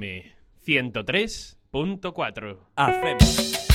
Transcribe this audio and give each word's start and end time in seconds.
FM 0.00 0.92
103.4. 1.72 3.69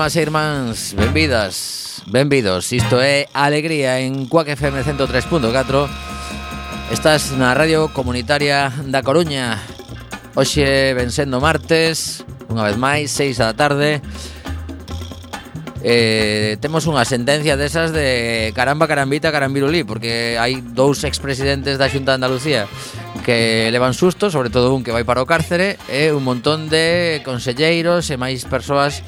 irmás 0.00 0.16
e 0.16 0.22
irmáns, 0.24 0.94
benvidas, 0.96 2.00
benvidos. 2.06 2.72
Isto 2.72 3.04
é 3.04 3.28
Alegría 3.36 4.00
en 4.00 4.24
Cuac 4.32 4.48
FM 4.48 4.80
103.4 4.80 5.52
Estás 6.88 7.36
na 7.36 7.52
Radio 7.52 7.92
Comunitaria 7.92 8.72
da 8.88 9.04
Coruña. 9.04 9.60
Hoxe 10.32 10.96
ven 10.96 11.12
sendo 11.12 11.36
martes, 11.36 12.24
unha 12.48 12.64
vez 12.64 12.80
máis, 12.80 13.12
6 13.12 13.44
da 13.44 13.52
tarde. 13.52 14.00
Eh, 15.84 16.56
temos 16.64 16.88
unha 16.88 17.04
sentencia 17.04 17.60
desas 17.60 17.92
de 17.92 18.56
caramba, 18.56 18.88
carambita, 18.88 19.28
carambirulí, 19.28 19.84
porque 19.84 20.40
hai 20.40 20.64
dous 20.64 21.04
expresidentes 21.04 21.76
da 21.76 21.92
Xunta 21.92 22.16
de 22.16 22.24
Andalucía 22.24 22.64
que 23.20 23.68
levan 23.68 23.92
susto, 23.92 24.32
sobre 24.32 24.48
todo 24.48 24.72
un 24.72 24.80
que 24.80 24.96
vai 24.96 25.04
para 25.04 25.20
o 25.20 25.28
cárcere, 25.28 25.76
e 25.92 26.08
un 26.08 26.24
montón 26.24 26.72
de 26.72 27.20
conselleiros 27.20 28.08
e 28.08 28.16
máis 28.16 28.48
persoas 28.48 29.04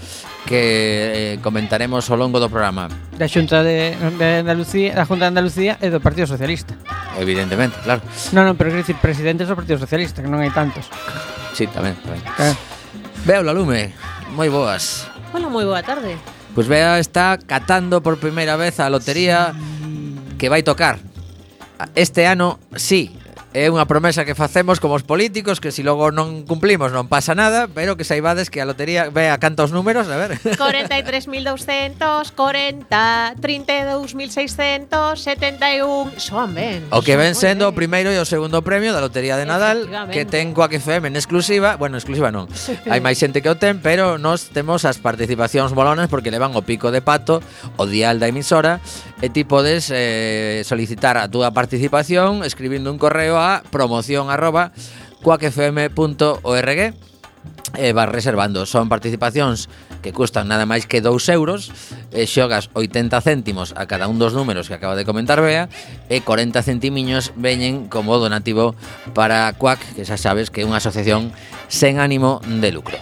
que 0.47 1.34
eh, 1.34 1.38
comentaremos 1.42 2.10
ao 2.10 2.19
longo 2.19 2.42
do 2.42 2.50
programa. 2.50 2.91
Da 3.14 3.30
Xunta 3.30 3.62
de, 3.62 3.94
de 3.94 4.42
Andalucía, 4.42 4.94
da 4.94 5.06
Junta 5.06 5.28
de 5.28 5.30
Andalucía 5.34 5.78
e 5.78 5.88
do 5.88 6.03
Partido 6.03 6.26
Socialista. 6.26 6.75
Evidentemente, 7.19 7.78
claro. 7.84 8.03
Non, 8.34 8.48
non, 8.48 8.54
pero 8.58 8.75
quero 8.75 8.82
dicir 8.82 8.98
presidentes 8.98 9.47
do 9.47 9.54
Partido 9.54 9.78
Socialista, 9.78 10.20
que 10.20 10.31
non 10.31 10.42
hai 10.42 10.50
tantos. 10.50 10.91
Sí, 11.54 11.70
tamén, 11.70 11.94
tamén. 12.02 12.22
Eh. 12.42 12.54
Veo 13.22 13.47
la 13.47 13.54
lume. 13.54 13.94
Moi 14.34 14.50
boas. 14.50 15.06
Hola, 15.31 15.47
moi 15.47 15.62
boa 15.62 15.84
tarde. 15.84 16.19
Pois 16.52 16.69
pues 16.69 16.69
Bea 16.69 16.98
está 16.98 17.38
catando 17.38 18.02
por 18.02 18.19
primeira 18.19 18.56
vez 18.56 18.81
a 18.81 18.91
lotería 18.91 19.54
sí. 19.56 20.36
que 20.36 20.50
vai 20.50 20.62
tocar. 20.62 21.00
Este 21.94 22.26
ano, 22.26 22.60
sí, 22.76 23.16
É 23.52 23.68
unha 23.68 23.84
promesa 23.84 24.24
que 24.24 24.32
facemos 24.32 24.80
como 24.80 24.96
os 24.96 25.04
políticos 25.04 25.60
que 25.60 25.68
se 25.68 25.82
si 25.82 25.84
logo 25.84 26.14
non 26.14 26.46
cumplimos 26.46 26.94
non 26.94 27.10
pasa 27.10 27.34
nada, 27.34 27.66
pero 27.66 27.98
que 27.98 28.06
saibades 28.06 28.54
que 28.54 28.62
a 28.62 28.64
lotería 28.64 29.10
ve 29.10 29.28
a 29.28 29.42
cantos 29.42 29.74
números, 29.74 30.06
a 30.06 30.14
ver. 30.14 30.38
43.200, 30.38 32.30
40, 32.32 33.34
32.600, 33.42 35.18
71. 35.18 36.12
Soan 36.22 36.54
ben. 36.54 36.86
O 36.94 37.02
que 37.02 37.18
ven 37.18 37.34
sendo 37.34 37.66
o 37.66 37.74
primeiro 37.74 38.14
e 38.14 38.16
o 38.22 38.24
segundo 38.24 38.62
premio 38.62 38.94
da 38.94 39.02
lotería 39.02 39.34
de 39.34 39.42
Nadal 39.42 39.90
que 40.14 40.22
ten 40.22 40.54
coa 40.54 40.70
que 40.70 40.78
FM 40.78 41.10
en 41.10 41.19
exclusiva, 41.19 41.74
bueno, 41.74 41.98
exclusiva 41.98 42.30
non. 42.30 42.46
Hai 42.86 43.02
máis 43.02 43.19
xente 43.19 43.42
que 43.42 43.50
o 43.50 43.58
ten, 43.58 43.82
pero 43.82 44.22
nos 44.22 44.54
temos 44.54 44.86
as 44.86 45.02
participacións 45.02 45.74
molonas 45.74 46.06
porque 46.06 46.30
levan 46.30 46.54
o 46.54 46.62
pico 46.62 46.94
de 46.94 47.02
pato, 47.02 47.42
o 47.74 47.90
dial 47.90 48.22
da 48.22 48.30
emisora 48.30 48.78
e 49.19 49.30
ti 49.34 49.42
podes 49.42 49.90
eh, 49.90 50.62
solicitar 50.62 51.19
a 51.19 51.26
túa 51.26 51.50
participación 51.50 52.46
escribindo 52.46 52.90
un 52.90 52.98
correo 53.02 53.41
a 53.42 53.66
promoción 53.66 54.30
arroba 54.30 54.70
cuacfm.org 55.22 56.94
eh, 57.76 57.92
vas 57.92 58.08
reservando. 58.08 58.66
Son 58.66 58.88
participacións 58.88 59.69
que 60.02 60.12
custan 60.12 60.50
nada 60.50 60.66
máis 60.66 60.84
que 60.90 61.00
2 61.00 61.14
euros 61.31 61.70
e 62.11 62.26
xogas 62.26 62.69
80 62.75 63.22
céntimos 63.22 63.72
a 63.78 63.87
cada 63.87 64.11
un 64.11 64.19
dos 64.19 64.34
números 64.34 64.66
que 64.66 64.75
acaba 64.75 64.99
de 64.99 65.06
comentar 65.06 65.38
Bea 65.40 65.70
e 66.11 66.20
40 66.20 66.58
centimiños 66.62 67.31
veñen 67.38 67.87
como 67.87 68.19
donativo 68.19 68.75
para 69.14 69.50
CUAC, 69.55 69.78
que 69.94 70.05
xa 70.05 70.19
sabes 70.19 70.50
que 70.50 70.66
é 70.66 70.69
unha 70.69 70.82
asociación 70.82 71.31
sen 71.70 72.02
ánimo 72.02 72.43
de 72.44 72.70
lucro. 72.75 72.99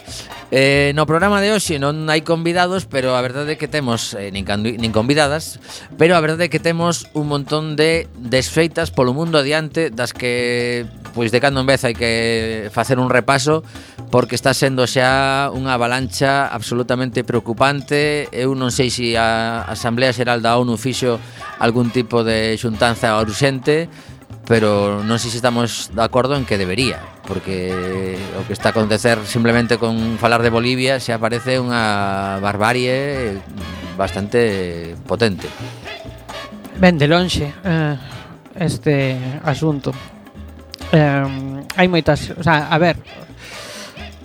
Eh, 0.51 0.91
no 0.97 1.07
programa 1.07 1.39
de 1.39 1.55
hoxe 1.55 1.79
non 1.79 2.11
hai 2.11 2.27
convidados, 2.27 2.83
pero 2.83 3.15
a 3.15 3.23
verdade 3.23 3.55
é 3.55 3.57
que 3.57 3.71
temos 3.71 4.19
eh, 4.19 4.35
nin, 4.35 4.43
candu, 4.43 4.75
nin 4.75 4.91
convidadas, 4.91 5.63
pero 5.95 6.19
a 6.19 6.21
verdade 6.21 6.47
é 6.47 6.53
que 6.53 6.59
temos 6.59 7.07
un 7.15 7.31
montón 7.31 7.79
de 7.79 8.11
desfeitas 8.19 8.91
polo 8.91 9.15
mundo 9.15 9.39
adiante 9.39 9.95
das 9.95 10.11
que 10.11 10.91
pois 11.15 11.31
de 11.31 11.39
cando 11.39 11.63
en 11.63 11.71
vez 11.71 11.87
hai 11.87 11.95
que 11.95 12.67
facer 12.75 12.99
un 12.99 13.15
repaso 13.15 13.63
porque 14.11 14.35
está 14.35 14.51
sendo 14.51 14.91
xa 14.91 15.55
unha 15.55 15.71
avalancha 15.71 16.51
absolutamente 16.51 17.23
preocupante. 17.23 18.27
Eu 18.35 18.59
non 18.59 18.75
sei 18.75 18.91
se 18.91 19.15
a 19.15 19.63
Asamblea 19.71 20.11
Xeral 20.11 20.43
da 20.43 20.59
ONU 20.59 20.75
fixo 20.75 21.23
algún 21.63 21.95
tipo 21.95 22.27
de 22.27 22.59
xuntanza 22.59 23.15
urxente, 23.23 23.87
pero 24.51 24.99
non 25.07 25.23
sei 25.23 25.31
se 25.31 25.39
estamos 25.39 25.95
de 25.95 26.03
acordo 26.03 26.35
en 26.35 26.43
que 26.43 26.59
debería, 26.59 26.99
porque 27.23 28.19
o 28.35 28.43
que 28.43 28.51
está 28.51 28.69
a 28.69 28.75
acontecer 28.75 29.23
simplemente 29.23 29.79
con 29.79 30.19
falar 30.19 30.43
de 30.43 30.51
Bolivia 30.51 30.99
se 30.99 31.15
aparece 31.15 31.63
unha 31.63 32.43
barbarie 32.43 33.39
bastante 33.95 34.99
potente. 35.07 35.47
Ben 36.83 36.99
de 36.99 37.07
lonxe 37.07 37.47
eh, 37.47 37.95
este 38.59 39.15
asunto. 39.47 39.95
Eh, 40.91 41.63
hai 41.79 41.87
moitas, 41.87 42.35
o 42.35 42.43
sea, 42.43 42.75
a 42.75 42.79
ver, 42.83 42.99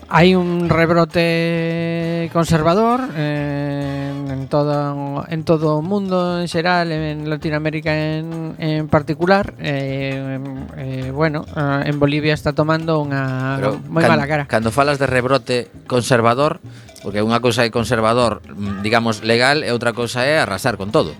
hai 0.09 0.33
un 0.33 0.73
rebrote 0.73 2.33
conservador 2.33 3.13
eh, 3.13 4.04
en 4.35 4.47
todo 4.47 5.23
en 5.27 5.43
todo 5.47 5.79
o 5.79 5.81
mundo 5.81 6.43
en 6.43 6.47
xeral, 6.51 6.91
en 6.91 7.29
Latinoamérica 7.29 7.95
en, 7.95 8.55
en 8.59 8.87
particular. 8.91 9.55
Eh, 9.59 10.39
eh, 10.77 11.11
bueno, 11.11 11.45
eh, 11.55 11.87
en 11.87 11.99
Bolivia 11.99 12.35
está 12.35 12.51
tomando 12.51 12.99
unha 12.99 13.55
Pero 13.55 13.79
moi 13.87 14.03
can, 14.03 14.11
mala 14.11 14.27
cara. 14.27 14.43
Cando 14.51 14.75
falas 14.75 14.99
de 14.99 15.07
rebrote 15.07 15.71
conservador, 15.87 16.59
porque 16.99 17.23
unha 17.23 17.39
cousa 17.39 17.63
é 17.63 17.71
conservador, 17.71 18.43
mm, 18.43 18.83
digamos, 18.83 19.23
legal, 19.23 19.63
e 19.63 19.71
outra 19.71 19.95
cousa 19.95 20.27
é 20.27 20.43
arrasar 20.43 20.75
con 20.75 20.91
todo. 20.91 21.15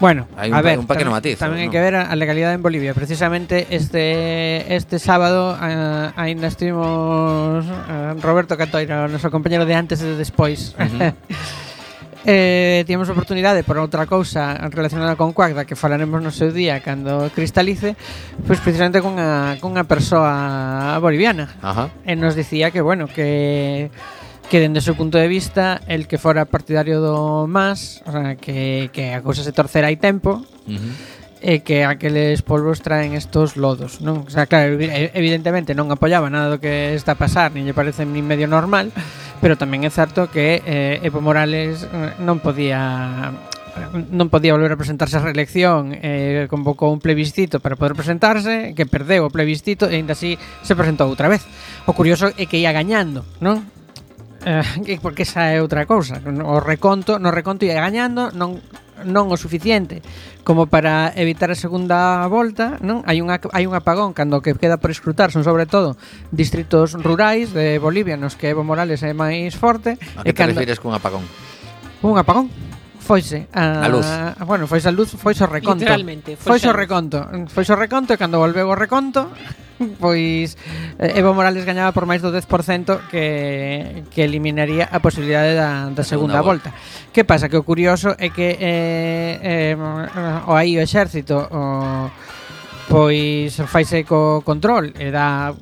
Bueno, 0.00 0.26
hai 0.34 0.50
un, 0.50 0.58
a 0.58 0.62
ver, 0.64 0.76
un 0.80 0.90
pequeno 0.90 1.14
tamén, 1.14 1.22
matiz. 1.22 1.36
Tamén 1.38 1.58
¿no? 1.58 1.62
hai 1.62 1.70
que 1.70 1.78
ver 1.78 1.94
a, 1.94 2.10
a 2.10 2.14
legalidade 2.18 2.58
en 2.58 2.64
Bolivia. 2.64 2.96
Precisamente 2.96 3.70
este 3.70 4.66
este 4.74 4.98
sábado 4.98 5.54
uh, 5.54 6.10
ainda 6.18 6.50
estivemos 6.50 7.62
uh, 7.62 8.18
Roberto 8.18 8.58
Catoira, 8.58 9.06
o 9.06 9.08
noso 9.08 9.30
compañero 9.30 9.62
de 9.68 9.74
antes 9.78 10.02
e 10.02 10.06
de 10.10 10.16
despois. 10.18 10.74
Uh 10.74 10.88
-huh. 10.90 11.14
Eh, 12.24 12.84
tivemos 12.86 13.08
oportunidade 13.12 13.62
por 13.64 13.76
outra 13.76 14.08
cousa 14.08 14.56
relacionada 14.72 15.12
con 15.12 15.36
Cuacda 15.36 15.62
da 15.62 15.68
que 15.68 15.76
falaremos 15.76 16.24
no 16.24 16.32
seu 16.32 16.56
día 16.56 16.80
cando 16.80 17.28
cristalice, 17.36 18.00
pois 18.48 18.64
precisamente 18.64 19.04
cunha, 19.04 19.60
cunha 19.60 19.84
persoa 19.84 20.96
boliviana. 21.04 21.52
Ajá. 21.60 21.92
E 22.08 22.16
nos 22.16 22.32
dicía 22.32 22.72
que, 22.72 22.80
bueno, 22.80 23.12
que 23.12 23.92
que 24.48 24.60
dende 24.60 24.80
o 24.80 24.84
seu 24.84 24.96
punto 24.96 25.16
de 25.16 25.28
vista 25.28 25.80
el 25.88 26.04
que 26.08 26.20
fora 26.20 26.44
partidario 26.48 27.00
do 27.00 27.48
MAS, 27.48 28.04
o 28.04 28.12
sea, 28.12 28.36
que, 28.36 28.92
que 28.92 29.16
a 29.16 29.24
cousa 29.24 29.44
se 29.44 29.52
torcera 29.56 29.88
hai 29.88 29.96
tempo, 29.96 30.40
uh 30.40 30.72
-huh 30.72 31.23
e 31.44 31.60
que 31.60 31.84
aqueles 31.84 32.40
polvos 32.40 32.80
traen 32.80 33.12
estos 33.12 33.60
lodos, 33.60 34.00
non? 34.00 34.24
O 34.24 34.32
sea, 34.32 34.48
claro, 34.48 34.80
evidentemente 34.80 35.76
non 35.76 35.92
apoiaba 35.92 36.32
nada 36.32 36.56
do 36.56 36.58
que 36.58 36.96
está 36.96 37.12
a 37.12 37.20
pasar, 37.20 37.52
nin 37.52 37.68
lle 37.68 37.76
parece 37.76 38.08
nin 38.08 38.24
medio 38.24 38.48
normal, 38.48 38.88
pero 39.44 39.60
tamén 39.60 39.84
é 39.84 39.92
certo 39.92 40.32
que 40.32 40.64
eh, 40.64 41.04
Evo 41.04 41.20
Morales 41.20 41.84
eh, 41.84 42.16
non 42.24 42.40
podía 42.40 43.28
non 43.92 44.32
podía 44.32 44.56
volver 44.56 44.72
a 44.72 44.80
presentarse 44.80 45.20
a 45.20 45.24
reelección 45.26 45.92
eh, 45.92 46.46
convocou 46.48 46.88
un 46.94 47.02
plebiscito 47.02 47.60
para 47.60 47.76
poder 47.76 47.92
presentarse 47.92 48.72
que 48.72 48.88
perdeu 48.88 49.26
o 49.26 49.34
plebiscito 49.34 49.90
e 49.90 50.00
ainda 50.00 50.16
así 50.16 50.38
se 50.62 50.72
presentou 50.78 51.10
outra 51.10 51.28
vez 51.28 51.44
o 51.84 51.92
curioso 51.92 52.30
é 52.38 52.46
que 52.46 52.62
ia 52.62 52.70
gañando 52.70 53.26
non? 53.42 53.66
Eh, 54.46 54.96
porque 55.04 55.26
esa 55.26 55.50
é 55.50 55.58
outra 55.58 55.84
cousa 55.90 56.22
o 56.22 56.62
reconto, 56.62 57.18
no 57.18 57.34
reconto 57.34 57.66
ia 57.66 57.82
gañando 57.82 58.30
non 58.30 58.62
non 59.02 59.26
o 59.28 59.36
suficiente 59.36 59.98
como 60.46 60.70
para 60.70 61.10
evitar 61.18 61.50
a 61.50 61.58
segunda 61.58 62.22
volta, 62.30 62.78
non? 62.78 63.02
Hai 63.02 63.18
unha 63.18 63.42
hai 63.50 63.66
un 63.66 63.74
apagón 63.74 64.14
cando 64.14 64.38
que 64.38 64.54
queda 64.54 64.78
por 64.78 64.94
escrutar 64.94 65.34
son 65.34 65.42
sobre 65.42 65.66
todo 65.66 65.98
distritos 66.30 66.94
rurais 66.94 67.50
de 67.50 67.82
Bolivia 67.82 68.14
nos 68.14 68.38
que 68.38 68.54
Evo 68.54 68.62
Morales 68.62 69.02
é 69.02 69.10
máis 69.10 69.58
forte. 69.58 69.98
A 70.14 70.22
que 70.22 70.30
te 70.30 70.38
cando... 70.38 70.54
refires 70.54 70.78
cun 70.78 70.94
apagón? 70.94 71.26
Un 72.04 72.14
apagón 72.14 72.46
foise 73.04 73.50
a, 73.52 73.84
a 73.84 73.88
luz. 73.90 74.06
A, 74.06 74.44
bueno, 74.46 74.64
foise 74.70 74.88
a 74.88 74.94
luz, 74.94 75.12
foise 75.12 75.44
o 75.44 75.50
reconto. 75.50 75.84
Literalmente, 75.84 76.38
foise, 76.38 76.48
foise 76.48 76.66
o 76.70 76.74
reconto. 76.76 77.18
Foise 77.50 77.72
o 77.74 77.78
reconto 77.80 78.14
e 78.14 78.16
cando 78.16 78.38
volveu 78.38 78.70
o 78.70 78.76
reconto 78.78 79.28
pois 80.02 80.56
eh, 80.98 81.18
Evo 81.18 81.34
Morales 81.34 81.64
gañaba 81.64 81.92
por 81.92 82.06
máis 82.06 82.22
do 82.22 82.30
10% 82.30 83.10
que, 83.10 84.04
que 84.10 84.20
eliminaría 84.22 84.86
a 84.90 84.98
posibilidade 85.00 85.54
da, 85.54 85.90
da 85.90 86.04
segunda, 86.06 86.38
segunda 86.38 86.40
volta. 86.42 86.70
volta. 86.70 87.12
Que 87.12 87.24
pasa? 87.24 87.48
Que 87.48 87.58
o 87.58 87.66
curioso 87.66 88.14
é 88.18 88.30
que 88.30 88.56
eh, 88.58 89.74
eh, 89.74 89.76
o 90.46 90.52
aí 90.54 90.78
o 90.78 90.82
exército 90.82 91.38
o, 91.50 92.10
pois 92.88 93.56
faise 93.66 94.04
co 94.04 94.42
control 94.44 94.92
e 94.94 95.10
dá 95.10 95.54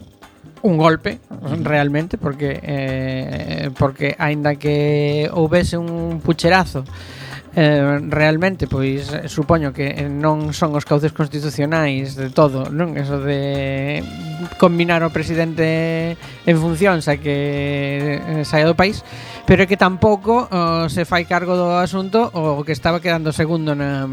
un 0.62 0.78
golpe 0.78 1.18
realmente 1.62 2.18
porque 2.18 2.58
eh, 2.62 3.70
porque 3.78 4.14
aínda 4.18 4.54
que 4.56 5.28
houvese 5.32 5.76
un 5.76 6.20
pucherazo 6.22 6.84
eh, 7.54 8.00
realmente 8.08 8.66
pois 8.66 9.12
eh, 9.12 9.28
supoño 9.28 9.72
que 9.72 9.92
eh, 9.92 10.08
non 10.08 10.56
son 10.56 10.72
os 10.72 10.88
cauces 10.88 11.12
constitucionais 11.12 12.16
de 12.16 12.32
todo, 12.32 12.72
non? 12.72 12.96
Eso 12.96 13.20
de 13.20 14.00
combinar 14.56 15.04
o 15.04 15.12
presidente 15.12 16.16
en 16.18 16.56
funcións 16.56 17.06
a 17.12 17.20
que 17.20 18.20
eh, 18.20 18.42
saia 18.48 18.64
do 18.64 18.78
país, 18.78 19.04
pero 19.44 19.68
que 19.68 19.76
tampouco 19.76 20.48
oh, 20.48 20.88
se 20.88 21.04
fai 21.04 21.28
cargo 21.28 21.52
do 21.54 21.76
asunto 21.76 22.32
o 22.32 22.64
que 22.64 22.72
estaba 22.72 23.04
quedando 23.04 23.36
segundo 23.36 23.76
na 23.76 24.08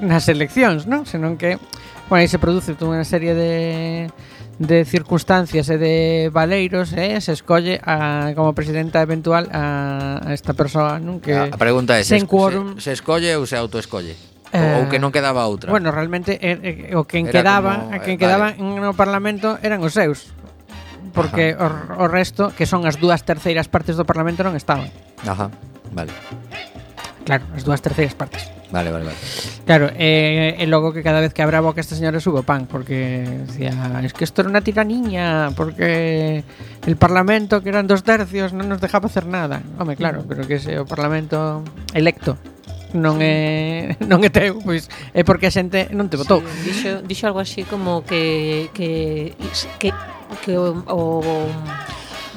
nas 0.00 0.28
eleccións, 0.28 0.84
non? 0.84 1.08
Senón 1.08 1.40
que, 1.40 1.56
bueno, 2.08 2.20
aí 2.20 2.28
se 2.28 2.36
produce 2.36 2.76
toda 2.76 2.96
unha 2.96 3.06
serie 3.08 3.32
de 3.32 3.52
de 4.58 4.84
circunstancias 4.88 5.68
e 5.68 5.76
de 5.76 5.94
valeiros 6.32 6.96
e 6.96 7.16
eh, 7.16 7.20
se 7.20 7.36
escolle 7.36 7.76
a, 7.84 8.32
como 8.32 8.56
presidenta 8.56 9.04
eventual 9.04 9.52
a, 9.52 10.24
a 10.24 10.30
esta 10.32 10.56
persoa 10.56 10.96
non 10.96 11.20
que 11.20 11.36
a, 11.36 11.52
a 11.52 11.58
pregunta 11.60 11.92
é 12.00 12.02
se, 12.02 12.16
quórum... 12.24 12.80
se, 12.80 12.88
se 12.88 12.90
escolle 12.96 13.36
ou 13.36 13.44
se 13.44 13.52
autoescolle? 13.52 14.16
Eh, 14.56 14.80
ou 14.80 14.88
que 14.88 14.96
non 14.96 15.12
quedaba 15.12 15.44
outra? 15.44 15.68
bueno 15.68 15.92
realmente 15.92 16.40
eh, 16.40 16.88
eh, 16.88 16.96
o 16.96 17.04
quen 17.04 17.28
Era 17.28 17.44
quedaba 17.44 17.72
como, 17.84 17.92
a 17.92 17.96
eh, 18.00 18.00
quen 18.00 18.16
eh, 18.16 18.20
quedaba 18.20 18.46
vale. 18.56 18.80
no 18.80 18.96
parlamento 18.96 19.60
eran 19.60 19.84
os 19.84 19.92
seus 19.92 20.32
porque 21.12 21.52
o, 21.56 21.68
o 22.00 22.06
resto 22.08 22.48
que 22.56 22.64
son 22.64 22.88
as 22.88 22.96
dúas 22.96 23.28
terceiras 23.28 23.68
partes 23.68 23.96
do 23.96 24.04
parlamento 24.08 24.44
non 24.44 24.56
estaban. 24.56 24.88
Ajá, 25.24 25.48
vale. 25.92 26.12
Claro, 27.24 27.44
as 27.56 27.64
dúas 27.64 27.80
terceiras 27.80 28.12
partes. 28.12 28.55
Vale, 28.70 28.90
vale, 28.90 29.04
vale. 29.04 29.16
Claro, 29.64 29.90
eh, 29.94 30.58
e 30.58 30.64
logo 30.66 30.90
que 30.90 31.02
cada 31.02 31.22
vez 31.22 31.30
que 31.30 31.42
abra 31.42 31.62
boca 31.62 31.80
esta 31.80 31.94
señora 31.94 32.18
subo 32.18 32.42
pan, 32.42 32.66
porque 32.66 33.22
decía, 33.46 33.70
es 34.02 34.12
que 34.12 34.24
esto 34.24 34.42
era 34.42 34.50
una 34.50 34.60
tiraniña, 34.60 35.50
porque 35.56 36.42
el 36.86 36.96
Parlamento, 36.96 37.62
que 37.62 37.70
eran 37.70 37.86
dos 37.86 38.02
tercios, 38.02 38.50
non 38.50 38.66
nos 38.66 38.82
dejaba 38.82 39.06
hacer 39.06 39.26
nada. 39.26 39.62
Home, 39.78 39.94
claro, 39.94 40.26
pero 40.26 40.46
que 40.46 40.58
ese 40.58 40.78
o 40.82 40.86
Parlamento 40.86 41.62
electo 41.94 42.34
non 42.94 43.18
é 43.20 43.98
non 44.10 44.22
é 44.22 44.30
teu, 44.30 44.58
pois 44.62 44.88
é 45.12 45.22
porque 45.26 45.50
a 45.50 45.52
xente 45.52 45.90
non 45.92 46.06
te 46.10 46.16
votou. 46.16 46.40
Sí, 46.42 46.70
dixo, 46.70 46.90
dixo 47.02 47.24
algo 47.26 47.42
así 47.42 47.66
como 47.66 48.02
que 48.06 48.70
que 48.72 49.34
que, 49.78 49.90
que 50.42 50.52
o, 50.54 50.80
o 50.86 51.00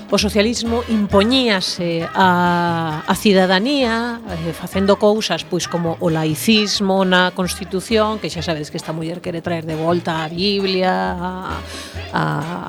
o 0.10 0.18
socialismo 0.18 0.82
impoñíase 0.90 2.02
a, 2.02 3.06
a 3.06 3.16
cidadanía 3.16 4.18
eh, 4.26 4.54
facendo 4.58 4.98
cousas 4.98 5.46
pois 5.46 5.70
como 5.70 6.02
o 6.02 6.10
laicismo 6.10 7.06
na 7.06 7.30
Constitución, 7.38 8.18
que 8.18 8.34
xa 8.34 8.42
sabedes 8.42 8.74
que 8.74 8.82
esta 8.82 8.90
muller 8.90 9.22
quere 9.22 9.46
traer 9.46 9.70
de 9.70 9.78
volta 9.78 10.26
a 10.26 10.28
Biblia, 10.28 11.14
a, 11.14 11.62
a, 12.10 12.22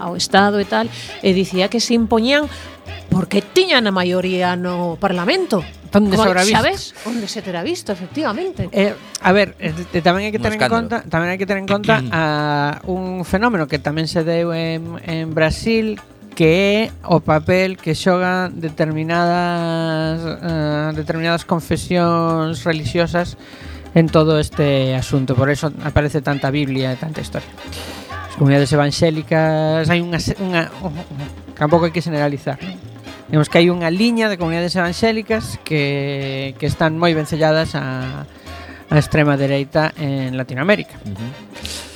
ao 0.04 0.20
Estado 0.20 0.60
e 0.60 0.68
tal, 0.68 0.92
e 1.24 1.32
dicía 1.32 1.72
que 1.72 1.80
se 1.80 1.96
impoñían 1.96 2.44
porque 3.08 3.40
tiñan 3.40 3.88
a 3.88 3.92
maioría 3.92 4.52
no 4.54 5.00
Parlamento. 5.00 5.64
Onde 5.90 6.16
se 6.16 6.22
habrá 6.22 6.44
visto. 6.44 6.56
Sabes? 6.56 6.94
Onde 7.02 7.26
se 7.26 7.42
terá 7.42 7.64
visto, 7.64 7.90
efectivamente. 7.90 8.68
Eh, 8.70 8.94
a 8.94 9.32
ver, 9.32 9.56
eh, 9.58 9.74
tamén 10.04 10.28
hai 10.28 10.32
que 10.32 10.38
ter 10.38 10.54
en 10.54 10.62
conta, 10.68 11.02
tamén 11.08 11.34
hai 11.34 11.38
que 11.40 11.48
ter 11.48 11.58
en 11.58 11.66
conta 11.66 11.98
a 11.98 12.04
ah, 12.14 12.72
un 12.86 13.26
fenómeno 13.26 13.66
que 13.66 13.82
tamén 13.82 14.06
se 14.06 14.22
deu 14.22 14.54
en, 14.54 15.02
en 15.02 15.34
Brasil, 15.34 15.98
que 16.40 16.88
é 16.88 16.92
o 17.04 17.20
papel 17.20 17.76
que 17.76 17.92
xogan 17.92 18.64
determinadas 18.64 20.24
uh, 20.24 20.88
determinadas 20.96 21.44
confesións 21.44 22.64
religiosas 22.64 23.36
en 23.92 24.08
todo 24.08 24.40
este 24.40 24.96
asunto. 24.96 25.36
Por 25.36 25.52
eso 25.52 25.68
aparece 25.84 26.24
tanta 26.24 26.48
Biblia 26.48 26.88
e 26.92 26.96
tanta 26.96 27.20
historia. 27.20 27.52
As 28.08 28.40
comunidades 28.40 28.72
evangélicas 28.72 29.84
hai 29.92 30.00
unha, 30.00 30.16
unha 30.40 30.72
tampouco 31.60 31.84
hai 31.84 31.92
que 31.92 32.00
generalizar. 32.00 32.56
Digamos 33.28 33.52
que 33.52 33.60
hai 33.60 33.68
unha 33.68 33.92
liña 33.92 34.32
de 34.32 34.40
comunidades 34.40 34.72
evangélicas 34.80 35.60
que, 35.60 36.56
que 36.56 36.64
están 36.64 36.96
moi 36.96 37.12
vencelladas 37.12 37.76
a, 37.76 38.24
a 38.88 38.96
extrema 38.96 39.36
dereita 39.36 39.92
en 40.00 40.40
Latinoamérica. 40.40 40.96
Uh 41.04 41.12
-huh. 41.12 41.89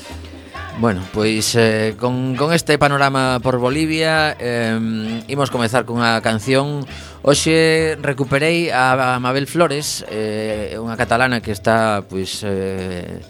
Bueno, 0.80 1.02
pois 1.12 1.54
eh, 1.54 1.94
con, 1.98 2.34
con 2.34 2.52
este 2.52 2.78
panorama 2.78 3.38
por 3.40 3.58
Bolivia 3.58 4.36
eh, 4.40 5.22
Imos 5.28 5.50
comezar 5.50 5.86
cunha 5.86 6.18
canción. 6.18 6.82
Hoxe 7.22 7.94
recuperei 8.02 8.74
a, 8.74 9.16
a 9.16 9.22
Mabel 9.22 9.46
Flores 9.46 10.02
eh, 10.10 10.74
Unha 10.74 10.98
catalana 10.98 11.38
que 11.38 11.54
está, 11.54 12.02
pois... 12.02 12.42
Eh, 12.42 13.22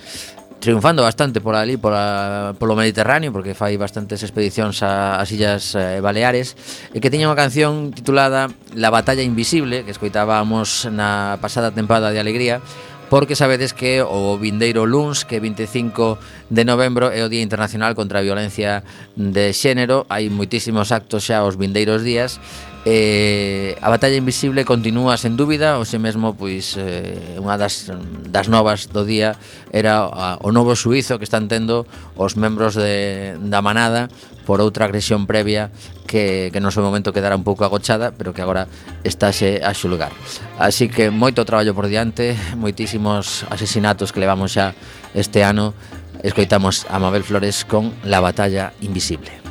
triunfando 0.64 1.02
bastante 1.02 1.42
por 1.44 1.54
ali, 1.54 1.76
por 1.76 1.92
a, 1.92 2.56
polo 2.56 2.72
Mediterráneo, 2.72 3.28
porque 3.28 3.52
fai 3.52 3.76
bastantes 3.76 4.24
expedicións 4.24 4.80
a, 4.80 5.20
as 5.20 5.28
Illas 5.28 5.76
eh, 5.76 6.00
Baleares, 6.00 6.56
e 6.96 7.04
que 7.04 7.12
tiña 7.12 7.28
unha 7.28 7.36
canción 7.36 7.92
titulada 7.92 8.48
La 8.72 8.88
batalla 8.88 9.20
invisible, 9.20 9.84
que 9.84 9.92
escoitábamos 9.92 10.88
na 10.88 11.36
pasada 11.44 11.68
tempada 11.76 12.08
de 12.08 12.16
Alegría, 12.16 12.64
porque 13.10 13.36
sabedes 13.36 13.72
que 13.72 14.02
o 14.02 14.36
vindeiro 14.38 14.86
luns, 14.86 15.24
que 15.24 15.40
25 15.40 16.18
de 16.50 16.64
novembro 16.64 17.12
é 17.12 17.22
o 17.24 17.28
Día 17.28 17.42
Internacional 17.42 17.94
contra 17.94 18.18
a 18.20 18.26
Violencia 18.26 18.82
de 19.14 19.52
Xénero, 19.52 20.06
hai 20.08 20.28
moitísimos 20.32 20.90
actos 20.90 21.28
xa 21.28 21.44
os 21.44 21.56
vindeiros 21.56 22.02
días. 22.02 22.40
Eh, 22.86 23.78
a 23.80 23.88
batalla 23.88 24.20
invisible 24.20 24.68
continúa 24.68 25.16
sen 25.16 25.40
dúbida, 25.40 25.80
hoxe 25.80 25.96
mesmo 25.96 26.36
pois 26.36 26.76
eh, 26.76 27.40
unha 27.40 27.56
das 27.56 27.88
das 28.28 28.52
novas 28.52 28.92
do 28.92 29.08
día 29.08 29.40
era 29.72 30.04
a, 30.04 30.36
o 30.44 30.52
novo 30.52 30.76
suizo 30.76 31.16
que 31.16 31.24
están 31.24 31.48
tendo 31.48 31.88
os 32.12 32.36
membros 32.36 32.76
de 32.76 33.40
da 33.40 33.64
manada 33.64 34.12
por 34.44 34.60
outra 34.60 34.84
agresión 34.84 35.24
previa 35.24 35.72
que, 36.04 36.52
que 36.52 36.60
no 36.60 36.68
seu 36.68 36.84
momento 36.84 37.16
quedara 37.16 37.40
un 37.40 37.40
pouco 37.40 37.64
agochada 37.64 38.12
pero 38.12 38.36
que 38.36 38.44
agora 38.44 38.68
estáse 39.00 39.64
a 39.64 39.72
xulgar. 39.72 40.12
Así 40.60 40.92
que 40.92 41.08
moito 41.08 41.48
traballo 41.48 41.72
por 41.72 41.88
diante 41.88 42.36
moitísimos 42.52 43.48
asesinatos 43.48 44.12
que 44.12 44.20
levamos 44.20 44.60
xa 44.60 44.76
este 45.16 45.40
ano. 45.40 45.72
Escoitamos 46.20 46.84
a 46.92 47.00
Mabel 47.00 47.24
Flores 47.24 47.64
con 47.64 47.96
La 48.04 48.20
batalla 48.20 48.76
invisible. 48.84 49.43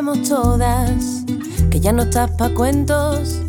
Todas 0.00 1.24
que 1.70 1.78
ya 1.78 1.92
no 1.92 2.04
estás 2.04 2.30
pa' 2.32 2.54
cuentos. 2.54 3.40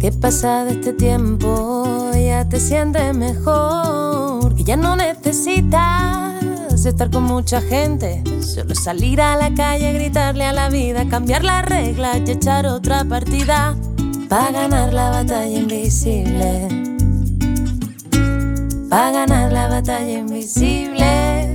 Que 0.00 0.12
pasa 0.12 0.64
de 0.64 0.74
este 0.74 0.92
tiempo 0.92 2.10
ya 2.14 2.48
te 2.48 2.60
sientes 2.60 3.16
mejor. 3.16 4.54
Que 4.54 4.62
ya 4.62 4.76
no 4.76 4.94
necesitas 4.94 6.44
estar 6.86 7.10
con 7.10 7.24
mucha 7.24 7.60
gente. 7.60 8.22
Solo 8.40 8.76
salir 8.76 9.20
a 9.20 9.36
la 9.36 9.52
calle, 9.52 9.92
gritarle 9.92 10.44
a 10.44 10.52
la 10.52 10.68
vida, 10.68 11.08
cambiar 11.08 11.42
las 11.42 11.64
reglas 11.64 12.18
y 12.24 12.30
echar 12.30 12.66
otra 12.66 13.04
partida. 13.04 13.76
Pa' 14.28 14.52
ganar 14.52 14.92
la 14.92 15.10
batalla 15.10 15.58
invisible. 15.58 16.68
Pa' 18.88 19.10
ganar 19.10 19.52
la 19.52 19.68
batalla 19.68 20.18
invisible. 20.20 21.54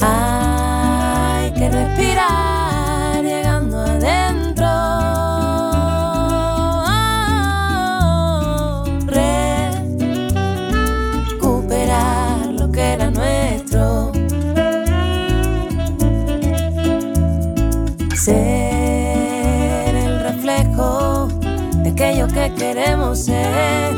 Hay 0.00 1.52
que 1.52 1.68
respirar 1.68 2.57
queremos 22.58 23.20
ser 23.20 23.94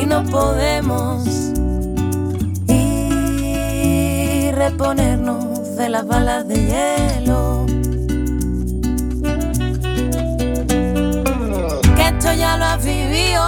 y 0.00 0.06
no 0.06 0.24
podemos 0.24 1.22
y 2.66 4.50
reponernos 4.52 5.76
de 5.76 5.88
las 5.90 6.06
balas 6.06 6.48
de 6.48 6.54
hielo. 6.54 7.66
Que 11.96 12.08
esto 12.08 12.32
ya 12.32 12.56
lo 12.56 12.64
has 12.64 12.84
vivido, 12.84 13.42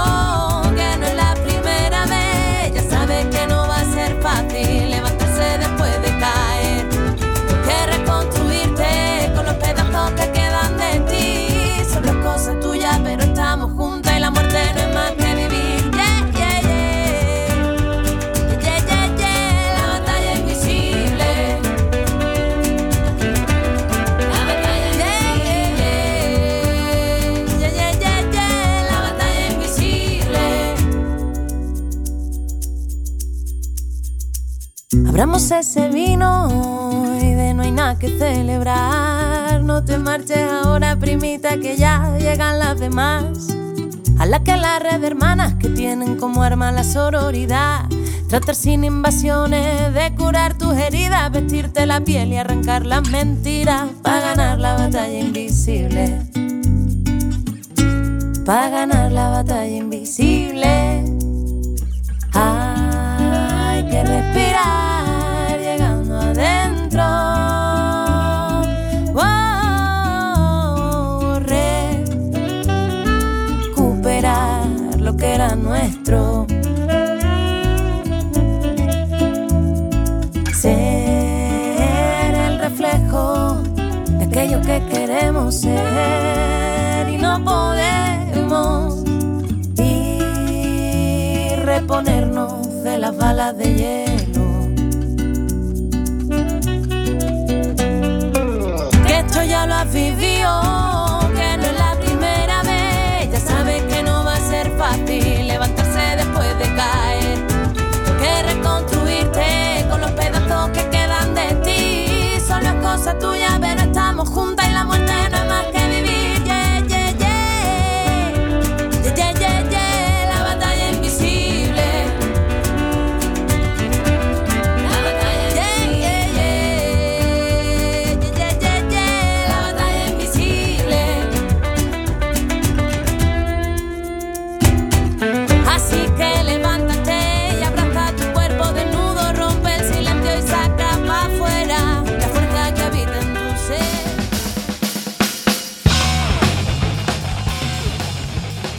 Abramos 35.17 35.51
ese 35.51 35.89
vino 35.89 37.17
y 37.23 37.33
de 37.33 37.55
no 37.55 37.63
hay 37.63 37.73
nada 37.73 37.99
que 37.99 38.19
celebrar. 38.19 39.63
No 39.63 39.83
te 39.83 39.97
marches 39.97 40.47
ahora, 40.47 40.95
primita, 40.97 41.57
que 41.59 41.79
ya 41.79 42.19
llegan 42.19 42.59
las 42.59 42.79
demás. 42.79 43.25
A 44.19 44.27
la 44.27 44.45
que 44.45 44.55
la 44.59 44.79
red 44.79 45.03
hermanas 45.03 45.55
que 45.55 45.71
tienen 45.71 46.19
como 46.19 46.43
arma 46.43 46.71
la 46.71 46.85
sororidad. 46.85 47.87
Tratar 48.29 48.55
sin 48.55 48.85
invasiones 48.85 49.95
de 49.95 50.15
curar 50.15 50.59
tus 50.59 50.75
heridas, 50.75 51.33
vestirte 51.33 51.87
la 51.87 52.03
piel 52.03 52.35
y 52.35 52.37
arrancar 52.37 52.85
las 52.85 53.09
mentiras. 53.09 53.89
Para 54.03 54.21
ganar 54.21 54.59
la 54.59 54.75
batalla 54.75 55.19
invisible. 55.19 56.29
Para 58.45 58.69
ganar 58.69 59.11
la 59.13 59.31
batalla 59.31 59.77
invisible. 59.77 61.05
Hay 62.35 63.83
que 63.89 64.05
respirar 64.05 64.86
queremos 85.19 85.55
ser 85.55 87.09
y 87.09 87.17
no 87.17 87.43
podemos 87.43 89.03
y 89.79 91.55
reponernos 91.57 92.83
de 92.83 92.99
las 92.99 93.17
balas 93.17 93.57
de 93.57 93.75
hielo. 93.75 94.47
Que 99.07 99.19
esto 99.21 99.43
ya 99.45 99.67
lo 99.67 99.75
has 99.75 99.93
vivido, 99.93 101.21
que 101.35 101.57
no 101.57 101.65
es 101.65 101.79
la 101.79 101.97
primera 102.05 102.63
vez. 102.63 103.31
Ya 103.33 103.41
sabes 103.41 103.83
que 103.85 104.03
no 104.03 104.23
va 104.23 104.35
a 104.35 104.41
ser 104.41 104.71
fácil 104.77 105.49
levantarse 105.49 106.17
después 106.17 106.59
de 106.59 106.75
caer. 106.75 107.39
Que 108.21 108.43
reconstruirte 108.53 109.87
con 109.89 110.01
los 110.03 110.11
pedazos 110.11 110.71
que 110.71 110.87
quedan 110.91 111.35
de 111.35 111.55
ti. 111.65 112.41
Son 112.47 112.63
las 112.63 112.75
cosas 112.75 113.19
tuyas, 113.19 113.56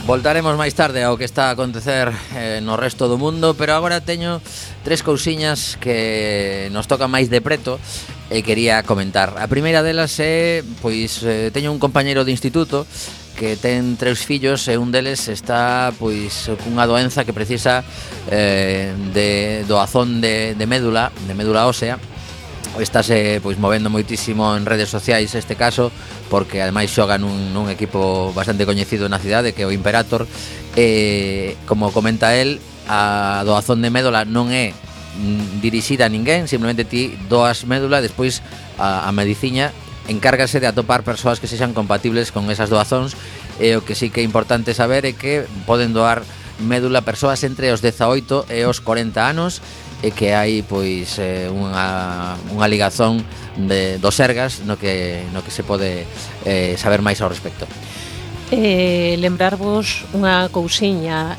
Voltaremos 0.08 0.56
máis 0.56 0.72
tarde 0.72 1.04
ao 1.04 1.20
que 1.20 1.28
está 1.28 1.52
a 1.52 1.54
acontecer 1.54 2.08
eh, 2.32 2.64
no 2.64 2.80
resto 2.80 3.12
do 3.12 3.20
mundo, 3.20 3.52
pero 3.52 3.76
agora 3.76 4.00
teño 4.00 4.40
tres 4.80 5.04
cousiñas 5.04 5.76
que 5.76 6.72
nos 6.72 6.88
toca 6.88 7.12
máis 7.12 7.28
de 7.28 7.44
preto 7.44 7.76
e 8.32 8.40
quería 8.40 8.80
comentar. 8.88 9.36
A 9.36 9.44
primeira 9.52 9.84
delas 9.84 10.16
é, 10.16 10.64
pois, 10.80 11.20
eh, 11.28 11.52
teño 11.52 11.68
un 11.68 11.76
compañeiro 11.76 12.24
de 12.24 12.32
instituto 12.32 12.88
que 13.36 13.60
ten 13.60 14.00
tres 14.00 14.24
fillos 14.24 14.64
e 14.72 14.80
un 14.80 14.96
deles 14.96 15.28
está 15.28 15.92
pois 16.00 16.48
cunha 16.64 16.88
doenza 16.88 17.28
que 17.28 17.36
precisa 17.36 17.84
eh, 18.32 18.96
de 19.12 19.68
doazón 19.68 20.24
de, 20.24 20.56
de 20.56 20.64
médula, 20.64 21.12
de 21.28 21.36
médula 21.36 21.68
ósea 21.68 22.00
estáse 22.80 23.40
pois 23.42 23.58
movendo 23.58 23.90
moitísimo 23.90 24.56
en 24.56 24.66
redes 24.66 24.88
sociais 24.88 25.34
este 25.34 25.54
caso 25.54 25.90
porque 26.32 26.62
ademais 26.62 26.90
xoga 26.90 27.18
nun, 27.18 27.52
nun 27.52 27.68
equipo 27.68 28.30
bastante 28.32 28.66
coñecido 28.66 29.06
na 29.10 29.18
cidade 29.18 29.52
que 29.52 29.62
é 29.62 29.66
o 29.68 29.74
Imperator 29.74 30.26
e 30.78 31.58
como 31.66 31.90
comenta 31.90 32.34
el 32.34 32.62
a 32.88 33.42
doazón 33.44 33.84
de 33.84 33.92
médula 33.92 34.24
non 34.24 34.48
é 34.54 34.72
mm, 34.72 35.60
dirixida 35.60 36.08
a 36.08 36.12
ninguén 36.12 36.48
simplemente 36.48 36.88
ti 36.88 37.14
doas 37.28 37.68
médula 37.68 38.00
despois 38.00 38.40
a, 38.80 39.06
a 39.06 39.10
mediciña 39.12 39.74
encárgase 40.08 40.58
de 40.58 40.66
atopar 40.66 41.04
persoas 41.04 41.38
que 41.38 41.46
sexan 41.46 41.76
compatibles 41.76 42.32
con 42.32 42.48
esas 42.48 42.72
doazóns 42.72 43.12
e 43.60 43.76
o 43.76 43.84
que 43.84 43.92
sí 43.92 44.08
que 44.08 44.22
é 44.22 44.24
importante 44.24 44.72
saber 44.72 45.04
é 45.04 45.12
que 45.12 45.44
poden 45.68 45.92
doar 45.92 46.24
médula 46.58 47.04
persoas 47.04 47.44
entre 47.44 47.70
os 47.70 47.84
18 47.84 48.50
e 48.50 48.64
os 48.66 48.80
40 48.80 49.20
anos 49.20 49.62
e 50.02 50.14
que 50.14 50.30
hai 50.30 50.62
pois 50.62 51.18
eh, 51.18 51.50
unha, 51.50 52.38
unha 52.54 52.66
ligazón 52.70 53.18
de, 53.58 53.98
dos 53.98 54.14
Sergas 54.14 54.62
no 54.62 54.78
que, 54.78 55.26
no 55.34 55.42
que 55.42 55.50
se 55.50 55.66
pode 55.66 56.06
eh, 56.46 56.78
saber 56.78 57.02
máis 57.02 57.18
ao 57.18 57.30
respecto. 57.30 57.66
Eh, 58.54 59.18
lembrarvos 59.18 60.06
unha 60.14 60.46
cousiña 60.48 61.36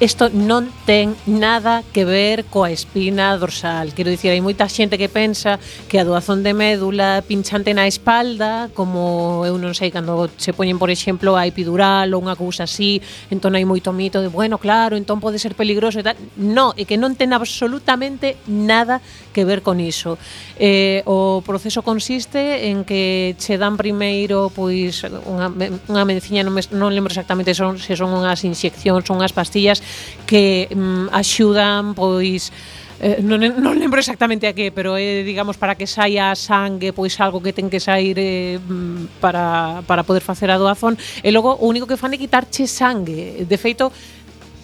isto 0.00 0.28
non 0.34 0.66
ten 0.82 1.14
nada 1.30 1.86
que 1.94 2.02
ver 2.02 2.44
coa 2.50 2.74
espina 2.74 3.38
dorsal. 3.38 3.94
Quero 3.94 4.10
dicir, 4.10 4.34
hai 4.34 4.42
moita 4.42 4.66
xente 4.66 4.98
que 4.98 5.06
pensa 5.06 5.62
que 5.86 6.02
a 6.02 6.04
doazón 6.04 6.42
de 6.42 6.50
médula 6.54 7.22
pinchante 7.22 7.70
na 7.70 7.86
espalda, 7.86 8.66
como 8.74 9.46
eu 9.46 9.54
non 9.62 9.78
sei, 9.78 9.94
cando 9.94 10.26
se 10.36 10.50
poñen, 10.50 10.82
por 10.82 10.90
exemplo, 10.90 11.38
a 11.38 11.46
epidural 11.46 12.10
ou 12.14 12.22
unha 12.22 12.34
cousa 12.34 12.66
así, 12.66 12.98
entón 13.30 13.54
hai 13.54 13.62
moito 13.62 13.94
mito 13.94 14.18
de, 14.18 14.26
bueno, 14.26 14.58
claro, 14.58 14.98
entón 14.98 15.22
pode 15.22 15.38
ser 15.38 15.54
peligroso 15.54 16.02
e 16.02 16.04
tal. 16.06 16.18
No, 16.34 16.74
é 16.74 16.82
que 16.82 16.98
non 16.98 17.14
ten 17.14 17.30
absolutamente 17.30 18.34
nada 18.50 18.98
que 19.30 19.46
ver 19.46 19.62
con 19.62 19.78
iso. 19.78 20.18
Eh, 20.58 21.06
o 21.06 21.46
proceso 21.46 21.86
consiste 21.86 22.72
en 22.72 22.82
que 22.82 23.38
che 23.38 23.54
dan 23.54 23.78
primeiro 23.78 24.50
pois 24.50 25.06
unha, 25.06 25.52
unha 25.86 26.04
menciña, 26.08 26.42
non, 26.42 26.56
me, 26.56 26.62
non 26.74 26.90
lembro 26.90 27.14
exactamente 27.14 27.54
son, 27.54 27.78
se 27.78 27.94
son 27.94 28.10
unhas 28.10 28.42
inxeccións, 28.42 29.06
son 29.06 29.22
unhas 29.22 29.36
pastillas 29.36 29.75
tecnoloxías 29.76 30.26
que 30.26 30.68
mm, 30.74 31.08
axudan 31.12 31.94
pois 31.94 32.50
eh, 32.98 33.20
non, 33.20 33.44
non 33.60 33.76
lembro 33.76 34.00
exactamente 34.00 34.48
a 34.48 34.56
que, 34.56 34.72
pero 34.72 34.96
é, 34.96 35.20
eh, 35.20 35.22
digamos, 35.22 35.60
para 35.60 35.76
que 35.76 35.84
saia 35.84 36.32
sangue, 36.32 36.96
pois 36.96 37.12
algo 37.20 37.44
que 37.44 37.52
ten 37.52 37.68
que 37.68 37.76
sair 37.76 38.16
eh, 38.16 38.56
mm, 38.56 39.20
para, 39.20 39.84
para 39.84 40.00
poder 40.00 40.24
facer 40.24 40.48
a 40.48 40.56
doazón. 40.56 40.96
E 41.20 41.28
logo, 41.28 41.60
o 41.60 41.68
único 41.68 41.84
que 41.84 42.00
fan 42.00 42.16
é 42.16 42.18
quitarche 42.18 42.64
sangue. 42.64 43.44
De 43.44 43.56
feito, 43.60 43.92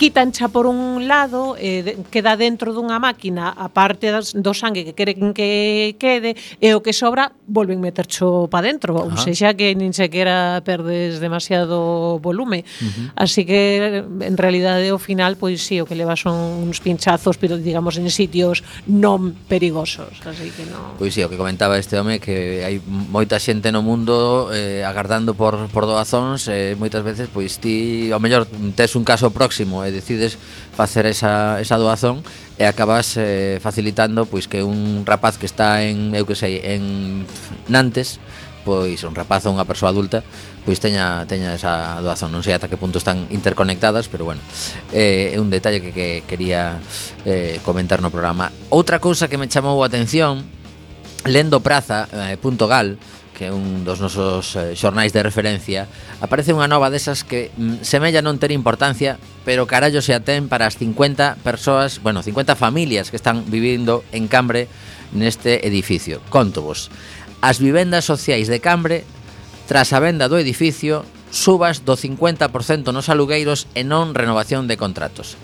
quitancha 0.02 0.48
por 0.48 0.66
un 0.66 1.06
lado, 1.06 1.54
eh, 1.60 1.84
de, 1.84 1.92
queda 2.10 2.34
dentro 2.34 2.74
dunha 2.74 2.98
máquina 2.98 3.54
a 3.54 3.70
parte 3.70 4.10
das, 4.10 4.34
do 4.34 4.50
sangue 4.50 4.82
que 4.82 4.98
queren 4.98 5.30
que 5.30 5.94
quede, 5.94 6.34
e 6.58 6.74
o 6.74 6.82
que 6.82 6.90
sobra 6.90 7.30
volven 7.46 7.78
metercho 7.78 8.50
pa 8.50 8.58
dentro, 8.58 8.98
ou 8.98 9.14
seja 9.14 9.54
que 9.54 9.70
nin 9.78 9.94
sequera 9.94 10.58
perdes 10.66 11.22
demasiado 11.22 12.18
volume. 12.18 12.66
Uh 12.82 12.90
-huh. 12.90 13.06
Así 13.14 13.46
que 13.46 14.02
en 14.02 14.34
realidade 14.34 14.90
o 14.90 14.98
final 14.98 15.38
pois 15.38 15.62
si 15.62 15.78
sí, 15.78 15.80
o 15.80 15.86
que 15.86 15.94
leva 15.94 16.18
son 16.18 16.66
uns 16.66 16.82
pinchazos, 16.82 17.38
pero 17.38 17.54
digamos 17.54 17.94
en 17.94 18.10
sitios 18.10 18.66
non 18.90 19.38
perigosos, 19.46 20.18
así 20.26 20.50
que 20.50 20.66
non. 20.66 20.98
Pois 20.98 21.14
si, 21.14 21.22
sí, 21.22 21.26
o 21.26 21.30
que 21.30 21.38
comentaba 21.38 21.78
este 21.78 21.94
home 21.94 22.18
que 22.18 22.66
hai 22.66 22.82
moita 22.82 23.38
xente 23.38 23.70
no 23.70 23.86
mundo 23.86 24.50
eh, 24.50 24.82
agardando 24.82 25.38
por 25.38 25.70
por 25.70 25.86
doazóns, 25.86 26.50
eh, 26.50 26.74
moitas 26.74 27.06
veces 27.06 27.30
pois 27.30 27.62
ti 27.62 28.10
ao 28.10 28.18
mellor 28.18 28.50
tes 28.74 28.98
un 28.98 29.06
caso 29.06 29.30
próximo 29.30 29.86
e 29.86 29.91
decides 29.92 30.40
facer 30.74 31.06
esa, 31.06 31.60
esa 31.60 31.76
doazón 31.76 32.24
e 32.56 32.64
acabas 32.64 33.14
eh, 33.20 33.60
facilitando 33.60 34.24
pois 34.24 34.48
que 34.48 34.64
un 34.64 35.04
rapaz 35.04 35.36
que 35.36 35.46
está 35.46 35.84
en, 35.84 36.16
eu 36.16 36.24
que 36.24 36.34
sei, 36.34 36.58
en 36.64 37.28
Nantes, 37.68 38.18
pois 38.64 39.02
un 39.04 39.14
rapaz 39.14 39.44
ou 39.46 39.52
unha 39.52 39.66
persoa 39.66 39.90
adulta 39.90 40.22
pois 40.62 40.78
teña 40.78 41.26
teña 41.26 41.58
esa 41.58 41.98
doazón. 42.00 42.30
Non 42.30 42.40
sei 42.46 42.54
ata 42.54 42.70
que 42.70 42.78
punto 42.78 42.98
están 43.02 43.26
interconectadas 43.34 44.06
pero 44.08 44.24
bueno 44.24 44.40
eh, 44.94 45.34
é 45.34 45.38
un 45.42 45.50
detalle 45.50 45.82
que, 45.82 45.90
que 45.92 46.08
quería 46.24 46.78
eh, 47.26 47.58
comentar 47.66 48.00
no 48.00 48.08
programa. 48.08 48.54
Outra 48.70 49.02
cousa 49.02 49.26
que 49.26 49.36
me 49.36 49.50
chamou 49.50 49.82
a 49.82 49.90
atención 49.90 50.46
lendo 51.26 51.60
praza.gal 51.62 52.88
eh, 52.94 53.21
que 53.32 53.48
é 53.48 53.50
un 53.52 53.82
dos 53.82 53.98
nosos 53.98 54.54
eh, 54.54 54.76
xornais 54.76 55.10
de 55.10 55.24
referencia, 55.24 55.88
aparece 56.20 56.52
unha 56.52 56.68
nova 56.68 56.92
desas 56.92 57.24
que 57.24 57.50
mm, 57.56 57.82
semella 57.82 58.20
non 58.20 58.36
ter 58.36 58.52
importancia, 58.52 59.16
pero 59.42 59.66
carallo 59.66 60.04
se 60.04 60.14
atén 60.14 60.46
para 60.46 60.68
as 60.68 60.76
50 60.76 61.40
persoas, 61.42 61.98
bueno, 62.04 62.20
50 62.20 62.54
familias 62.54 63.08
que 63.08 63.18
están 63.18 63.48
vivindo 63.48 64.04
en 64.12 64.28
Cambre 64.28 64.68
neste 65.12 65.66
edificio. 65.66 66.20
Contovos. 66.28 66.92
As 67.42 67.58
vivendas 67.58 68.06
sociais 68.06 68.46
de 68.46 68.62
Cambre, 68.62 69.04
tras 69.66 69.92
a 69.92 69.98
venda 69.98 70.28
do 70.28 70.38
edificio, 70.38 71.02
subas 71.32 71.82
do 71.82 71.96
50% 71.96 72.92
nos 72.92 73.08
alugueiros 73.08 73.66
e 73.72 73.82
non 73.82 74.12
renovación 74.12 74.68
de 74.68 74.76
contratos. 74.76 75.34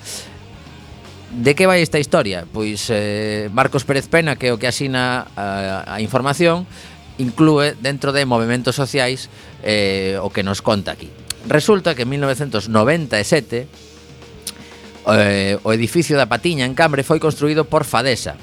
De 1.29 1.53
que 1.53 1.69
vai 1.69 1.85
esta 1.85 2.01
historia? 2.01 2.49
Pois 2.49 2.89
eh, 2.89 3.53
Marcos 3.53 3.85
Pérez 3.85 4.09
Pena, 4.09 4.37
que 4.41 4.49
é 4.49 4.53
o 4.53 4.61
que 4.61 4.69
asina 4.69 5.29
a, 5.37 5.85
a 5.85 5.97
información, 6.01 6.65
inclúe 7.19 7.75
dentro 7.83 8.15
de 8.15 8.25
movimentos 8.25 8.75
sociais 8.75 9.29
eh, 9.63 10.19
o 10.23 10.31
que 10.31 10.43
nos 10.43 10.63
conta 10.63 10.95
aquí. 10.95 11.11
Resulta 11.47 11.95
que 11.95 12.03
en 12.03 12.11
1997 12.15 13.69
eh, 15.09 15.59
o 15.63 15.73
edificio 15.73 16.17
da 16.17 16.31
Patiña 16.31 16.65
en 16.65 16.75
Cambre 16.75 17.07
foi 17.07 17.19
construído 17.19 17.67
por 17.67 17.85
Fadesa, 17.85 18.39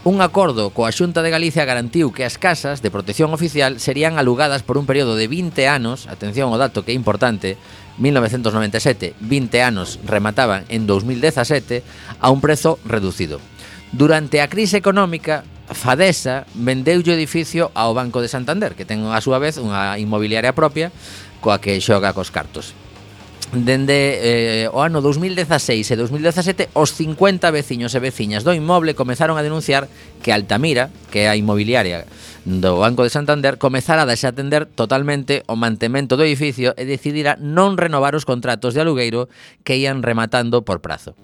Un 0.00 0.24
acordo 0.24 0.72
coa 0.72 0.96
Xunta 0.96 1.20
de 1.20 1.28
Galicia 1.28 1.68
garantiu 1.68 2.08
que 2.08 2.24
as 2.24 2.40
casas 2.40 2.80
de 2.80 2.88
protección 2.88 3.36
oficial 3.36 3.76
serían 3.84 4.16
alugadas 4.16 4.64
por 4.64 4.80
un 4.80 4.88
período 4.88 5.12
de 5.12 5.28
20 5.28 5.68
anos, 5.68 6.08
atención 6.08 6.48
ao 6.48 6.56
dato 6.56 6.88
que 6.88 6.96
é 6.96 6.96
importante, 6.96 7.60
1997, 8.00 9.12
20 9.20 9.60
anos 9.60 10.00
remataban 10.08 10.64
en 10.72 10.88
2017, 10.88 11.84
a 12.16 12.32
un 12.32 12.40
prezo 12.40 12.80
reducido. 12.88 13.44
Durante 13.92 14.40
a 14.40 14.48
crise 14.48 14.80
económica, 14.80 15.44
Fadesa 15.72 16.46
vendeulle 16.54 17.14
o 17.14 17.18
edificio 17.18 17.70
ao 17.74 17.94
Banco 17.94 18.18
de 18.20 18.28
Santander, 18.28 18.74
que 18.74 18.84
ten 18.84 19.06
a 19.06 19.22
súa 19.22 19.38
vez 19.38 19.56
unha 19.56 19.96
inmobiliaria 19.96 20.54
propia 20.54 20.90
coa 21.40 21.62
que 21.62 21.78
xoga 21.78 22.12
cos 22.12 22.34
cartos. 22.34 22.74
Dende 23.50 24.22
eh, 24.22 24.70
o 24.70 24.78
ano 24.78 25.02
2016 25.02 25.82
e 25.90 25.94
2017, 25.98 26.70
os 26.70 26.94
50 26.94 27.50
veciños 27.50 27.90
e 27.98 28.00
veciñas 28.02 28.46
do 28.46 28.54
inmoble 28.54 28.94
comezaron 28.94 29.34
a 29.34 29.42
denunciar 29.42 29.90
que 30.22 30.30
Altamira, 30.30 30.94
que 31.10 31.26
é 31.26 31.26
a 31.26 31.34
inmobiliaria 31.34 32.06
do 32.46 32.78
Banco 32.78 33.02
de 33.02 33.10
Santander, 33.10 33.58
comezara 33.58 34.06
a 34.06 34.14
atender 34.14 34.70
totalmente 34.70 35.42
o 35.50 35.58
mantemento 35.58 36.14
do 36.14 36.22
edificio 36.22 36.78
e 36.78 36.86
decidira 36.86 37.34
non 37.42 37.74
renovar 37.74 38.14
os 38.14 38.22
contratos 38.22 38.78
de 38.78 38.86
alugueiro 38.86 39.26
que 39.66 39.82
ian 39.82 39.98
rematando 39.98 40.62
por 40.62 40.78
prazo. 40.78 41.18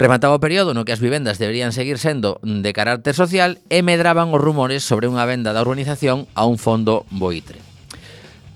Remataba 0.00 0.32
o 0.32 0.40
período 0.40 0.72
no 0.72 0.88
que 0.88 0.96
as 0.96 1.04
vivendas 1.04 1.36
deberían 1.36 1.76
seguir 1.76 2.00
sendo 2.00 2.40
de 2.40 2.72
carácter 2.72 3.12
social 3.12 3.60
e 3.68 3.84
medraban 3.84 4.32
os 4.32 4.40
rumores 4.40 4.80
sobre 4.80 5.04
unha 5.04 5.28
venda 5.28 5.52
da 5.52 5.60
urbanización 5.60 6.24
a 6.32 6.48
un 6.48 6.56
fondo 6.56 7.04
boitre. 7.12 7.60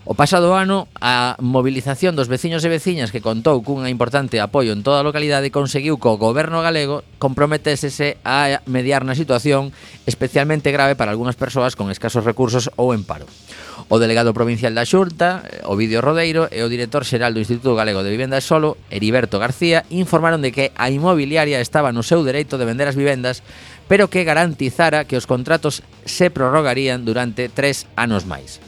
O 0.08 0.16
pasado 0.16 0.56
ano, 0.56 0.88
a 1.04 1.36
movilización 1.44 2.16
dos 2.16 2.32
veciños 2.32 2.64
e 2.64 2.72
veciñas 2.72 3.12
que 3.12 3.20
contou 3.20 3.60
cunha 3.60 3.92
importante 3.92 4.40
apoio 4.40 4.72
en 4.72 4.80
toda 4.80 5.04
a 5.04 5.06
localidade 5.08 5.52
conseguiu 5.52 6.00
co 6.00 6.16
goberno 6.16 6.64
galego 6.64 7.04
comprometésese 7.20 8.16
a 8.24 8.64
mediar 8.64 9.04
na 9.04 9.12
situación 9.12 9.68
especialmente 10.08 10.72
grave 10.72 10.96
para 10.96 11.12
algunhas 11.12 11.36
persoas 11.36 11.76
con 11.76 11.92
escasos 11.92 12.24
recursos 12.24 12.72
ou 12.80 12.96
en 12.96 13.04
paro. 13.04 13.28
O 13.88 14.00
delegado 14.00 14.32
provincial 14.32 14.72
da 14.72 14.88
Xunta, 14.88 15.44
eh, 15.44 15.60
Ovidio 15.68 16.00
Rodeiro, 16.00 16.48
e 16.48 16.64
o 16.64 16.72
director 16.72 17.04
xeral 17.04 17.36
do 17.36 17.42
Instituto 17.44 17.76
Galego 17.76 18.00
de 18.00 18.08
Vivendas 18.08 18.48
Solo, 18.48 18.80
Heriberto 18.88 19.36
García, 19.36 19.84
informaron 19.92 20.40
de 20.40 20.56
que 20.56 20.72
a 20.72 20.88
inmobiliaria 20.88 21.60
estaba 21.60 21.92
no 21.92 22.00
seu 22.00 22.24
dereito 22.24 22.56
de 22.56 22.64
vender 22.64 22.88
as 22.88 22.96
vivendas, 22.96 23.44
pero 23.84 24.08
que 24.08 24.24
garantizara 24.24 25.04
que 25.04 25.20
os 25.20 25.28
contratos 25.28 25.84
se 26.08 26.32
prorrogarían 26.32 27.04
durante 27.04 27.52
tres 27.52 27.84
anos 27.92 28.24
máis. 28.24 28.64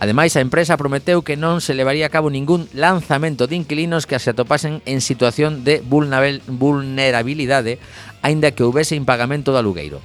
Ademais, 0.00 0.34
a 0.34 0.42
empresa 0.42 0.80
prometeu 0.80 1.22
que 1.22 1.38
non 1.38 1.62
se 1.62 1.76
levaría 1.76 2.08
a 2.08 2.14
cabo 2.14 2.32
ningún 2.32 2.66
lanzamento 2.74 3.46
de 3.46 3.60
inquilinos 3.60 4.08
que 4.08 4.18
se 4.18 4.34
atopasen 4.34 4.82
en 4.88 5.04
situación 5.04 5.62
de 5.62 5.84
vulnerabilidade, 5.84 7.78
aínda 8.24 8.50
que 8.50 8.64
houvese 8.66 8.98
impagamento 8.98 9.54
do 9.54 9.60
alugueiro. 9.60 10.02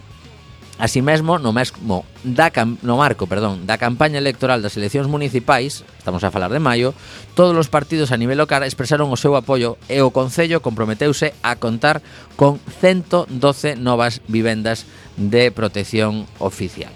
Así 0.80 1.02
mesmo, 1.02 1.40
no 1.40 1.52
mesmo 1.52 2.08
da 2.24 2.48
no 2.88 2.96
marco, 2.96 3.28
perdón, 3.28 3.68
da 3.68 3.76
campaña 3.76 4.16
electoral 4.16 4.64
das 4.64 4.80
eleccións 4.80 5.12
municipais, 5.12 5.84
estamos 6.00 6.24
a 6.24 6.32
falar 6.32 6.56
de 6.56 6.64
maio, 6.64 6.96
todos 7.36 7.52
os 7.52 7.68
partidos 7.68 8.16
a 8.16 8.18
nivel 8.18 8.40
local 8.40 8.64
expresaron 8.64 9.12
o 9.12 9.20
seu 9.20 9.36
apoio 9.36 9.76
e 9.92 10.00
o 10.00 10.16
concello 10.16 10.64
comprometeuse 10.64 11.36
a 11.44 11.60
contar 11.60 12.00
con 12.40 12.64
112 12.80 13.76
novas 13.76 14.24
vivendas 14.32 14.88
de 15.20 15.52
protección 15.52 16.24
oficial. 16.40 16.96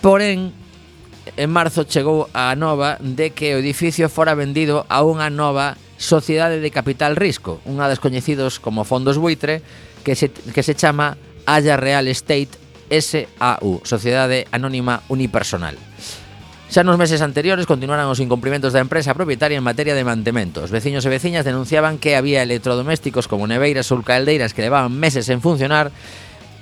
Porén, 0.00 0.56
en 1.36 1.50
marzo 1.52 1.84
chegou 1.84 2.32
a 2.32 2.56
nova 2.56 2.96
de 3.04 3.36
que 3.36 3.52
o 3.52 3.60
edificio 3.60 4.08
fora 4.08 4.32
vendido 4.32 4.88
a 4.88 5.04
unha 5.04 5.28
nova 5.28 5.76
Sociedade 6.00 6.64
de 6.64 6.72
Capital 6.72 7.12
Risco, 7.12 7.60
unha 7.68 7.92
das 7.92 8.00
coñecidos 8.00 8.56
como 8.56 8.88
Fondos 8.88 9.20
Buitre, 9.20 9.60
que 10.00 10.16
se, 10.16 10.32
que 10.32 10.64
se 10.64 10.72
chama 10.72 11.20
Haya 11.48 11.80
Real 11.80 12.08
Estate 12.08 12.52
SAU, 12.92 13.80
Sociedade 13.82 14.44
Anónima 14.52 15.00
Unipersonal. 15.08 15.80
Xa 16.68 16.84
nos 16.84 17.00
meses 17.00 17.24
anteriores 17.24 17.64
continuaran 17.64 18.12
os 18.12 18.20
incumprimentos 18.20 18.76
da 18.76 18.84
empresa 18.84 19.16
propietaria 19.16 19.56
en 19.56 19.64
materia 19.64 19.96
de 19.96 20.04
mantementos. 20.04 20.68
Veciños 20.68 21.08
e 21.08 21.14
veciñas 21.16 21.48
denunciaban 21.48 21.96
que 21.96 22.20
había 22.20 22.44
electrodomésticos 22.44 23.32
como 23.32 23.48
neveiras 23.48 23.88
ou 23.88 24.04
caldeiras 24.04 24.52
que 24.52 24.60
levaban 24.60 24.92
meses 24.92 25.32
en 25.32 25.40
funcionar 25.40 25.88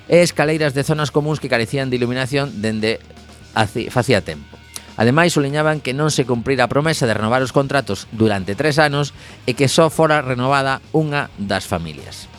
e 0.07 0.23
escaleiras 0.23 0.71
de 0.71 0.87
zonas 0.87 1.11
comuns 1.11 1.43
que 1.43 1.51
carecían 1.51 1.91
de 1.91 1.99
iluminación 1.99 2.63
dende 2.63 3.03
facía 3.91 4.23
tempo. 4.23 4.55
Ademais, 4.95 5.35
soliñaban 5.35 5.83
que 5.83 5.91
non 5.91 6.15
se 6.15 6.23
cumprira 6.23 6.63
a 6.63 6.71
promesa 6.71 7.03
de 7.03 7.11
renovar 7.11 7.43
os 7.43 7.51
contratos 7.51 8.07
durante 8.15 8.55
tres 8.55 8.79
anos 8.79 9.11
e 9.43 9.51
que 9.51 9.67
só 9.67 9.91
fora 9.91 10.23
renovada 10.23 10.79
unha 10.95 11.27
das 11.35 11.67
familias. 11.67 12.31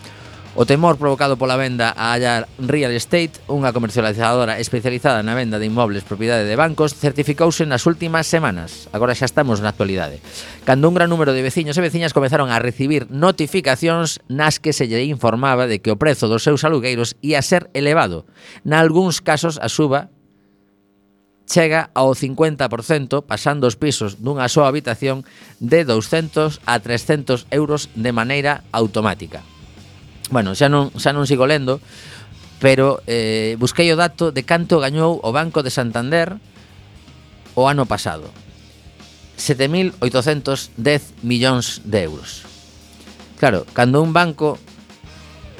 O 0.58 0.66
temor 0.66 0.98
provocado 0.98 1.38
pola 1.38 1.54
venda 1.54 1.94
a 1.94 2.10
Allar 2.10 2.50
Real 2.58 2.90
Estate, 2.90 3.38
unha 3.46 3.70
comercializadora 3.70 4.58
especializada 4.58 5.22
na 5.22 5.38
venda 5.38 5.54
de 5.62 5.70
inmobles 5.70 6.02
propiedade 6.02 6.50
de 6.50 6.58
bancos, 6.58 6.98
certificouse 6.98 7.62
nas 7.62 7.86
últimas 7.86 8.26
semanas. 8.26 8.90
Agora 8.90 9.14
xa 9.14 9.30
estamos 9.30 9.62
na 9.62 9.70
actualidade. 9.70 10.18
Cando 10.66 10.90
un 10.90 10.98
gran 10.98 11.14
número 11.14 11.30
de 11.30 11.46
veciños 11.46 11.78
e 11.78 11.86
veciñas 11.86 12.10
comezaron 12.10 12.50
a 12.50 12.58
recibir 12.58 13.06
notificacións 13.06 14.18
nas 14.26 14.58
que 14.58 14.74
se 14.74 14.90
lle 14.90 15.06
informaba 15.06 15.70
de 15.70 15.78
que 15.78 15.94
o 15.94 16.00
prezo 16.02 16.26
dos 16.26 16.42
seus 16.42 16.66
alugueiros 16.66 17.14
ia 17.22 17.38
ser 17.38 17.70
elevado. 17.70 18.26
Na 18.66 18.82
algúns 18.82 19.22
casos 19.22 19.62
a 19.62 19.70
suba 19.70 20.10
chega 21.46 21.94
ao 21.94 22.18
50% 22.18 22.66
pasando 23.22 23.70
os 23.70 23.78
pisos 23.78 24.18
dunha 24.18 24.50
súa 24.50 24.66
habitación 24.66 25.22
de 25.62 25.86
200 25.86 26.66
a 26.66 26.82
300 26.82 27.46
euros 27.54 27.94
de 27.94 28.10
maneira 28.10 28.66
automática. 28.74 29.46
Bueno, 30.30 30.52
xa 30.52 30.68
non, 30.68 30.92
xa 30.96 31.16
non 31.16 31.24
sigo 31.24 31.48
lendo, 31.48 31.80
pero 32.60 33.00
eh, 33.08 33.56
busquei 33.56 33.88
o 33.94 33.96
dato 33.96 34.28
de 34.34 34.44
canto 34.44 34.82
gañou 34.82 35.16
o 35.22 35.30
Banco 35.32 35.64
de 35.64 35.72
Santander 35.72 36.36
o 37.56 37.66
ano 37.66 37.86
pasado. 37.88 38.28
7.810 39.38 41.22
millóns 41.22 41.80
de 41.86 41.98
euros. 42.04 42.42
Claro, 43.38 43.64
cando 43.72 44.02
un 44.02 44.12
banco 44.12 44.58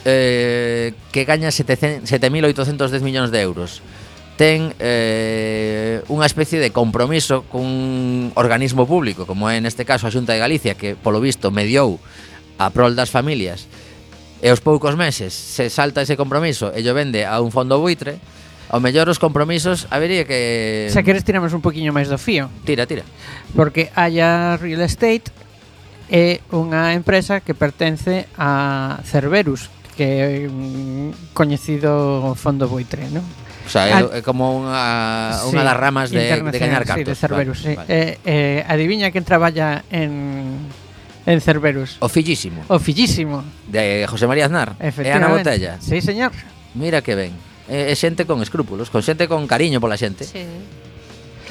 eh, 0.04 0.92
que 1.12 1.24
gaña 1.24 1.48
7.810 1.48 3.00
millóns 3.00 3.30
de 3.30 3.40
euros 3.40 3.80
ten 4.38 4.70
eh, 4.78 5.98
unha 6.06 6.22
especie 6.22 6.62
de 6.62 6.70
compromiso 6.70 7.42
cun 7.50 8.30
organismo 8.38 8.86
público, 8.86 9.26
como 9.26 9.50
é 9.50 9.58
neste 9.58 9.82
caso 9.82 10.06
a 10.06 10.14
Xunta 10.14 10.30
de 10.30 10.38
Galicia, 10.38 10.78
que 10.78 10.94
polo 10.94 11.18
visto 11.18 11.50
mediou 11.50 11.98
a 12.54 12.70
prol 12.70 12.94
das 12.94 13.10
familias 13.10 13.66
e 14.38 14.46
aos 14.48 14.62
poucos 14.62 14.94
meses 14.94 15.34
se 15.34 15.66
salta 15.70 16.02
ese 16.02 16.14
compromiso 16.14 16.70
e 16.70 16.82
yo 16.82 16.94
vende 16.94 17.26
a 17.26 17.42
un 17.42 17.50
fondo 17.50 17.82
buitre, 17.82 18.22
ao 18.68 18.78
mellor 18.78 19.08
os 19.08 19.18
compromisos 19.18 19.88
habería 19.90 20.28
que... 20.28 20.92
Se 20.92 21.02
queres 21.02 21.24
tiramos 21.24 21.56
un 21.56 21.64
poquinho 21.64 21.90
máis 21.90 22.06
do 22.06 22.20
fío. 22.20 22.52
Tira, 22.68 22.84
tira. 22.84 23.02
Porque 23.56 23.90
Haya 23.96 24.60
Real 24.60 24.84
Estate 24.84 25.32
é 26.12 26.44
unha 26.52 26.92
empresa 26.92 27.40
que 27.40 27.56
pertence 27.56 28.28
a 28.36 29.00
Cerberus, 29.04 29.72
que 29.96 30.06
é 30.22 30.28
un 30.46 31.10
coñecido 31.34 32.32
fondo 32.36 32.68
buitre, 32.68 33.08
non? 33.10 33.24
O 33.68 33.70
sea, 33.70 33.84
é, 33.84 34.00
é 34.00 34.20
como 34.24 34.48
unha, 34.48 35.44
unha 35.44 35.60
sí, 35.60 35.68
das 35.68 35.76
ramas 35.76 36.08
de, 36.08 36.24
de 36.24 36.58
gañar 36.60 36.88
cartos. 36.88 37.04
Sí, 37.04 37.12
de 37.12 37.14
Cerberus, 37.16 37.58
vale, 37.60 37.68
sí. 37.68 37.76
Vale. 37.76 37.88
Eh, 37.92 38.12
eh, 38.24 38.58
adiviña 38.64 39.12
quen 39.12 39.28
traballa 39.28 39.84
en 39.92 40.64
en 41.28 41.40
Cerberus. 41.40 41.96
O 42.00 42.08
fillísimo. 42.08 42.64
O 42.68 42.78
fillísimo. 42.78 43.44
De 43.68 44.06
José 44.08 44.26
María 44.26 44.48
Aznar. 44.48 44.80
E 44.80 45.12
Ana 45.12 45.28
Botella. 45.28 45.76
Sí, 45.76 46.00
señor. 46.00 46.32
Mira 46.72 47.04
que 47.04 47.12
ben. 47.12 47.36
É, 47.68 47.92
eh, 47.92 47.92
é 47.92 47.94
xente 47.94 48.24
con 48.24 48.40
escrúpulos, 48.40 48.88
con 48.88 49.04
xente 49.04 49.28
con 49.28 49.44
cariño 49.44 49.76
pola 49.76 50.00
xente. 50.00 50.24
Sí. 50.24 50.40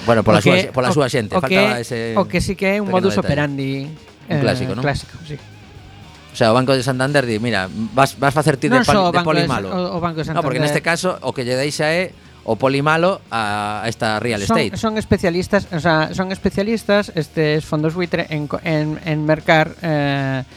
Bueno, 0.09 0.25
pola, 0.25 0.41
que, 0.41 0.49
súa, 0.49 0.73
pola 0.73 0.89
o, 0.89 0.97
súa 0.97 1.07
xente. 1.13 1.37
O 1.37 1.41
Faltaba 1.41 1.77
que, 1.77 1.85
ese 1.85 2.17
o 2.17 2.25
que 2.25 2.41
sí 2.41 2.57
que 2.57 2.77
é 2.77 2.81
un 2.81 2.89
modus 2.89 3.13
detalle. 3.13 3.29
operandi. 3.29 3.85
Un 3.85 4.33
eh, 4.33 4.41
clásico, 4.41 4.73
eh, 4.73 4.77
non? 4.81 4.81
Clásico, 4.81 5.13
sí. 5.21 5.37
O 5.37 6.35
sea, 6.37 6.49
o 6.49 6.57
Banco 6.57 6.73
de 6.73 6.81
Santander 6.81 7.29
di, 7.29 7.37
mira, 7.37 7.69
vas, 7.69 8.17
vas 8.17 8.33
facer 8.33 8.57
ti 8.57 8.69
de, 8.69 8.81
pali, 8.81 8.97
de 9.13 9.21
poli 9.21 9.45
malo. 9.45 9.69
O, 9.69 9.97
o 9.97 9.99
Banco 10.01 10.25
de 10.25 10.25
Santander. 10.25 10.41
No, 10.41 10.45
porque 10.45 10.57
neste 10.57 10.81
caso 10.81 11.21
o 11.21 11.37
que 11.37 11.45
lle 11.45 11.53
deixa 11.53 11.85
é 11.93 12.17
o 12.47 12.55
poli 12.55 12.79
malo 12.79 13.19
a 13.27 13.83
esta 13.91 14.23
real 14.23 14.39
son, 14.41 14.57
estate. 14.57 14.79
Son 14.79 14.97
especialistas, 14.97 15.67
o 15.67 15.79
sea, 15.83 16.15
son 16.15 16.31
especialistas 16.31 17.11
estes 17.13 17.67
fondos 17.67 17.93
buitre 17.93 18.25
en, 18.31 18.47
en, 18.63 18.95
en 19.03 19.19
mercar 19.27 19.75
eh, 19.83 20.47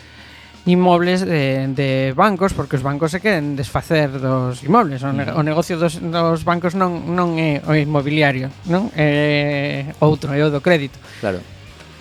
inmobles 0.71 1.27
de, 1.27 1.67
de 1.75 2.15
bancos 2.15 2.55
porque 2.55 2.79
os 2.79 2.83
bancos 2.87 3.11
se 3.11 3.19
queren 3.19 3.59
desfacer 3.59 4.23
dos 4.23 4.63
inmobles 4.63 5.03
o, 5.03 5.11
ne, 5.11 5.27
mm. 5.27 5.35
o 5.35 5.43
negocio 5.43 5.75
dos, 5.83 5.99
dos 5.99 6.47
bancos 6.47 6.79
non, 6.79 7.11
non 7.11 7.35
é 7.43 7.59
o 7.67 7.75
inmobiliario 7.75 8.55
non? 8.71 8.87
é 8.95 9.91
outro, 9.99 10.31
é 10.31 10.41
o 10.47 10.53
do 10.53 10.63
crédito 10.63 11.03
claro 11.19 11.43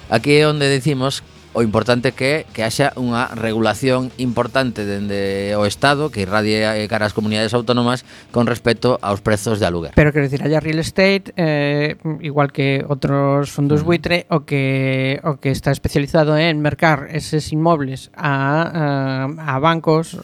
Aquí 0.10 0.42
é 0.42 0.50
onde 0.50 0.66
decimos 0.66 1.22
o 1.54 1.62
importante 1.64 2.12
que 2.12 2.46
é 2.46 2.46
que 2.54 2.62
haxa 2.62 2.94
unha 2.94 3.26
regulación 3.34 4.14
importante 4.22 4.86
dende 4.86 5.54
o 5.58 5.66
Estado 5.66 6.14
que 6.14 6.22
irradie 6.22 6.62
eh, 6.62 6.86
cara 6.86 7.10
ás 7.10 7.18
comunidades 7.18 7.58
autónomas 7.58 8.06
con 8.30 8.46
respecto 8.46 9.02
aos 9.02 9.22
prezos 9.26 9.58
de 9.58 9.66
aluguer. 9.66 9.92
Pero 9.98 10.14
quero 10.14 10.30
dicir, 10.30 10.46
allá 10.46 10.62
real 10.62 10.78
estate, 10.78 11.34
eh, 11.36 11.98
igual 12.22 12.54
que 12.54 12.86
outros 12.86 13.50
fondos 13.50 13.82
buitre, 13.82 14.30
o 14.30 14.46
que 14.46 15.18
o 15.26 15.42
que 15.42 15.50
está 15.50 15.74
especializado 15.74 16.38
en 16.38 16.62
mercar 16.62 17.10
eses 17.10 17.50
inmobles 17.50 18.14
a, 18.14 19.26
a, 19.34 19.56
a 19.56 19.56
bancos 19.58 20.22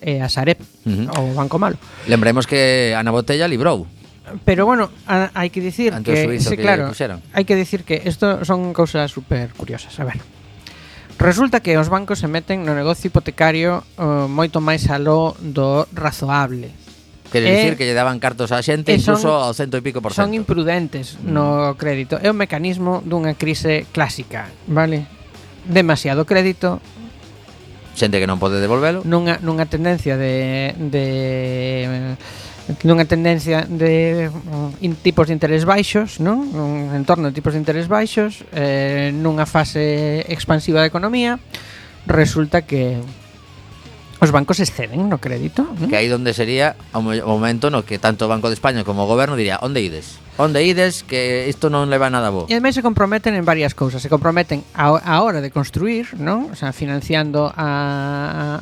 eh, 0.00 0.16
e 0.16 0.24
a 0.24 0.28
Sareb, 0.32 0.58
uh 0.88 0.88
-huh. 0.88 1.20
o 1.20 1.22
Banco 1.36 1.60
Malo. 1.60 1.76
Lembremos 2.08 2.48
que 2.48 2.96
Ana 2.96 3.12
Botella 3.12 3.44
librou 3.48 3.84
Pero 4.44 4.64
bueno, 4.64 4.88
a, 5.06 5.28
hai 5.36 5.52
que 5.52 5.60
dicir 5.60 5.92
Ante 5.92 6.08
que, 6.08 6.40
sí, 6.40 6.56
que 6.56 6.64
claro, 6.64 6.88
puxeron. 6.88 7.20
hai 7.36 7.44
que 7.44 7.52
dicir 7.52 7.84
que 7.84 8.00
isto 8.08 8.40
son 8.48 8.72
cousas 8.72 9.12
super 9.12 9.52
curiosas. 9.52 9.92
A 10.00 10.08
ver. 10.08 10.18
Resulta 11.18 11.60
que 11.60 11.78
os 11.78 11.88
bancos 11.88 12.20
se 12.20 12.28
meten 12.28 12.66
no 12.66 12.74
negocio 12.74 13.08
hipotecario 13.08 13.86
uh, 13.96 14.26
moito 14.28 14.60
máis 14.60 14.86
aló 14.90 15.32
do 15.40 15.86
razoable. 15.94 16.74
Quere 17.32 17.48
eh, 17.48 17.54
dicir 17.54 17.74
que 17.74 17.86
lle 17.88 17.96
daban 17.96 18.22
cartos 18.22 18.54
á 18.54 18.60
xente 18.62 18.92
e 18.92 19.00
incluso 19.00 19.30
son, 19.30 19.42
ao 19.42 19.54
cento 19.56 19.74
e 19.78 19.82
pico 19.82 19.98
por 19.98 20.12
cento. 20.12 20.26
Son 20.26 20.34
imprudentes 20.36 21.18
mm. 21.18 21.30
no 21.30 21.74
crédito. 21.74 22.18
É 22.20 22.28
o 22.30 22.36
mecanismo 22.36 23.02
dunha 23.02 23.34
crise 23.34 23.88
clásica, 23.90 24.50
vale? 24.70 25.06
Demasiado 25.64 26.28
crédito, 26.28 26.78
xente 27.94 28.18
que 28.18 28.28
non 28.28 28.42
pode 28.42 28.58
devolvelo. 28.58 29.06
Nunha, 29.06 29.38
nunha 29.40 29.70
tendencia 29.70 30.18
de, 30.18 30.74
de 30.76 32.14
nunha 32.84 33.04
tendencia 33.04 33.68
de 33.68 34.28
mm, 34.32 34.84
in, 34.84 34.94
tipos 34.96 35.28
de 35.28 35.34
interés 35.36 35.64
baixos, 35.68 36.20
non? 36.20 36.48
Un 36.52 36.96
entorno 36.96 37.28
de 37.28 37.36
tipos 37.36 37.52
de 37.52 37.60
interés 37.60 37.88
baixos, 37.88 38.44
eh, 38.56 39.12
nunha 39.12 39.44
fase 39.44 40.24
expansiva 40.32 40.80
da 40.80 40.88
economía, 40.88 41.36
resulta 42.08 42.64
que 42.64 43.00
Os 44.22 44.30
bancos 44.30 44.62
exceden 44.62 45.10
no 45.10 45.18
crédito? 45.18 45.66
¿no? 45.66 45.88
Que 45.88 45.98
aí 45.98 46.08
donde 46.08 46.32
sería 46.32 46.76
o 46.94 47.02
momento 47.02 47.70
no 47.70 47.82
que 47.82 47.98
tanto 47.98 48.26
o 48.26 48.30
Banco 48.30 48.48
de 48.48 48.54
España 48.54 48.86
como 48.86 49.04
o 49.04 49.10
goberno 49.10 49.34
diría 49.34 49.58
onde 49.60 49.82
ides? 49.82 50.22
Onde 50.36 50.66
ides 50.66 51.06
que 51.06 51.46
isto 51.46 51.70
non 51.70 51.86
leva 51.90 52.10
nada 52.10 52.30
bo. 52.30 52.50
E 52.50 52.54
ademais 52.58 52.74
se 52.74 52.82
comprometen 52.82 53.38
en 53.38 53.46
varias 53.46 53.74
cousas. 53.74 54.02
Se 54.02 54.10
comprometen 54.10 54.66
a, 54.74 54.90
a 54.98 55.22
hora 55.22 55.38
de 55.38 55.54
construir, 55.54 56.14
non? 56.18 56.50
O 56.50 56.56
sea, 56.58 56.74
financiando 56.74 57.54
a, 57.54 57.70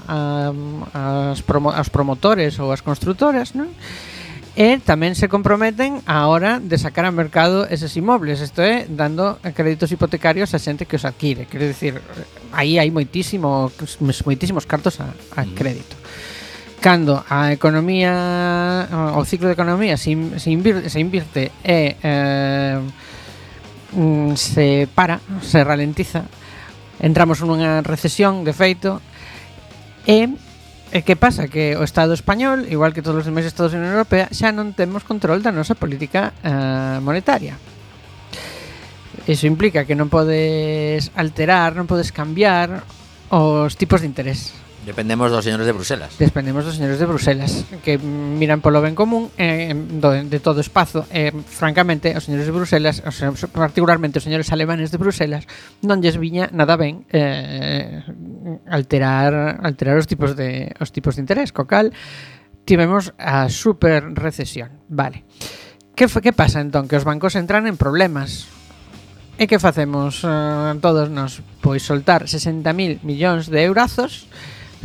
a, 0.04 0.52
a, 0.92 1.32
as, 1.32 1.40
promo, 1.40 1.72
as 1.72 1.88
promotores 1.88 2.60
ou 2.60 2.72
as 2.72 2.84
constructoras, 2.84 3.56
non? 3.56 3.72
E 4.52 4.76
tamén 4.84 5.16
se 5.16 5.32
comprometen 5.32 6.04
a 6.04 6.28
hora 6.28 6.60
de 6.60 6.76
sacar 6.76 7.08
ao 7.08 7.16
mercado 7.16 7.64
eses 7.72 7.96
inmobles, 7.96 8.44
isto 8.44 8.60
é, 8.60 8.84
dando 8.84 9.40
créditos 9.56 9.88
hipotecarios 9.88 10.52
a 10.52 10.60
xente 10.60 10.84
que 10.84 11.00
os 11.00 11.08
adquire. 11.08 11.48
Quero 11.48 11.64
dicir, 11.64 12.04
aí 12.52 12.76
hai 12.76 12.92
moitísimo, 12.92 13.72
moitísimos 14.28 14.68
cartos 14.68 15.00
a, 15.00 15.08
a 15.32 15.48
mm. 15.48 15.56
crédito. 15.56 15.96
Cando 16.84 17.24
a 17.32 17.48
economía, 17.48 19.16
o 19.16 19.24
ciclo 19.24 19.48
de 19.48 19.56
economía 19.56 19.96
se, 19.96 20.12
invirte, 20.12 20.92
se 20.92 21.00
invirte 21.00 21.48
e 21.64 21.96
eh, 22.04 22.76
mm, 23.96 24.36
se 24.36 24.84
para, 24.92 25.24
se 25.40 25.64
ralentiza, 25.64 26.28
entramos 27.00 27.40
nunha 27.40 27.80
recesión, 27.80 28.44
de 28.44 28.52
feito, 28.52 29.00
e 30.04 30.28
E 30.92 31.00
que 31.00 31.16
pasa? 31.16 31.48
Que 31.48 31.72
o 31.72 31.88
Estado 31.88 32.12
español, 32.12 32.68
igual 32.68 32.92
que 32.92 33.00
todos 33.00 33.24
os 33.24 33.28
demais 33.28 33.48
Estados 33.48 33.72
da 33.72 33.80
Unión 33.80 33.96
Europea, 33.96 34.28
xa 34.28 34.52
non 34.52 34.76
temos 34.76 35.08
control 35.08 35.40
da 35.40 35.48
nosa 35.48 35.72
política 35.72 36.36
eh, 36.44 37.00
monetaria. 37.00 37.56
Eso 39.24 39.48
implica 39.48 39.88
que 39.88 39.96
non 39.96 40.12
podes 40.12 41.08
alterar, 41.16 41.72
non 41.72 41.88
podes 41.88 42.12
cambiar 42.12 42.84
os 43.32 43.72
tipos 43.80 44.04
de 44.04 44.12
interés. 44.12 44.52
Dependemos 44.86 45.30
dos 45.30 45.44
señores 45.44 45.66
de 45.66 45.72
Bruselas. 45.72 46.18
Dependemos 46.18 46.64
dos 46.64 46.74
señores 46.74 46.98
de 46.98 47.06
Bruselas 47.06 47.64
que 47.86 47.98
miran 48.02 48.58
polo 48.58 48.82
ben 48.82 48.98
común 48.98 49.30
eh, 49.38 49.70
do, 49.78 50.10
de 50.10 50.38
todo 50.42 50.58
o 50.58 50.64
espazo. 50.66 51.06
Eh, 51.14 51.30
francamente, 51.46 52.10
os 52.18 52.26
señores 52.26 52.50
de 52.50 52.54
Bruselas, 52.54 52.98
os, 53.06 53.22
particularmente 53.54 54.18
os 54.18 54.26
señores 54.26 54.50
alemanes 54.50 54.90
de 54.90 54.98
Bruselas, 54.98 55.46
non 55.86 56.02
lles 56.02 56.18
viña 56.18 56.50
nada 56.50 56.74
ben 56.74 57.06
eh, 57.14 58.02
alterar 58.66 59.62
alterar 59.62 60.02
os 60.02 60.10
tipos 60.10 60.34
de 60.34 60.74
os 60.82 60.90
tipos 60.90 61.14
de 61.14 61.22
interés, 61.22 61.54
co 61.54 61.70
cal 61.70 61.94
tivemos 62.66 63.14
a 63.22 63.46
super 63.54 64.02
recesión. 64.18 64.82
Vale. 64.90 65.22
Que, 65.94 66.10
que 66.10 66.34
pasa 66.34 66.58
entón? 66.58 66.90
Que 66.90 66.98
os 66.98 67.06
bancos 67.06 67.38
entran 67.38 67.70
en 67.70 67.78
problemas. 67.78 68.50
E 69.38 69.46
que 69.46 69.62
facemos 69.62 70.26
eh, 70.26 70.74
todos 70.82 71.06
nos? 71.06 71.38
Pois 71.62 71.86
soltar 71.86 72.26
60.000 72.26 73.06
millóns 73.06 73.46
de 73.46 73.62
eurazos 73.62 74.26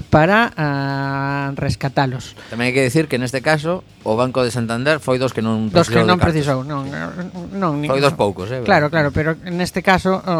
para 0.09 0.53
uh, 0.53 1.57
rescatalos. 1.57 2.37
Tamén 2.53 2.69
hai 2.69 2.73
que 2.73 2.85
decir 2.85 3.09
que 3.09 3.17
neste 3.17 3.41
caso 3.41 3.81
o 4.05 4.13
Banco 4.15 4.45
de 4.45 4.53
Santander 4.53 5.01
foi 5.01 5.17
dos 5.17 5.33
que 5.33 5.41
non 5.41 5.67
precisou. 5.67 5.81
Dos 5.81 5.89
que 5.91 6.03
non 6.05 6.17
precisou, 6.21 6.59
non, 6.63 6.85
non, 6.87 7.81
non 7.81 7.89
Foi 7.89 7.99
dos 7.99 8.15
poucos, 8.15 8.53
eh. 8.53 8.61
Claro, 8.63 8.87
claro, 8.93 9.09
pero 9.11 9.35
neste 9.49 9.81
caso, 9.81 10.21
o, 10.21 10.37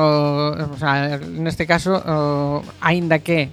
o 0.53 0.77
sea, 0.77 1.19
neste 1.19 1.65
caso, 1.65 1.97
o, 1.97 2.61
aínda 2.79 3.19
que 3.19 3.49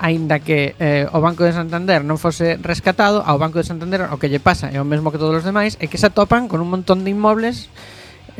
aínda 0.00 0.40
que 0.40 0.74
eh, 0.80 1.04
o 1.12 1.20
Banco 1.20 1.44
de 1.44 1.52
Santander 1.52 2.00
non 2.00 2.16
fose 2.16 2.56
rescatado, 2.56 3.20
ao 3.20 3.36
Banco 3.36 3.60
de 3.60 3.68
Santander 3.68 4.08
o 4.08 4.16
que 4.16 4.32
lle 4.32 4.40
pasa 4.40 4.72
é 4.72 4.80
o 4.80 4.88
mesmo 4.88 5.12
que 5.12 5.20
todos 5.20 5.44
os 5.44 5.44
demais, 5.44 5.76
é 5.76 5.86
que 5.86 6.00
se 6.00 6.08
atopan 6.08 6.48
con 6.48 6.64
un 6.64 6.72
montón 6.72 7.04
de 7.04 7.12
inmobles 7.12 7.68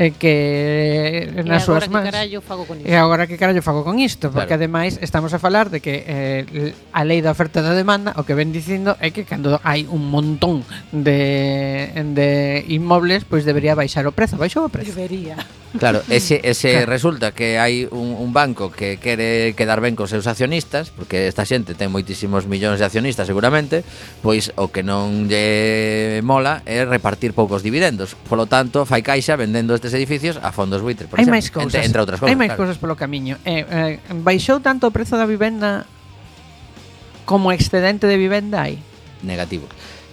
eh, 0.01 0.17
que 0.17 1.29
e 1.29 1.45
nas 1.45 1.69
súas 1.69 1.93
mans. 1.93 2.09
E 2.09 2.97
agora 2.97 3.29
que 3.29 3.37
carallo 3.37 3.61
fago 3.61 3.85
con 3.85 4.01
isto? 4.01 4.33
Porque 4.33 4.57
claro. 4.57 4.65
ademais 4.65 4.97
estamos 5.05 5.37
a 5.37 5.39
falar 5.39 5.69
de 5.69 5.85
que 5.85 6.01
eh, 6.09 6.73
a 6.97 7.05
lei 7.05 7.21
da 7.21 7.37
oferta 7.37 7.61
da 7.61 7.77
demanda 7.77 8.17
o 8.17 8.25
que 8.25 8.33
ven 8.33 8.49
dicindo 8.49 8.97
é 8.97 9.13
que 9.13 9.29
cando 9.29 9.61
hai 9.61 9.85
un 9.85 10.09
montón 10.09 10.65
de, 10.89 11.93
de 12.17 12.65
inmobles, 12.73 13.29
pois 13.29 13.45
debería 13.45 13.77
baixar 13.77 14.09
o 14.09 14.17
prezo. 14.17 14.41
Baixou 14.41 14.65
o 14.65 14.73
prezo. 14.73 14.97
Debería. 14.97 15.37
Claro, 15.79 16.03
ese, 16.11 16.41
ese 16.43 16.73
claro. 16.73 16.87
resulta 16.89 17.27
que 17.37 17.61
hai 17.61 17.87
un, 17.93 18.17
un 18.17 18.33
banco 18.33 18.73
que 18.73 18.97
quere 18.97 19.53
quedar 19.55 19.85
ben 19.85 19.95
cos 19.95 20.11
seus 20.11 20.27
accionistas, 20.27 20.91
porque 20.91 21.29
esta 21.29 21.45
xente 21.45 21.77
ten 21.77 21.93
moitísimos 21.93 22.49
millóns 22.49 22.81
de 22.81 22.89
accionistas 22.89 23.29
seguramente, 23.29 23.85
pois 24.25 24.51
o 24.57 24.73
que 24.73 24.83
non 24.83 25.29
lle 25.29 26.25
mola 26.25 26.65
é 26.67 26.83
repartir 26.89 27.37
poucos 27.37 27.63
dividendos. 27.63 28.17
Polo 28.27 28.49
tanto, 28.49 28.89
fai 28.89 29.05
caixa 29.05 29.39
vendendo 29.39 29.77
estes 29.77 29.90
tres 29.91 29.99
edificios 29.99 30.39
a 30.43 30.53
fondos 30.53 30.81
buitre, 30.83 31.11
por 31.11 31.19
Hai 31.19 31.27
máis 31.27 31.51
cousas. 31.51 31.75
Entre, 31.75 31.91
entre 31.91 32.01
outras 32.01 32.19
cousas. 32.23 32.31
Hai 32.31 32.39
máis 32.39 32.55
claro. 32.55 32.63
cousas 32.63 32.79
polo 32.79 32.95
camiño. 32.95 33.43
Eh, 33.43 33.67
eh, 33.67 33.99
baixou 34.23 34.63
tanto 34.63 34.87
o 34.87 34.95
prezo 34.95 35.19
da 35.19 35.27
vivenda 35.27 35.85
como 37.27 37.51
excedente 37.51 38.07
de 38.07 38.15
vivenda 38.15 38.63
hai? 38.63 38.79
Negativo. 39.27 39.67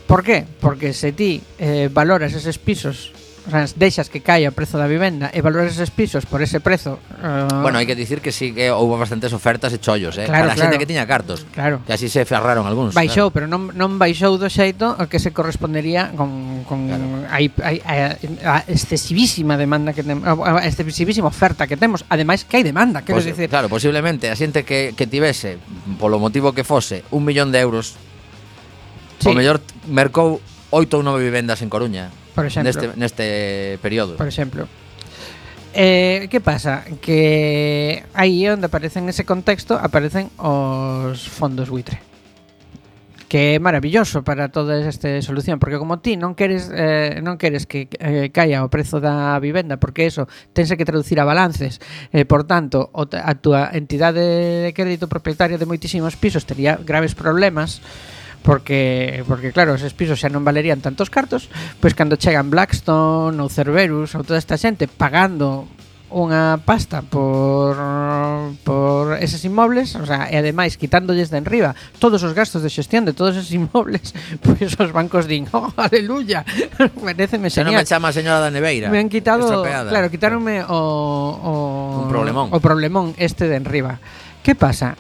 Por 0.10 0.26
qué? 0.26 0.50
Porque 0.60 0.98
se 0.98 1.14
ti 1.14 1.46
eh, 1.62 1.94
valoras 1.94 2.34
eses 2.34 2.58
pisos 2.58 3.14
deixas 3.76 4.10
que 4.12 4.20
caia 4.20 4.52
o 4.52 4.54
prezo 4.54 4.76
da 4.76 4.88
vivenda 4.88 5.32
e 5.32 5.40
valoras 5.40 5.72
esos 5.72 5.90
pisos 5.90 6.28
por 6.28 6.44
ese 6.44 6.60
prezo 6.60 7.00
uh... 7.24 7.64
Bueno, 7.64 7.80
hai 7.80 7.88
que 7.88 7.96
dicir 7.96 8.20
que 8.20 8.36
sí 8.36 8.52
que 8.52 8.70
houve 8.70 9.00
bastantes 9.00 9.32
ofertas 9.32 9.72
e 9.72 9.80
chollos 9.80 10.20
eh? 10.20 10.28
claro, 10.28 10.52
Para 10.52 10.52
a 10.52 10.56
claro. 10.56 10.68
xente 10.68 10.76
que 10.78 10.88
tiña 10.88 11.08
cartos 11.08 11.48
claro. 11.56 11.80
Que 11.88 11.96
así 11.96 12.12
se 12.12 12.28
ferraron 12.28 12.68
algúns 12.68 12.92
Baixou, 12.92 13.32
claro. 13.32 13.36
pero 13.36 13.46
non, 13.48 13.72
non 13.74 13.96
baixou 13.96 14.36
do 14.36 14.52
xeito 14.52 15.00
que 15.08 15.18
se 15.18 15.32
correspondería 15.32 16.12
con, 16.14 16.64
con 16.68 16.92
claro. 16.92 17.32
hai, 17.32 17.48
a, 17.64 17.72
a, 17.88 17.96
a 18.44 18.56
excesivísima 18.68 19.56
demanda 19.56 19.96
que 19.96 20.04
tem, 20.04 20.20
a, 20.28 20.36
a 20.36 20.68
excesivísima 20.68 21.32
oferta 21.32 21.66
que 21.66 21.80
temos 21.80 22.04
Ademais 22.12 22.44
que 22.44 22.60
hai 22.60 22.64
demanda, 22.68 23.02
quero 23.02 23.24
Posi 23.24 23.32
dicir 23.32 23.48
Claro, 23.48 23.72
posiblemente 23.72 24.28
a 24.28 24.36
xente 24.36 24.68
que, 24.68 24.92
que 24.92 25.08
tivese 25.08 25.56
polo 25.96 26.20
motivo 26.20 26.52
que 26.52 26.68
fose 26.68 27.08
un 27.16 27.24
millón 27.24 27.56
de 27.56 27.64
euros 27.64 27.96
sí. 29.24 29.30
O 29.30 29.34
mellor 29.34 29.64
mercou 29.88 30.44
oito 30.70 31.00
ou 31.00 31.04
nove 31.04 31.24
vivendas 31.24 31.64
en 31.64 31.72
Coruña 31.72 32.12
por 32.38 32.46
exemplo, 32.46 32.70
neste, 32.70 32.86
neste 32.94 33.26
período. 33.82 34.14
Por 34.14 34.30
exemplo. 34.30 34.70
Eh, 35.74 36.28
que 36.30 36.40
pasa? 36.40 36.86
Que 37.02 38.06
aí 38.14 38.46
onde 38.46 38.70
aparecen 38.70 39.10
ese 39.10 39.26
contexto 39.26 39.74
aparecen 39.74 40.30
os 40.38 41.26
fondos 41.26 41.74
buitre. 41.74 41.98
Que 43.26 43.58
é 43.58 43.60
maravilloso 43.60 44.22
para 44.22 44.54
toda 44.54 44.78
esta 44.86 45.10
solución, 45.26 45.58
porque 45.58 45.82
como 45.82 45.98
ti 45.98 46.14
non 46.14 46.38
queres 46.38 46.70
eh, 46.70 47.26
non 47.26 47.42
queres 47.42 47.66
que 47.66 47.90
eh, 47.98 48.30
caia 48.30 48.62
o 48.62 48.70
prezo 48.70 49.02
da 49.02 49.34
vivenda, 49.42 49.82
porque 49.82 50.06
eso 50.06 50.30
tense 50.54 50.78
que 50.78 50.86
traducir 50.86 51.18
a 51.18 51.26
balances. 51.26 51.82
Eh, 52.14 52.30
por 52.30 52.46
tanto, 52.46 52.94
a 52.94 53.34
túa 53.42 53.74
entidade 53.74 54.22
de 54.22 54.72
crédito 54.78 55.10
propietaria 55.10 55.58
de 55.58 55.66
moitísimos 55.66 56.14
pisos 56.22 56.46
tería 56.46 56.78
graves 56.78 57.18
problemas 57.18 57.82
porque 58.48 59.26
porque 59.28 59.52
claro, 59.52 59.76
eses 59.76 59.92
pisos 59.92 60.24
xa 60.24 60.32
non 60.32 60.48
valerían 60.48 60.80
tantos 60.80 61.12
cartos, 61.12 61.52
pois 61.84 61.92
cando 61.92 62.16
chegan 62.16 62.48
Blackstone 62.48 63.36
ou 63.44 63.52
Cerberus 63.52 64.16
ou 64.16 64.24
toda 64.24 64.40
esta 64.40 64.56
xente 64.56 64.88
pagando 64.88 65.68
unha 66.08 66.56
pasta 66.64 67.04
por 67.04 67.76
por 68.64 69.20
eses 69.20 69.44
inmobles, 69.44 70.00
o 70.00 70.08
sea, 70.08 70.32
e 70.32 70.40
ademais 70.40 70.80
quitándolles 70.80 71.28
de 71.28 71.44
enriba 71.44 71.76
todos 72.00 72.24
os 72.24 72.32
gastos 72.32 72.64
de 72.64 72.72
xestión 72.72 73.04
de 73.04 73.12
todos 73.12 73.36
eses 73.36 73.52
inmobles, 73.52 74.16
pois 74.48 74.72
os 74.80 74.96
bancos 74.96 75.28
din, 75.28 75.44
"Oh, 75.52 75.68
aleluya, 75.76 76.48
mereceme. 77.04 77.52
Se 77.52 77.68
non 77.68 77.76
me 77.76 77.84
chama 77.84 78.08
a 78.08 78.16
señora 78.16 78.40
da 78.40 78.48
Neveira. 78.48 78.88
Me 78.88 79.04
han 79.04 79.12
quitado, 79.12 79.44
estropeada. 79.44 79.92
claro, 79.92 80.08
quitáronme 80.08 80.64
o 80.64 80.80
o 81.36 81.52
un 82.00 82.08
problemón. 82.08 82.48
O 82.56 82.64
problemón 82.64 83.12
este 83.20 83.52
de 83.52 83.60
enriba. 83.60 84.00
Que 84.40 84.56
pasa? 84.56 84.96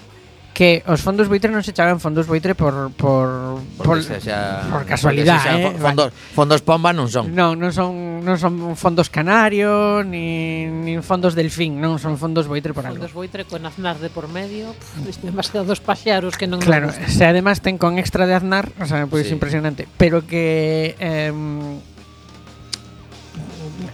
que 0.57 0.81
os 0.89 1.05
fondos 1.05 1.29
buitre 1.29 1.53
non 1.53 1.61
se 1.61 1.69
chaman 1.69 2.01
fondos 2.01 2.25
buitre 2.25 2.57
por 2.57 2.89
por 2.97 3.61
por, 3.77 4.01
xa, 4.01 4.65
por 4.73 4.89
casualidade, 4.89 5.53
eh? 5.53 5.77
fondos 5.77 6.09
fondos 6.33 6.65
pomba 6.65 6.89
non 6.97 7.05
son. 7.05 7.29
Non, 7.29 7.53
non 7.53 7.69
son 7.69 8.25
non 8.25 8.41
son 8.41 8.73
fondos 8.73 9.13
canario 9.13 10.01
ni, 10.01 10.65
ni 10.65 10.97
fondos 11.05 11.37
delfín, 11.37 11.77
non 11.77 12.01
son 12.01 12.17
fondos 12.17 12.49
buitre 12.49 12.73
por 12.73 12.89
fondos 12.89 12.89
algo. 12.89 13.05
Fondos 13.05 13.13
buitre 13.13 13.45
con 13.45 13.69
aznar 13.69 14.01
de 14.01 14.09
por 14.09 14.33
medio, 14.33 14.73
pff, 14.73 15.21
demasiados 15.21 15.77
paxaros 15.77 16.33
que 16.41 16.49
non 16.49 16.57
Claro, 16.57 16.89
se 16.89 17.21
además 17.29 17.61
ten 17.61 17.77
con 17.77 18.01
extra 18.01 18.25
de 18.25 18.33
aznar, 18.33 18.73
o 18.81 18.89
sea, 18.89 19.05
pois 19.05 19.29
pues 19.29 19.29
sí. 19.29 19.37
impresionante, 19.37 19.85
pero 20.01 20.25
que 20.25 20.97
eh, 20.97 21.29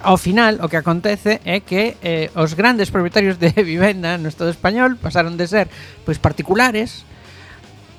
ao 0.03 0.19
final 0.19 0.59
o 0.59 0.67
que 0.67 0.77
acontece 0.77 1.39
é 1.47 1.63
que 1.63 1.95
eh, 2.03 2.29
os 2.35 2.53
grandes 2.53 2.91
propietarios 2.91 3.39
de 3.39 3.49
vivenda 3.63 4.19
no 4.19 4.27
Estado 4.27 4.51
español 4.51 4.99
pasaron 4.99 5.39
de 5.39 5.47
ser 5.47 5.71
pois 6.03 6.19
particulares 6.19 7.07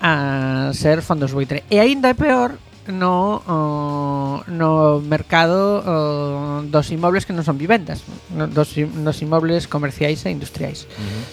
a 0.04 0.70
ser 0.76 1.00
fondos 1.00 1.32
buitre. 1.32 1.64
E 1.72 1.80
aínda 1.80 2.12
é 2.12 2.16
peor 2.16 2.60
no 2.92 3.40
o, 3.48 4.44
no 4.52 5.00
mercado 5.00 5.80
o, 5.80 6.62
dos 6.68 6.92
inmobles 6.92 7.24
que 7.24 7.32
non 7.32 7.40
son 7.40 7.56
vivendas, 7.56 8.04
no, 8.28 8.44
dos, 8.44 8.76
dos 8.76 9.16
inmobles 9.24 9.64
comerciais 9.64 10.20
e 10.28 10.30
industriais. 10.30 10.84
Uh 10.84 11.00
-huh. 11.00 11.24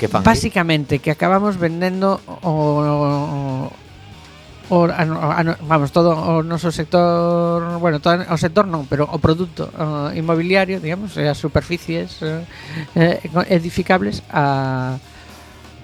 Que 0.00 0.06
fan? 0.08 0.24
Basicamente 0.24 1.04
que 1.04 1.12
acabamos 1.12 1.60
vendendo 1.60 2.16
o, 2.40 3.68
o 3.68 3.87
o, 4.68 4.84
ano, 4.84 5.16
ah, 5.20 5.40
ano, 5.40 5.52
ah, 5.56 5.64
vamos, 5.64 5.92
todo 5.92 6.12
o 6.12 6.42
noso 6.44 6.68
sector, 6.68 7.80
bueno, 7.80 8.00
todo 8.00 8.20
o 8.28 8.36
sector 8.36 8.68
non, 8.68 8.84
pero 8.84 9.08
o 9.08 9.16
produto 9.16 9.72
uh, 9.72 10.12
inmobiliario, 10.12 10.76
digamos, 10.76 11.16
as 11.16 11.40
superficies 11.40 12.20
uh, 12.20 12.44
eh, 12.92 13.24
eh 13.24 13.46
edificables 13.48 14.20
a, 14.28 15.00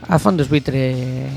a 0.05 0.17
fondos 0.21 0.53
buitre 0.53 1.33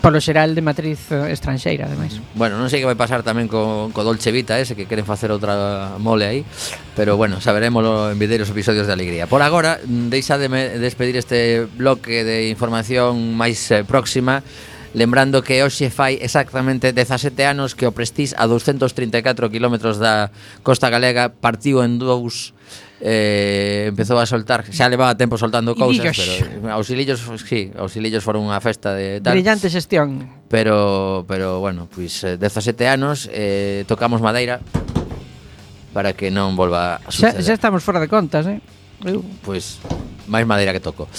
polo 0.00 0.18
xeral 0.20 0.54
de 0.54 0.62
matriz 0.62 1.10
estranxeira, 1.10 1.86
ademais. 1.86 2.18
Bueno, 2.34 2.58
non 2.58 2.70
sei 2.70 2.82
que 2.82 2.88
vai 2.88 2.98
pasar 2.98 3.22
tamén 3.22 3.46
co, 3.46 3.90
co 3.90 4.00
Dolce 4.02 4.30
Vita, 4.30 4.58
ese 4.58 4.74
que 4.74 4.86
queren 4.86 5.06
facer 5.06 5.30
outra 5.30 5.94
mole 5.98 6.26
aí, 6.26 6.40
pero 6.94 7.18
bueno, 7.18 7.38
saberemoslo 7.38 8.10
en 8.10 8.18
videiros 8.18 8.50
episodios 8.50 8.86
de 8.86 8.94
Alegría. 8.94 9.26
Por 9.26 9.42
agora, 9.42 9.78
deixademe 9.84 10.78
despedir 10.78 11.18
este 11.18 11.66
bloque 11.66 12.22
de 12.22 12.50
información 12.50 13.34
máis 13.38 13.58
eh, 13.70 13.82
próxima 13.82 14.42
Lembrando 14.94 15.42
que 15.42 15.58
hoxe 15.66 15.90
fai 15.90 16.22
exactamente 16.22 16.94
17 16.94 17.34
anos 17.42 17.74
que 17.74 17.82
o 17.82 17.90
Prestís 17.90 18.30
a 18.38 18.46
234 18.46 19.50
km 19.50 19.74
da 19.98 20.30
costa 20.62 20.86
galega 20.86 21.34
partiu 21.34 21.82
en 21.82 21.98
dous 21.98 22.54
eh, 23.02 23.90
empezou 23.90 24.22
a 24.22 24.24
soltar, 24.24 24.62
xa 24.70 24.86
levaba 24.86 25.18
tempo 25.18 25.34
soltando 25.34 25.74
cousas, 25.74 26.14
pero 26.14 26.70
auxilillos, 26.70 27.26
sí, 27.42 27.74
auxilillos 27.74 28.22
foron 28.22 28.46
unha 28.46 28.62
festa 28.62 28.94
de 28.94 29.18
tal. 29.18 29.34
Brillante 29.34 29.66
xestión. 29.66 30.30
Pero 30.46 31.26
pero 31.26 31.58
bueno, 31.58 31.90
pois 31.90 32.22
eh, 32.22 32.38
pues, 32.38 32.54
17 32.54 32.86
anos 32.86 33.26
eh, 33.34 33.82
tocamos 33.90 34.22
madeira 34.22 34.62
para 35.90 36.14
que 36.14 36.30
non 36.30 36.54
volva 36.54 37.02
a 37.02 37.10
suceder. 37.10 37.42
Xa, 37.42 37.50
xa 37.50 37.54
estamos 37.58 37.82
fora 37.82 37.98
de 37.98 38.06
contas, 38.06 38.46
eh? 38.46 38.62
Pois 39.02 39.18
pues, 39.42 39.64
máis 40.30 40.46
madeira 40.46 40.70
que 40.70 40.78
toco. 40.78 41.10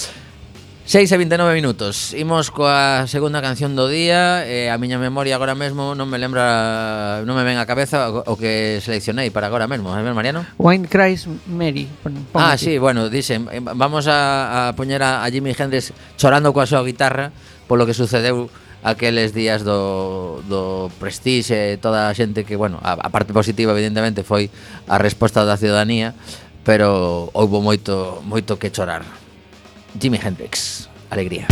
6 0.85 1.11
e 1.11 1.17
29 1.17 1.57
minutos. 1.57 2.13
Imos 2.13 2.53
coa 2.53 3.09
segunda 3.09 3.41
canción 3.41 3.73
do 3.73 3.89
día. 3.89 4.45
Eh, 4.45 4.69
A 4.69 4.77
miña 4.77 5.01
memoria 5.01 5.33
agora 5.33 5.57
mesmo 5.57 5.97
non 5.97 6.05
me 6.05 6.21
lembra 6.21 7.25
Non 7.25 7.33
me 7.33 7.41
ven 7.41 7.57
a 7.57 7.65
cabeza 7.65 8.05
o, 8.13 8.21
o 8.21 8.33
que 8.37 8.77
seleccionei 8.85 9.33
para 9.33 9.49
agora 9.49 9.65
mesmo. 9.65 9.89
A 9.89 9.97
ver, 10.05 10.13
Mariano? 10.13 10.45
Wine 10.61 10.85
Cries 10.85 11.25
Mary. 11.49 11.89
Pon, 12.05 12.13
pon 12.29 12.37
Ah, 12.37 12.53
aquí. 12.53 12.69
sí, 12.69 12.73
bueno, 12.77 13.09
dicen 13.09 13.49
eh, 13.49 13.65
Vamos 13.65 14.05
a, 14.05 14.69
a 14.69 14.77
poñer 14.77 15.01
a, 15.01 15.25
a 15.25 15.27
Jimi 15.33 15.57
Hendrix 15.57 15.89
chorando 16.21 16.53
coa 16.53 16.69
súa 16.69 16.85
guitarra 16.85 17.33
Polo 17.65 17.89
que 17.89 17.97
sucedeu 17.97 18.45
aqueles 18.85 19.33
días 19.33 19.65
do, 19.65 20.45
do 20.45 20.93
Prestige 21.01 21.81
Toda 21.81 22.13
a 22.13 22.13
xente 22.13 22.45
que, 22.45 22.53
bueno, 22.53 22.77
a, 22.85 22.93
a 22.93 23.09
parte 23.09 23.33
positiva 23.33 23.73
evidentemente 23.73 24.21
foi 24.21 24.53
a 24.85 25.01
resposta 25.01 25.41
da 25.49 25.57
ciudadanía 25.57 26.13
Pero 26.61 27.33
houbo 27.33 27.57
moito, 27.65 28.21
moito 28.21 28.61
que 28.61 28.69
chorar. 28.69 29.24
Jimi 29.97 30.17
Hendrix, 30.17 30.89
alegría. 31.09 31.47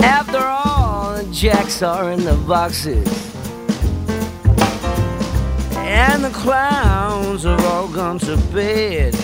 After 0.00 0.38
all, 0.38 1.16
the 1.16 1.28
jacks 1.32 1.82
are 1.82 2.12
in 2.12 2.24
the 2.24 2.36
boxes. 2.46 3.29
And 6.02 6.24
the 6.24 6.30
clowns 6.30 7.44
are 7.44 7.60
all 7.66 7.86
gone 7.86 8.18
to 8.20 8.38
bed. 8.54 9.14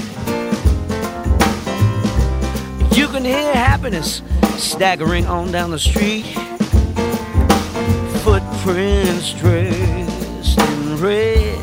You 2.94 3.08
can 3.08 3.24
hear 3.24 3.54
happiness 3.54 4.20
staggering 4.58 5.24
on 5.26 5.50
down 5.50 5.70
the 5.70 5.78
street. 5.78 6.26
Footprints 8.22 9.32
dressed 9.32 10.58
in 10.60 11.00
red. 11.00 11.58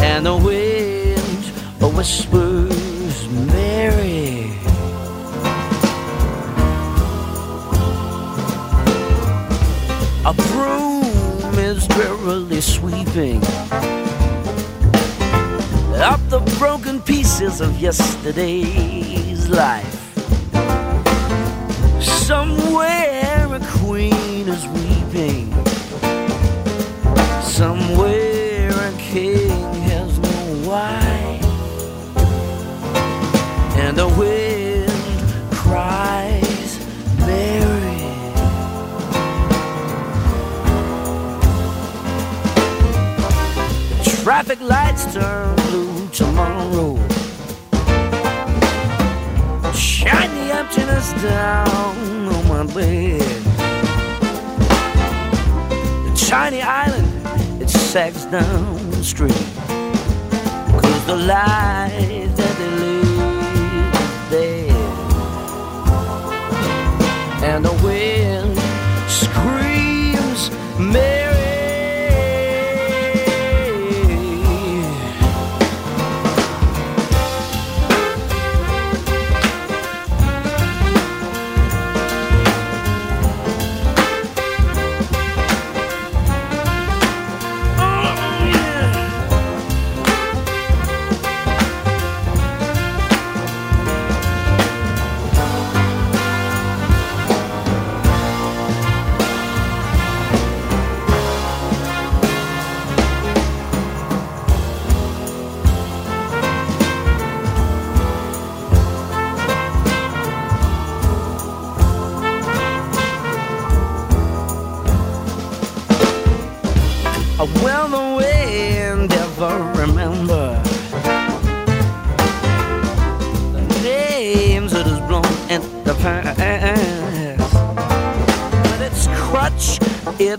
And 0.00 0.24
the 0.24 0.36
wind 0.36 1.22
whispers 1.94 3.28
Mary. 3.28 4.50
A 10.24 10.32
broom 10.32 11.01
is 11.72 11.86
drearily 11.86 12.60
sweeping 12.60 13.42
up 15.96 16.20
the 16.28 16.40
broken 16.58 17.00
pieces 17.00 17.62
of 17.62 17.80
yesterday's 17.80 19.48
life. 19.48 20.00
Somewhere 22.02 23.48
a 23.54 23.60
queen 23.78 24.46
is 24.48 24.66
weeping. 24.76 25.50
Somewhere 27.42 28.70
a 28.70 28.92
king 28.98 29.72
has 29.88 30.18
no 30.18 30.68
wife. 30.68 31.44
And 33.78 33.96
the 33.96 34.08
wind 34.08 34.61
Traffic 44.44 44.68
lights 44.68 45.04
turn 45.14 45.54
blue 45.54 46.08
tomorrow. 46.08 46.96
Shine 49.72 50.30
the 50.34 50.52
emptiness 50.52 51.12
down 51.22 52.26
on 52.26 52.48
my 52.48 52.64
bed. 52.74 53.20
The 56.06 56.26
tiny 56.28 56.60
island, 56.60 57.62
it 57.62 57.70
sags 57.70 58.24
down 58.24 58.90
the 58.90 59.04
street. 59.04 59.46
Cause 60.80 61.06
the 61.06 61.14
life 61.14 62.36
that 62.36 62.54
they 62.58 62.82
is 63.86 64.10
dead. 64.28 64.72
And 67.44 67.64
the 67.64 67.74
wind 67.84 68.31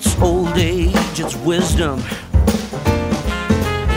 its 0.05 0.19
old 0.21 0.57
age, 0.57 1.19
its 1.19 1.35
wisdom. 1.37 1.99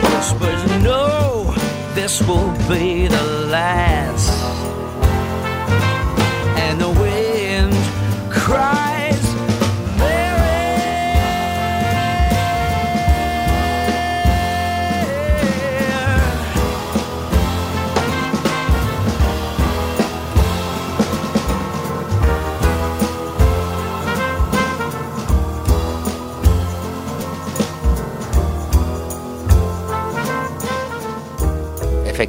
Whispers, 0.01 0.63
no, 0.83 1.53
this 1.95 2.21
will 2.21 2.51
be 2.69 3.07
the 3.07 3.36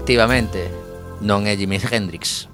Efectivamente, 0.08 0.72
non 1.20 1.44
é 1.44 1.52
Jimi 1.52 1.76
Hendrix. 1.76 2.48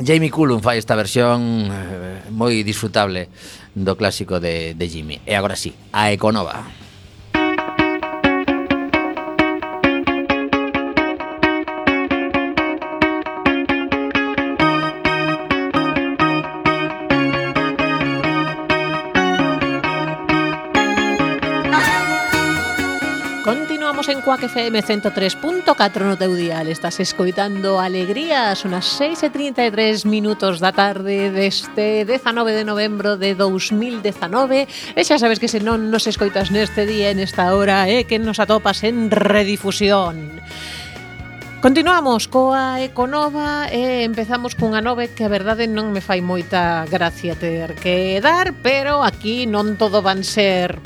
Jamie 0.00 0.32
Cullum 0.32 0.64
fai 0.64 0.80
esta 0.80 0.96
versión 0.96 1.68
eh, 1.68 2.24
moi 2.32 2.64
disfrutable 2.64 3.28
do 3.76 4.00
clásico 4.00 4.40
de, 4.40 4.72
de 4.72 4.86
Jimmy. 4.88 5.20
E 5.28 5.36
agora 5.36 5.60
sí, 5.60 5.76
a 5.92 6.08
Econova. 6.08 6.64
en 24.20 24.24
Cuac 24.24 24.42
FM 24.42 24.82
103.4 24.82 26.04
no 26.04 26.16
teu 26.18 26.36
dial. 26.36 26.68
Estás 26.68 27.00
escoitando 27.00 27.80
Alegrías, 27.80 28.64
unas 28.68 28.84
6 29.00 29.22
e 29.24 29.30
33 29.32 30.04
minutos 30.04 30.60
da 30.60 30.76
tarde 30.76 31.32
deste 31.32 32.04
19 32.04 32.52
de 32.52 32.64
novembro 32.68 33.16
de 33.16 33.32
2019. 33.32 34.68
E 34.92 35.00
xa 35.08 35.16
sabes 35.16 35.40
que 35.40 35.48
se 35.48 35.64
non 35.64 35.88
nos 35.88 36.04
escoitas 36.04 36.52
neste 36.52 36.84
día, 36.84 37.08
en 37.08 37.16
esta 37.16 37.48
hora, 37.56 37.88
é 37.88 38.04
eh, 38.04 38.04
que 38.04 38.20
nos 38.20 38.36
atopas 38.44 38.84
en 38.84 39.08
redifusión. 39.08 40.44
Continuamos 41.64 42.28
coa 42.28 42.76
Econova 42.84 43.72
e 43.72 44.04
empezamos 44.04 44.52
cunha 44.52 44.84
nove 44.84 45.16
que 45.16 45.24
a 45.24 45.32
verdade 45.32 45.64
non 45.64 45.96
me 45.96 46.04
fai 46.04 46.20
moita 46.20 46.84
gracia 46.92 47.40
ter 47.40 47.72
que 47.72 48.20
dar, 48.20 48.52
pero 48.60 49.00
aquí 49.00 49.48
non 49.48 49.80
todo 49.80 50.04
van 50.04 50.28
ser 50.28 50.76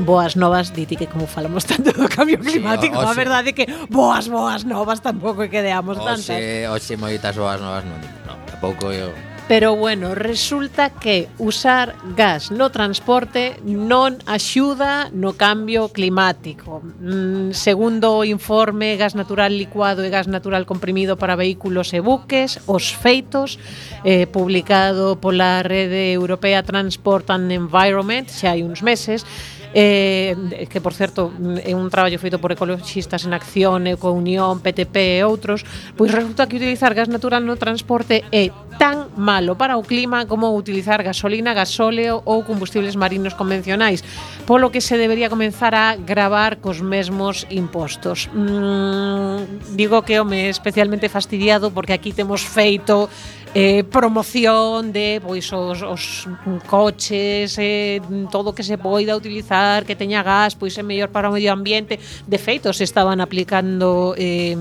boas 0.00 0.36
novas, 0.36 0.72
diti 0.72 0.96
que 0.96 1.06
como 1.06 1.26
falamos 1.26 1.64
tanto 1.64 1.92
do 1.92 2.08
cambio 2.08 2.38
climático, 2.38 2.96
sí, 2.96 3.02
oxe, 3.02 3.10
a 3.10 3.14
verdade 3.14 3.48
é 3.50 3.52
que 3.52 3.66
boas, 3.90 4.28
boas 4.28 4.64
novas 4.64 5.00
tampouco 5.00 5.44
que 5.48 5.60
deamos 5.60 5.98
tantas. 5.98 6.30
Oxe, 6.30 6.68
oxe 6.68 6.96
moitas 6.96 7.36
boas 7.36 7.60
novas 7.60 7.84
non, 7.84 8.00
non 8.24 8.36
tampouco 8.48 8.88
eu... 8.92 9.12
Pero 9.48 9.76
bueno, 9.76 10.14
resulta 10.14 10.90
que 10.90 11.28
usar 11.36 11.96
gas 12.16 12.50
no 12.50 12.70
transporte 12.70 13.58
non 13.66 14.16
axuda 14.24 15.10
no 15.10 15.34
cambio 15.34 15.90
climático. 15.90 16.80
Mm, 16.80 17.50
segundo 17.50 18.22
o 18.22 18.24
informe 18.24 18.96
Gas 18.96 19.12
Natural 19.18 19.50
Licuado 19.50 20.06
e 20.06 20.14
Gas 20.14 20.30
Natural 20.30 20.64
Comprimido 20.64 21.18
para 21.18 21.36
Vehículos 21.36 21.92
e 21.92 22.00
Buques, 22.00 22.62
os 22.64 22.94
feitos 22.94 23.58
eh, 24.06 24.30
publicado 24.30 25.18
pola 25.18 25.60
Rede 25.60 26.14
Europea 26.14 26.62
Transport 26.62 27.28
and 27.34 27.50
Environment, 27.50 28.30
xa 28.30 28.54
hai 28.54 28.62
uns 28.62 28.80
meses, 28.80 29.26
eh, 29.74 30.66
que 30.70 30.80
por 30.80 30.94
certo 30.94 31.32
é 31.64 31.74
un 31.74 31.88
traballo 31.88 32.18
feito 32.18 32.38
por 32.38 32.52
ecologistas 32.52 33.24
en 33.24 33.32
acción, 33.32 33.86
Ecounión, 33.86 34.60
PTP 34.60 35.20
e 35.20 35.24
outros, 35.24 35.64
pois 35.96 36.12
resulta 36.12 36.46
que 36.46 36.56
utilizar 36.56 36.92
gas 36.94 37.08
natural 37.08 37.44
no 37.44 37.56
transporte 37.56 38.24
é 38.32 38.52
tan 38.76 39.12
malo 39.16 39.56
para 39.56 39.76
o 39.76 39.82
clima 39.84 40.24
como 40.26 40.52
utilizar 40.56 41.02
gasolina, 41.02 41.54
gasóleo 41.54 42.20
ou 42.24 42.44
combustibles 42.44 42.96
marinos 42.96 43.36
convencionais, 43.36 44.04
polo 44.48 44.72
que 44.72 44.80
se 44.80 44.96
debería 44.96 45.28
comenzar 45.28 45.74
a 45.74 45.96
gravar 45.96 46.58
cos 46.58 46.80
mesmos 46.82 47.46
impostos. 47.50 48.28
Mm, 48.32 49.76
digo 49.76 50.02
que 50.02 50.20
home 50.20 50.48
especialmente 50.48 51.08
fastidiado 51.08 51.70
porque 51.70 51.92
aquí 51.92 52.12
temos 52.12 52.42
feito 52.42 53.08
eh, 53.54 53.84
promoción 53.84 54.92
de 54.92 55.20
pois 55.20 55.52
os, 55.52 55.82
os 55.82 56.28
coches, 56.66 57.56
eh, 57.60 58.00
todo 58.30 58.50
o 58.50 58.54
que 58.56 58.64
se 58.64 58.78
poida 58.80 59.16
utilizar, 59.16 59.84
que 59.84 59.96
teña 59.96 60.24
gas, 60.24 60.56
pois 60.56 60.76
é 60.78 60.82
mellor 60.82 61.12
para 61.12 61.28
o 61.28 61.32
medio 61.32 61.52
ambiente. 61.52 62.00
De 62.26 62.38
feito, 62.38 62.72
se 62.72 62.84
estaban 62.84 63.20
aplicando 63.20 64.16
eh, 64.16 64.56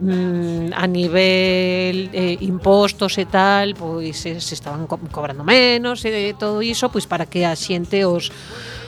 mm, 0.00 0.74
a 0.74 0.86
nivel 0.86 2.10
eh, 2.10 2.36
impostos 2.42 3.18
e 3.18 3.26
tal, 3.30 3.74
pois 3.78 4.26
eh, 4.26 4.42
se 4.42 4.54
estaban 4.54 4.86
co 4.90 4.98
cobrando 5.14 5.46
menos 5.46 6.02
e 6.04 6.10
eh, 6.10 6.34
todo 6.34 6.58
iso, 6.58 6.90
pois 6.90 7.06
para 7.06 7.26
que 7.30 7.46
a 7.46 7.54
xente 7.54 8.02
os 8.02 8.34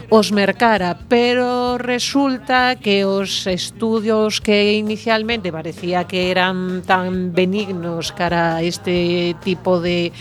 os 0.08 0.30
mercara, 0.30 0.98
pero 1.08 1.78
resulta 1.78 2.76
que 2.76 3.04
os 3.04 3.46
estudios 3.46 4.40
que 4.40 4.74
inicialmente 4.74 5.50
parecía 5.50 6.04
que 6.04 6.30
eran 6.30 6.82
tan 6.86 7.32
benignos 7.34 8.12
cara 8.12 8.56
a 8.56 8.62
este 8.62 9.34
tipo 9.42 9.80
de 9.80 10.12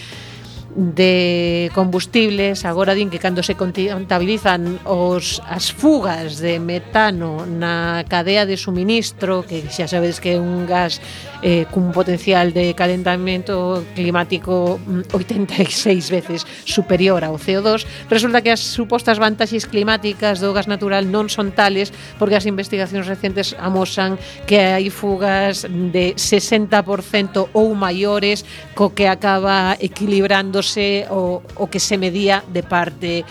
de 0.75 1.71
combustibles 1.73 2.65
agora 2.65 2.91
din 2.93 3.07
que 3.07 3.23
cando 3.23 3.39
se 3.39 3.55
contabilizan 3.55 4.75
os 4.83 5.39
as 5.47 5.71
fugas 5.71 6.43
de 6.43 6.59
metano 6.59 7.47
na 7.47 8.03
cadea 8.11 8.43
de 8.43 8.59
suministro 8.59 9.47
que 9.47 9.63
xa 9.71 9.87
sabedes 9.87 10.19
que 10.19 10.35
é 10.35 10.39
un 10.39 10.67
gas 10.67 10.99
eh, 11.39 11.63
cun 11.71 11.95
potencial 11.95 12.51
de 12.51 12.75
calentamento 12.75 13.87
climático 13.95 14.75
mm, 14.83 15.15
86 15.15 16.11
veces 16.11 16.43
superior 16.67 17.23
ao 17.23 17.39
CO2 17.39 17.87
resulta 18.11 18.43
que 18.43 18.51
as 18.51 18.59
supostas 18.59 19.15
vantaxes 19.15 19.63
climáticas 19.63 20.43
do 20.43 20.51
gas 20.51 20.67
natural 20.67 21.07
non 21.07 21.31
son 21.31 21.55
tales 21.55 21.95
porque 22.19 22.35
as 22.35 22.43
investigacións 22.43 23.07
recentes 23.07 23.55
amosan 23.63 24.19
que 24.43 24.75
hai 24.75 24.91
fugas 24.91 25.63
de 25.63 26.19
60% 26.19 27.47
ou 27.55 27.71
maiores 27.79 28.43
co 28.75 28.91
que 28.91 29.07
acaba 29.07 29.79
equilibrando 29.79 30.64
medíase 30.65 31.05
o, 31.09 31.41
o 31.55 31.67
que 31.69 31.79
se 31.79 31.97
medía 31.97 32.43
de 32.47 32.63
parte 32.63 33.23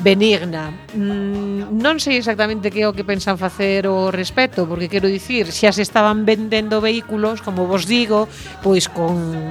benigna. 0.00 0.70
Mm, 0.94 1.74
non 1.74 1.98
sei 1.98 2.22
exactamente 2.22 2.70
que 2.70 2.86
é 2.86 2.88
o 2.88 2.94
que 2.94 3.02
pensan 3.02 3.34
facer 3.36 3.90
o 3.90 4.14
respecto, 4.14 4.64
porque 4.64 4.86
quero 4.86 5.10
dicir, 5.10 5.50
xa 5.50 5.74
se 5.74 5.82
estaban 5.82 6.22
vendendo 6.22 6.78
vehículos, 6.80 7.42
como 7.42 7.66
vos 7.66 7.84
digo, 7.84 8.30
pois 8.62 8.86
con, 8.86 9.50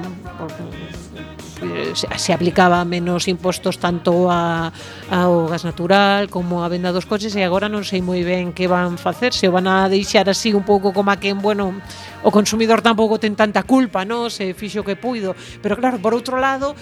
se, 1.94 2.08
se 2.18 2.32
aplicaba 2.32 2.84
menos 2.84 3.28
impostos 3.28 3.78
tanto 3.78 4.30
a, 4.30 4.72
ao 5.10 5.48
gas 5.48 5.64
natural 5.64 6.28
como 6.30 6.62
a 6.62 6.68
venda 6.68 6.92
dos 6.92 7.06
coches 7.06 7.34
e 7.34 7.42
agora 7.42 7.68
non 7.68 7.82
sei 7.82 8.00
moi 8.00 8.22
ben 8.22 8.54
que 8.54 8.70
van 8.70 8.96
facer, 8.96 9.34
se 9.34 9.50
o 9.50 9.54
van 9.54 9.66
a 9.66 9.88
deixar 9.90 10.30
así 10.30 10.54
un 10.54 10.62
pouco 10.62 10.94
como 10.94 11.10
a 11.10 11.18
que, 11.18 11.34
bueno, 11.34 11.74
o 12.22 12.30
consumidor 12.30 12.80
tampouco 12.82 13.18
ten 13.18 13.34
tanta 13.34 13.66
culpa, 13.66 14.06
non? 14.06 14.30
Se 14.30 14.54
fixo 14.54 14.86
que 14.86 14.94
puido, 14.94 15.34
pero 15.62 15.76
claro, 15.76 15.98
por 15.98 16.14
outro 16.14 16.38
lado, 16.38 16.72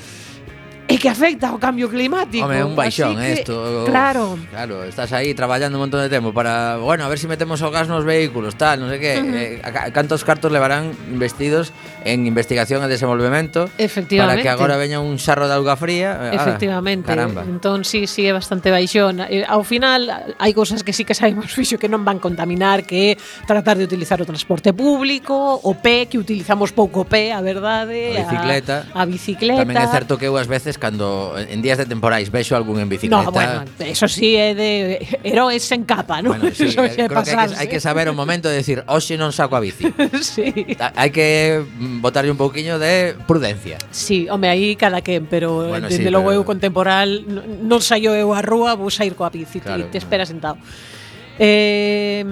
e 0.88 0.96
que 0.98 1.10
afecta 1.10 1.50
ao 1.50 1.58
cambio 1.58 1.90
climático. 1.90 2.46
Home, 2.46 2.62
un 2.62 2.78
baixón 2.78 3.18
que. 3.18 3.42
Claro. 3.86 4.38
Claro, 4.50 4.86
estás 4.86 5.10
aí 5.12 5.34
traballando 5.34 5.78
un 5.78 5.90
montón 5.90 6.00
de 6.00 6.08
tempo 6.08 6.30
para, 6.32 6.78
bueno, 6.78 7.04
a 7.04 7.08
ver 7.10 7.18
se 7.18 7.26
si 7.26 7.28
metemos 7.28 7.60
o 7.62 7.70
gas 7.74 7.88
nos 7.90 8.06
vehículos, 8.06 8.54
tal, 8.54 8.78
non 8.78 8.88
sei 8.88 9.02
que. 9.02 9.12
Uh 9.18 9.26
-huh. 9.26 9.66
eh, 9.66 9.90
cantos 9.90 10.22
cartos 10.22 10.54
levarán 10.54 10.94
investidos 11.10 11.74
en 12.06 12.22
investigación 12.30 12.86
e 12.86 12.88
desenvolvemento 12.88 13.66
Efectivamente. 13.82 14.38
para 14.38 14.42
que 14.46 14.50
agora 14.50 14.78
veña 14.78 15.02
un 15.02 15.18
xarro 15.18 15.50
de 15.50 15.58
auga 15.58 15.74
fría. 15.74 16.30
Eh, 16.30 16.38
Efectivamente. 16.38 17.10
Ah, 17.10 17.18
caramba. 17.18 17.42
Entón, 17.42 17.82
sí, 17.82 18.06
sí, 18.06 18.22
é 18.22 18.32
bastante 18.32 18.70
baixón. 18.70 19.18
Eh, 19.26 19.42
ao 19.42 19.66
final, 19.66 20.06
hai 20.38 20.52
cousas 20.54 20.86
que 20.86 20.94
sí 20.94 21.02
que 21.02 21.18
sabemos 21.18 21.50
fixo 21.58 21.82
que 21.82 21.90
non 21.90 22.06
van 22.06 22.22
contaminar, 22.22 22.86
que 22.86 23.18
é 23.18 23.44
tratar 23.44 23.74
de 23.74 23.82
utilizar 23.82 24.22
o 24.22 24.26
transporte 24.26 24.70
público, 24.70 25.34
o 25.34 25.74
pé, 25.74 26.06
que 26.06 26.22
utilizamos 26.22 26.70
pouco 26.70 27.02
pé, 27.02 27.34
a 27.34 27.42
verdade. 27.42 28.14
A 28.14 28.22
bicicleta. 28.22 28.76
A, 28.94 29.02
a 29.02 29.04
bicicleta. 29.04 29.66
Tamén 29.66 29.82
é 29.82 29.90
certo 29.90 30.14
que 30.14 30.30
eu 30.30 30.38
ás 30.38 30.46
veces 30.46 30.75
veces 30.76 30.78
cando 30.78 31.34
en 31.36 31.62
días 31.62 31.78
de 31.78 31.86
temporais 31.86 32.30
vexo 32.30 32.56
algún 32.56 32.80
en 32.80 32.88
bicicleta. 32.88 33.24
No, 33.24 33.32
bueno, 33.32 33.64
eso 33.78 34.08
sí 34.08 34.36
é 34.36 34.54
de 34.54 35.00
heróis 35.24 35.70
en 35.72 35.84
capa, 35.84 36.22
¿no? 36.22 36.30
Bueno, 36.30 36.50
sí, 36.52 36.64
eso 36.68 36.84
eh, 36.84 37.08
creo 37.08 37.22
que 37.22 37.30
hai, 37.30 37.48
que 37.48 37.56
hai 37.56 37.68
que 37.68 37.80
saber 37.80 38.08
o 38.08 38.14
momento 38.14 38.48
de 38.48 38.56
decir, 38.60 38.84
"Hoxe 38.86 39.16
non 39.16 39.32
saco 39.32 39.56
a 39.56 39.60
bici". 39.60 39.88
sí. 40.20 40.76
Hai 40.78 41.10
que 41.10 41.60
mm, 41.64 42.00
botarlle 42.04 42.30
un 42.30 42.38
pouquiño 42.38 42.78
de 42.78 43.16
prudencia. 43.26 43.80
Sí, 43.90 44.28
home, 44.28 44.48
aí 44.48 44.76
cada 44.76 45.00
quen, 45.00 45.26
pero 45.26 45.64
eh, 45.64 45.80
bueno, 45.80 45.88
dende 45.88 46.08
sí, 46.08 46.12
logo 46.12 46.30
pero... 46.30 46.40
eu 46.40 46.44
contemporal 46.44 47.24
non 47.26 47.80
saio 47.80 48.12
eu 48.14 48.36
a 48.36 48.40
rúa, 48.44 48.76
vou 48.76 48.92
sair 48.92 49.16
coa 49.16 49.32
bici, 49.32 49.60
claro, 49.60 49.88
te, 49.88 49.96
te 49.96 49.98
espera 49.98 50.28
sentado. 50.28 50.60
Eh, 51.38 52.24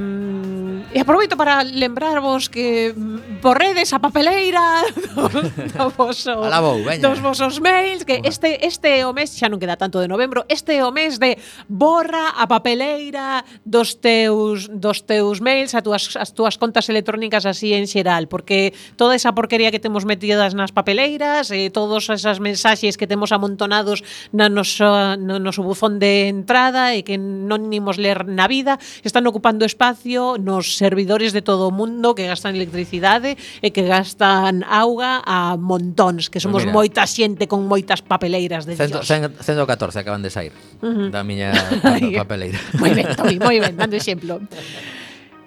e 0.93 1.01
aproveito 1.01 1.37
para 1.37 1.63
lembrarvos 1.63 2.49
que 2.49 2.93
borredes 3.41 3.93
a 3.93 3.99
papeleira 3.99 4.83
do, 5.15 5.29
do 5.31 5.87
voso, 5.91 6.45
Alabou, 6.45 6.83
dos 7.01 7.19
vosos 7.21 7.59
mails, 7.61 8.05
que 8.05 8.21
este, 8.25 8.59
este 8.61 9.01
é 9.01 9.07
o 9.07 9.15
mes, 9.15 9.33
xa 9.33 9.49
non 9.49 9.63
queda 9.63 9.79
tanto 9.79 10.03
de 10.03 10.11
novembro, 10.11 10.43
este 10.51 10.77
é 10.77 10.83
o 10.83 10.93
mes 10.93 11.23
de 11.23 11.39
borra 11.71 12.35
a 12.37 12.45
papeleira 12.51 13.47
dos 13.63 13.97
teus, 13.97 14.67
dos 14.69 15.07
teus 15.07 15.39
mails, 15.39 15.73
a 15.75 15.81
túas, 15.81 16.13
as 16.19 16.35
túas 16.35 16.59
contas 16.59 16.91
electrónicas 16.91 17.47
así 17.47 17.73
en 17.73 17.87
xeral, 17.87 18.27
porque 18.27 18.75
toda 18.99 19.15
esa 19.15 19.33
porquería 19.33 19.71
que 19.71 19.81
temos 19.81 20.05
metidas 20.05 20.53
nas 20.53 20.75
papeleiras, 20.75 21.55
e 21.55 21.67
eh, 21.67 21.71
todas 21.71 22.11
esas 22.11 22.43
mensaxes 22.43 22.99
que 22.99 23.07
temos 23.07 23.31
amontonados 23.31 24.03
na 24.35 24.51
noso, 24.51 25.15
no 25.17 25.39
noso 25.39 25.63
buzón 25.63 26.03
de 26.03 26.27
entrada 26.29 26.93
e 26.93 27.07
que 27.07 27.17
non 27.17 27.71
nimos 27.71 27.97
ler 27.97 28.27
na 28.27 28.51
vida, 28.51 28.83
están 29.07 29.27
ocupando 29.31 29.63
espacio 29.63 30.37
nos 30.39 30.74
servidores 30.77 31.33
de 31.33 31.43
todo 31.43 31.69
o 31.69 31.73
mundo 31.73 32.15
que 32.15 32.27
gastan 32.27 32.55
electricidade 32.55 33.39
e 33.63 33.71
que 33.71 33.87
gastan 33.87 34.63
auga 34.67 35.23
a 35.25 35.57
montóns, 35.57 36.29
que 36.29 36.39
somos 36.43 36.67
Mira. 36.67 36.75
moita 36.75 37.03
xente 37.07 37.47
con 37.47 37.65
moitas 37.67 38.03
papeleiras 38.03 38.67
de 38.67 38.77
Cento, 38.77 39.01
Dios. 39.01 39.09
114 39.09 39.99
acaban 39.99 40.23
de 40.23 40.31
sair 40.31 40.53
uh 40.83 40.87
-huh. 40.87 41.09
da 41.11 41.23
miña 41.23 41.55
papeleira. 42.21 42.59
moi 42.79 42.93
ben, 42.93 43.07
Tomi, 43.15 43.37
moi 43.39 43.57
ben, 43.59 43.75
dando 43.77 43.97
exemplo. 44.01 44.43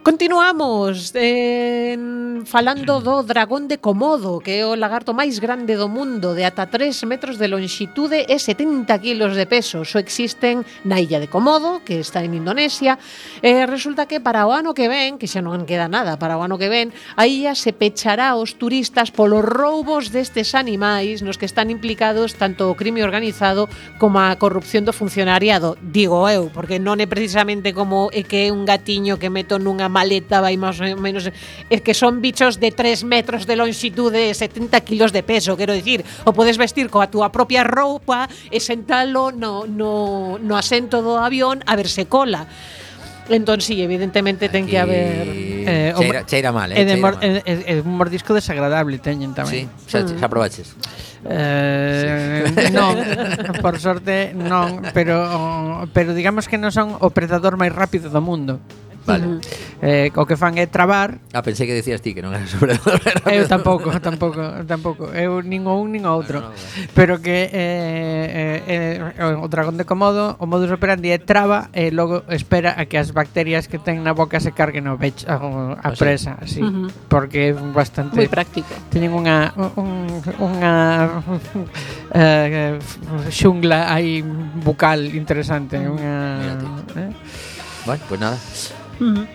Continuamos 0.07 1.11
eh, 1.15 1.99
falando 2.45 3.03
do 3.03 3.27
dragón 3.27 3.67
de 3.67 3.83
Komodo, 3.83 4.39
que 4.39 4.63
é 4.63 4.63
o 4.63 4.79
lagarto 4.79 5.11
máis 5.11 5.43
grande 5.43 5.75
do 5.75 5.91
mundo, 5.91 6.31
de 6.31 6.47
ata 6.47 6.63
3 6.63 6.95
metros 7.03 7.35
de 7.35 7.51
longitude 7.51 8.23
e 8.23 8.39
70 8.39 8.87
kilos 9.03 9.35
de 9.35 9.43
peso. 9.43 9.83
Só 9.83 9.99
existen 9.99 10.63
na 10.87 11.03
illa 11.03 11.19
de 11.19 11.27
Komodo, 11.27 11.83
que 11.83 11.99
está 11.99 12.23
en 12.23 12.39
Indonesia. 12.39 12.95
E 13.43 13.67
resulta 13.67 14.07
que 14.07 14.23
para 14.23 14.47
o 14.47 14.55
ano 14.55 14.71
que 14.71 14.87
ven, 14.87 15.19
que 15.19 15.27
xa 15.27 15.43
non 15.43 15.67
queda 15.67 15.91
nada, 15.91 16.15
para 16.15 16.39
o 16.39 16.43
ano 16.47 16.55
que 16.55 16.71
ven, 16.71 16.95
a 17.19 17.27
illa 17.27 17.51
se 17.51 17.75
pechará 17.75 18.31
aos 18.31 18.55
turistas 18.55 19.11
polos 19.11 19.43
roubos 19.43 20.15
destes 20.15 20.55
animais 20.55 21.19
nos 21.19 21.35
que 21.35 21.51
están 21.51 21.67
implicados 21.67 22.39
tanto 22.39 22.71
o 22.71 22.79
crime 22.79 23.03
organizado 23.03 23.67
como 23.99 24.23
a 24.23 24.31
corrupción 24.39 24.87
do 24.87 24.95
funcionariado. 24.95 25.75
Digo 25.83 26.31
eu, 26.31 26.47
porque 26.47 26.79
non 26.79 27.03
é 27.03 27.11
precisamente 27.11 27.75
como 27.75 28.07
é 28.15 28.23
que 28.23 28.47
é 28.47 28.55
un 28.55 28.63
gatiño 28.63 29.19
que 29.19 29.27
meto 29.27 29.59
nunha 29.59 29.96
maleta 29.97 30.37
vai 30.45 30.53
máis 30.61 30.77
ou 30.77 31.01
menos... 31.01 31.25
É 31.73 31.77
que 31.81 31.97
son 31.97 32.21
bichos 32.21 32.61
de 32.61 32.69
3 32.69 33.01
metros 33.01 33.49
de 33.49 33.57
longitude 33.57 34.29
e 34.29 34.37
70 34.37 34.77
kilos 34.85 35.09
de 35.09 35.25
peso, 35.25 35.57
quero 35.57 35.73
dicir. 35.73 36.05
O 36.29 36.31
podes 36.37 36.61
vestir 36.61 36.93
coa 36.93 37.09
túa 37.09 37.33
propia 37.33 37.65
roupa 37.65 38.29
e 38.53 38.61
sentalo 38.61 39.33
no, 39.33 39.65
no, 39.65 40.37
no 40.37 40.53
asento 40.53 41.01
do 41.01 41.17
avión 41.17 41.65
a 41.65 41.73
verse 41.73 42.05
cola. 42.05 42.45
Entón, 43.29 43.59
sí, 43.59 43.81
evidentemente 43.81 44.47
ten 44.47 44.63
que 44.67 44.79
haber... 44.79 45.27
Eh, 45.67 45.93
cheira, 45.97 46.23
cheira 46.23 46.51
mal, 46.55 46.71
eh? 46.71 46.79
É, 46.79 46.85
de 46.85 46.95
mor, 46.95 47.19
mal. 47.19 47.23
É, 47.23 47.43
é 47.43 47.75
un 47.83 47.99
mordisco 47.99 48.31
desagradable 48.31 49.03
teñen 49.03 49.35
tamén. 49.35 49.67
Sí, 49.67 49.91
xa, 49.91 50.07
xa 50.07 50.27
mm. 50.27 50.31
probaches. 50.31 50.71
Eh, 51.27 52.47
sí. 52.47 52.71
non, 52.71 52.95
por 53.63 53.75
sorte 53.83 54.31
non, 54.31 54.79
pero 54.95 55.83
pero 55.91 56.15
digamos 56.15 56.47
que 56.47 56.55
non 56.55 56.71
son 56.71 56.95
o 57.03 57.11
predador 57.11 57.59
máis 57.59 57.75
rápido 57.75 58.07
do 58.07 58.23
mundo. 58.23 58.63
Vale. 59.07 59.25
Uh 59.25 59.39
-huh. 59.39 59.41
eh, 59.81 60.11
o 60.19 60.27
que 60.27 60.35
fan 60.35 60.59
é 60.59 60.67
trabar. 60.67 61.23
Ah, 61.31 61.39
pensei 61.39 61.63
que 61.63 61.71
decías 61.71 62.03
ti 62.03 62.11
que 62.11 62.19
non 62.19 62.35
era 62.35 62.43
sobre 62.53 62.75
eu 63.31 63.47
tampouco, 63.47 63.87
tampouco, 64.03 64.43
tampouco. 64.67 65.07
Eu 65.15 65.39
nin 65.39 65.63
o 65.63 65.79
un 65.79 65.95
nin 65.95 66.03
o 66.03 66.11
outro. 66.11 66.43
Ah, 66.43 66.51
no, 66.51 66.55
no. 66.55 66.91
Pero 66.91 67.23
que 67.23 67.47
eh, 67.47 68.59
eh, 68.67 68.99
eh, 69.15 69.39
o 69.39 69.47
dragón 69.47 69.79
de 69.79 69.87
Komodo, 69.87 70.35
o 70.43 70.45
modus 70.45 70.69
operandi 70.75 71.15
é 71.15 71.19
traba 71.23 71.71
e 71.71 71.87
logo 71.95 72.27
espera 72.27 72.75
a 72.75 72.83
que 72.83 72.99
as 72.99 73.15
bacterias 73.15 73.71
que 73.71 73.79
ten 73.79 74.03
na 74.03 74.11
boca 74.11 74.43
se 74.43 74.51
carguen 74.51 74.91
o 74.91 74.99
bech, 74.99 75.23
a, 75.23 75.39
a 75.79 75.89
presa, 75.95 76.35
así, 76.43 76.59
uh 76.59 76.67
-huh. 76.67 76.87
porque 77.07 77.49
é 77.49 77.53
bastante 77.55 78.19
moi 78.19 78.27
práctico. 78.27 78.75
Teñen 78.91 79.15
unha 79.15 79.55
un, 79.79 80.11
unha 80.43 80.73
eh, 82.11 82.75
eh 82.75 83.31
xungla 83.31 83.87
aí 83.87 84.19
bucal 84.59 84.99
interesante, 85.15 85.79
unha 85.79 86.59
eh? 86.99 87.11
Bueno, 87.85 88.03
pues 88.09 88.19
nada. 88.19 88.37
Uh. 88.99 89.25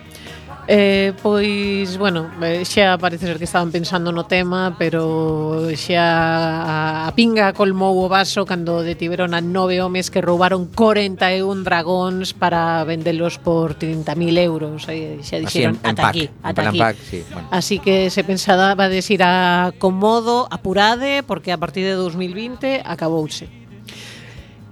Eh, 0.67 1.11
pois, 1.21 1.97
bueno, 1.97 2.31
eh, 2.41 2.63
xa 2.63 2.95
parece 2.95 3.27
ser 3.27 3.37
que 3.37 3.43
estaban 3.43 3.67
pensando 3.67 4.15
no 4.15 4.23
tema, 4.23 4.79
pero 4.79 5.67
xa 5.75 7.03
a, 7.03 7.07
a 7.07 7.11
pinga 7.11 7.51
colmou 7.51 7.99
o 7.99 8.07
vaso 8.07 8.47
cando 8.47 8.79
detiveron 8.79 9.35
a 9.35 9.43
nove 9.43 9.83
homes 9.83 10.07
que 10.07 10.23
roubaron 10.23 10.71
41 10.71 11.67
dragóns 11.67 12.31
para 12.31 12.79
vendelos 12.87 13.43
por 13.43 13.75
30.000 13.75 14.39
euros. 14.39 14.87
Eh, 14.87 15.19
xa 15.19 15.43
dixeron, 15.43 15.75
Así, 15.75 15.83
en, 15.83 15.83
ata 15.83 15.89
en 15.91 15.95
pack, 15.99 16.15
aquí, 16.15 16.25
ata 16.39 16.61
aquí. 16.71 16.79
Pack, 16.79 16.95
sí, 16.95 17.19
bueno. 17.27 17.47
Así 17.51 17.75
que 17.83 18.07
se 18.07 18.23
pensaba 18.23 18.79
desir 18.87 19.19
a 19.19 19.75
Comodo, 19.75 20.47
apurade, 20.47 21.27
porque 21.27 21.51
a 21.51 21.59
partir 21.59 21.83
de 21.83 21.99
2020 21.99 22.87
acabouse. 22.87 23.62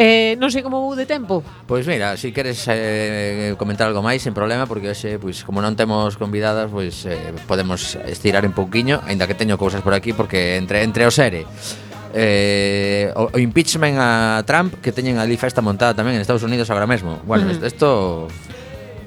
Eh, 0.01 0.33
non 0.41 0.49
sei 0.49 0.65
como 0.65 0.81
vou 0.81 0.97
de 0.97 1.05
tempo. 1.05 1.45
Pois 1.69 1.85
mira, 1.85 2.17
se 2.17 2.33
si 2.33 2.33
queres 2.33 2.65
eh, 2.65 3.53
comentar 3.61 3.85
algo 3.85 4.01
máis, 4.01 4.25
sen 4.25 4.33
problema, 4.33 4.65
porque 4.65 4.89
hoxe, 4.89 5.21
pois, 5.21 5.45
como 5.45 5.61
non 5.61 5.77
temos 5.77 6.17
convidadas, 6.17 6.73
pois 6.73 7.05
eh, 7.05 7.37
podemos 7.45 7.93
estirar 8.09 8.41
un 8.41 8.57
pouquiño, 8.57 8.97
aínda 9.05 9.29
que 9.29 9.37
teño 9.37 9.61
cousas 9.61 9.85
por 9.85 9.93
aquí, 9.93 10.09
porque 10.17 10.57
entre, 10.57 10.81
entre 10.81 11.05
o 11.05 11.13
sere 11.13 11.45
eh, 12.13 13.13
o, 13.15 13.29
o 13.29 13.37
impeachment 13.37 13.97
a 14.01 14.43
Trump 14.49 14.81
que 14.81 14.91
teñen 14.91 15.21
ali 15.21 15.37
festa 15.37 15.61
montada 15.61 15.93
tamén 15.93 16.17
en 16.17 16.21
Estados 16.25 16.43
Unidos 16.43 16.67
agora 16.73 16.89
mesmo. 16.89 17.21
Bueno, 17.23 17.45
isto 17.53 18.25
mm. 18.25 18.50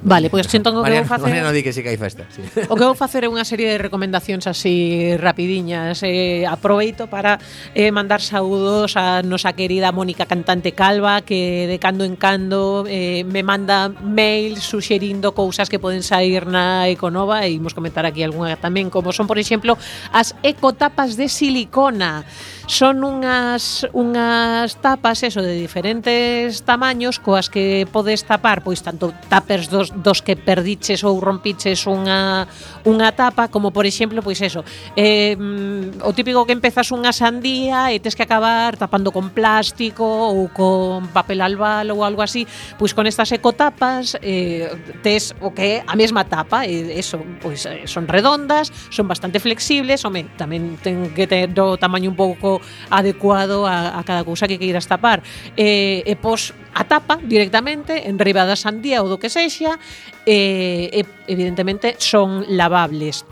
Vale, 0.05 0.29
pois 0.29 0.45
pues, 0.45 0.55
entón 0.61 0.77
o 0.77 0.85
que 0.85 0.93
vou 0.93 1.09
facer 1.09 1.33
Mariano 1.33 1.49
di 1.49 1.65
que 1.65 1.73
si 1.73 1.81
sí 1.81 1.83
que 1.83 1.89
hai 1.89 1.97
festa 1.97 2.29
sí. 2.29 2.45
O 2.69 2.77
que 2.77 2.85
vou 2.85 2.93
facer 2.93 3.25
é 3.25 3.29
unha 3.33 3.41
serie 3.49 3.73
de 3.73 3.81
recomendacións 3.81 4.45
así 4.45 5.17
rapidiñas 5.17 6.05
eh, 6.05 6.45
Aproveito 6.45 7.09
para 7.09 7.41
eh, 7.73 7.89
mandar 7.89 8.21
saúdos 8.21 9.01
a 9.01 9.25
nosa 9.25 9.57
querida 9.57 9.97
Mónica 9.97 10.29
Cantante 10.29 10.77
Calva 10.77 11.25
Que 11.25 11.65
de 11.65 11.81
cando 11.81 12.05
en 12.05 12.21
cando 12.21 12.85
eh, 12.85 13.25
me 13.25 13.41
manda 13.41 13.89
mail 13.89 14.61
suxerindo 14.61 15.33
cousas 15.33 15.73
que 15.73 15.81
poden 15.81 16.05
sair 16.05 16.45
na 16.45 16.85
Econova 16.93 17.49
E 17.49 17.57
imos 17.57 17.73
comentar 17.73 18.05
aquí 18.05 18.21
algunha 18.21 18.61
tamén 18.61 18.93
Como 18.93 19.09
son, 19.17 19.25
por 19.25 19.41
exemplo, 19.41 19.81
as 20.13 20.37
ecotapas 20.45 21.17
de 21.17 21.33
silicona 21.33 22.29
Son 22.67 23.05
unhas 23.05 23.85
unhas 23.93 24.81
tapas, 24.81 25.21
eso, 25.21 25.45
de 25.45 25.53
diferentes 25.53 26.65
tamaños 26.65 27.21
coas 27.21 27.53
que 27.53 27.85
podes 27.93 28.25
tapar, 28.25 28.65
pois 28.65 28.81
tanto 28.81 29.13
tapers 29.29 29.69
dos, 29.69 29.93
dos 29.93 30.25
que 30.25 30.33
perdiches 30.33 31.05
ou 31.05 31.21
rompiches 31.21 31.85
unha 31.85 32.49
unha 32.89 33.13
tapa, 33.13 33.53
como 33.53 33.69
por 33.69 33.85
exemplo, 33.85 34.25
pois 34.25 34.41
eso, 34.41 34.65
eh, 34.97 35.37
o 36.01 36.11
típico 36.17 36.49
que 36.49 36.57
empezas 36.57 36.89
unha 36.89 37.13
sandía 37.13 37.93
e 37.93 38.01
tes 38.01 38.17
que 38.17 38.25
acabar 38.25 38.81
tapando 38.81 39.13
con 39.13 39.29
plástico 39.29 40.05
ou 40.05 40.49
con 40.49 41.13
papel 41.13 41.45
albal 41.45 41.93
ou 41.93 42.01
algo 42.01 42.25
así, 42.25 42.49
pois 42.81 42.97
con 42.97 43.05
estas 43.05 43.29
ecotapas 43.37 44.17
eh, 44.25 44.73
tes 45.05 45.37
o 45.45 45.53
que 45.53 45.85
a 45.85 45.95
mesma 46.01 46.25
tapa, 46.25 46.65
e 46.65 46.97
eso, 46.97 47.21
pois 47.45 47.69
eh, 47.69 47.85
son 47.85 48.09
redondas, 48.09 48.73
son 48.89 49.05
bastante 49.05 49.37
flexibles, 49.37 50.01
home, 50.09 50.33
tamén 50.41 50.81
ten 50.81 51.13
que 51.13 51.29
ter 51.29 51.53
do 51.53 51.77
tamaño 51.77 52.09
un 52.09 52.17
pouco 52.17 52.54
adecuado 52.91 53.67
a, 53.67 53.99
a 53.99 54.03
cada 54.05 54.25
cousa 54.25 54.51
que 54.51 54.59
queiras 54.59 54.87
tapar. 54.87 55.23
E, 55.57 56.05
e 56.05 56.15
pos 56.19 56.53
a 56.75 56.85
tapa 56.85 57.23
directamente 57.23 58.11
en 58.11 58.19
riba 58.19 58.45
da 58.45 58.59
sandía 58.59 59.01
ou 59.01 59.09
do 59.09 59.23
que 59.23 59.31
sexa, 59.31 59.79
e, 60.27 60.91
e 60.91 61.01
evidentemente 61.31 61.95
son 62.03 62.45
lavables. 62.51 63.23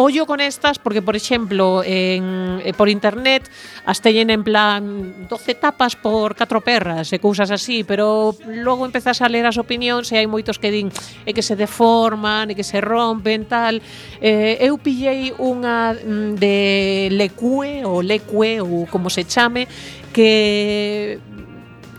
Ollo 0.00 0.26
con 0.26 0.40
estas 0.40 0.78
porque, 0.78 1.02
por 1.02 1.16
exemplo, 1.16 1.82
en, 1.84 2.62
eh, 2.64 2.72
por 2.72 2.88
internet 2.88 3.50
as 3.82 3.98
teñen 3.98 4.30
en 4.30 4.46
plan 4.46 5.26
12 5.26 5.58
tapas 5.58 5.98
por 5.98 6.38
4 6.38 6.62
perras 6.62 7.10
e 7.10 7.18
cousas 7.18 7.50
así, 7.50 7.82
pero 7.82 8.30
logo 8.46 8.86
empezas 8.86 9.18
a 9.18 9.26
ler 9.26 9.42
as 9.42 9.58
opinións 9.58 10.14
e 10.14 10.22
hai 10.22 10.30
moitos 10.30 10.62
que 10.62 10.70
din 10.70 10.94
e 11.26 11.34
que 11.34 11.42
se 11.42 11.58
deforman, 11.58 12.46
e 12.46 12.54
que 12.54 12.62
se 12.62 12.78
rompen, 12.78 13.50
tal. 13.50 13.82
Eh, 14.22 14.62
eu 14.62 14.78
pillei 14.78 15.34
unha 15.34 15.98
mm, 15.98 16.38
de 16.38 17.10
Lecue 17.18 17.82
ou 17.82 17.98
Lecue 17.98 18.62
ou 18.62 18.86
como 18.86 19.10
se 19.10 19.26
chame 19.26 19.66
que 20.14 21.18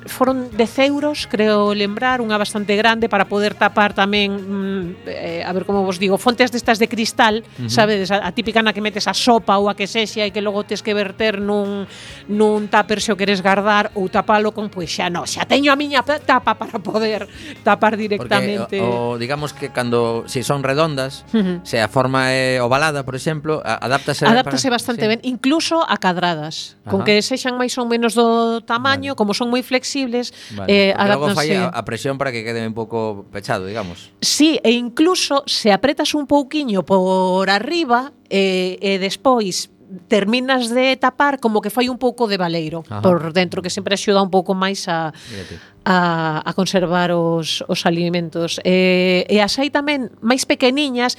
foron 0.06 0.50
10 0.56 0.80
euros, 0.80 1.28
creo 1.28 1.74
lembrar, 1.74 2.22
unha 2.22 2.38
bastante 2.40 2.76
grande 2.76 3.08
para 3.12 3.28
poder 3.28 3.56
tapar 3.56 3.92
tamén, 3.92 4.32
mm, 4.32 4.86
eh, 5.08 5.44
a 5.44 5.52
ver 5.52 5.66
como 5.66 5.84
vos 5.84 6.00
digo, 6.00 6.18
fontes 6.18 6.52
destas 6.52 6.80
de 6.80 6.88
cristal, 6.88 7.44
uh 7.44 7.66
-huh. 7.66 7.70
sabedes, 7.70 8.12
a, 8.12 8.24
a 8.24 8.32
típica 8.32 8.64
na 8.64 8.72
que 8.72 8.82
metes 8.82 9.08
a 9.08 9.14
sopa 9.14 9.60
ou 9.60 9.70
a 9.70 9.76
que 9.76 9.88
sexa 9.88 10.26
e 10.26 10.32
que 10.32 10.42
logo 10.42 10.64
tes 10.66 10.82
que 10.82 10.96
verter 10.96 11.44
nun, 11.44 11.86
nun 12.28 12.72
tupper 12.72 13.00
se 13.04 13.12
o 13.12 13.18
queres 13.20 13.44
guardar 13.44 13.92
ou 13.96 14.08
tapalo 14.08 14.52
con, 14.56 14.72
pois 14.72 14.90
xa 14.90 15.12
no, 15.12 15.28
xa 15.28 15.44
teño 15.46 15.70
a 15.72 15.78
miña 15.78 16.02
tapa 16.04 16.56
para 16.56 16.80
poder 16.80 17.28
tapar 17.64 17.96
directamente. 17.98 18.80
Porque, 18.80 18.82
o, 18.82 19.16
o, 19.16 19.18
digamos 19.18 19.54
que 19.54 19.70
cando, 19.70 20.24
se 20.26 20.42
si 20.42 20.48
son 20.48 20.64
redondas, 20.64 21.26
uh 21.34 21.38
-huh. 21.38 21.58
se 21.64 21.82
a 21.82 21.88
forma 21.88 22.32
é 22.32 22.62
ovalada, 22.62 23.04
por 23.04 23.16
exemplo, 23.16 23.62
a, 23.66 23.84
adáptase... 23.86 24.26
Adáptase 24.26 24.68
para, 24.68 24.76
bastante 24.80 25.04
sí. 25.04 25.08
ben, 25.08 25.20
incluso 25.24 25.84
a 25.84 25.98
cadradas, 25.98 26.78
Ajá. 26.84 26.92
con 26.92 27.04
que 27.04 27.22
sexan 27.22 27.60
máis 27.60 27.76
ou 27.78 27.86
menos 27.86 28.16
do 28.16 28.62
tamaño, 28.64 29.14
vale. 29.14 29.20
como 29.20 29.32
son 29.36 29.52
moi 29.52 29.62
flexibles, 29.62 29.90
posibles. 30.00 30.34
Vale. 30.56 30.92
Eh, 30.92 31.08
logo 31.08 31.30
fai 31.36 31.56
a, 31.56 31.68
a 31.68 31.84
presión 31.84 32.18
para 32.18 32.32
que 32.32 32.44
quede 32.44 32.66
un 32.66 32.74
pouco 32.74 33.26
pechado, 33.32 33.66
digamos. 33.66 34.12
Sí, 34.22 34.60
e 34.64 34.72
incluso 34.72 35.44
se 35.46 35.72
apretas 35.72 36.14
un 36.16 36.28
pouquiño 36.28 36.86
por 36.86 37.50
arriba 37.50 38.12
eh, 38.30 38.78
e 38.80 38.98
despois 39.00 39.70
terminas 40.08 40.70
de 40.70 40.94
tapar 41.02 41.40
como 41.42 41.62
que 41.66 41.74
fai 41.74 41.90
un 41.90 41.98
pouco 41.98 42.30
de 42.30 42.38
baleiro 42.38 42.86
Ajá. 42.86 43.02
por 43.02 43.34
dentro 43.34 43.66
que 43.66 43.74
sempre 43.74 43.98
axuda 43.98 44.22
un 44.22 44.30
pouco 44.30 44.54
máis 44.54 44.86
a 44.86 45.10
Mírate. 45.34 45.58
a, 45.82 46.46
a 46.46 46.52
conservar 46.54 47.10
os, 47.10 47.66
os 47.66 47.90
alimentos 47.90 48.62
eh, 48.62 49.26
e 49.26 49.42
as 49.42 49.58
hai 49.58 49.74
tamén 49.74 50.14
máis 50.22 50.46
pequeniñas 50.46 51.18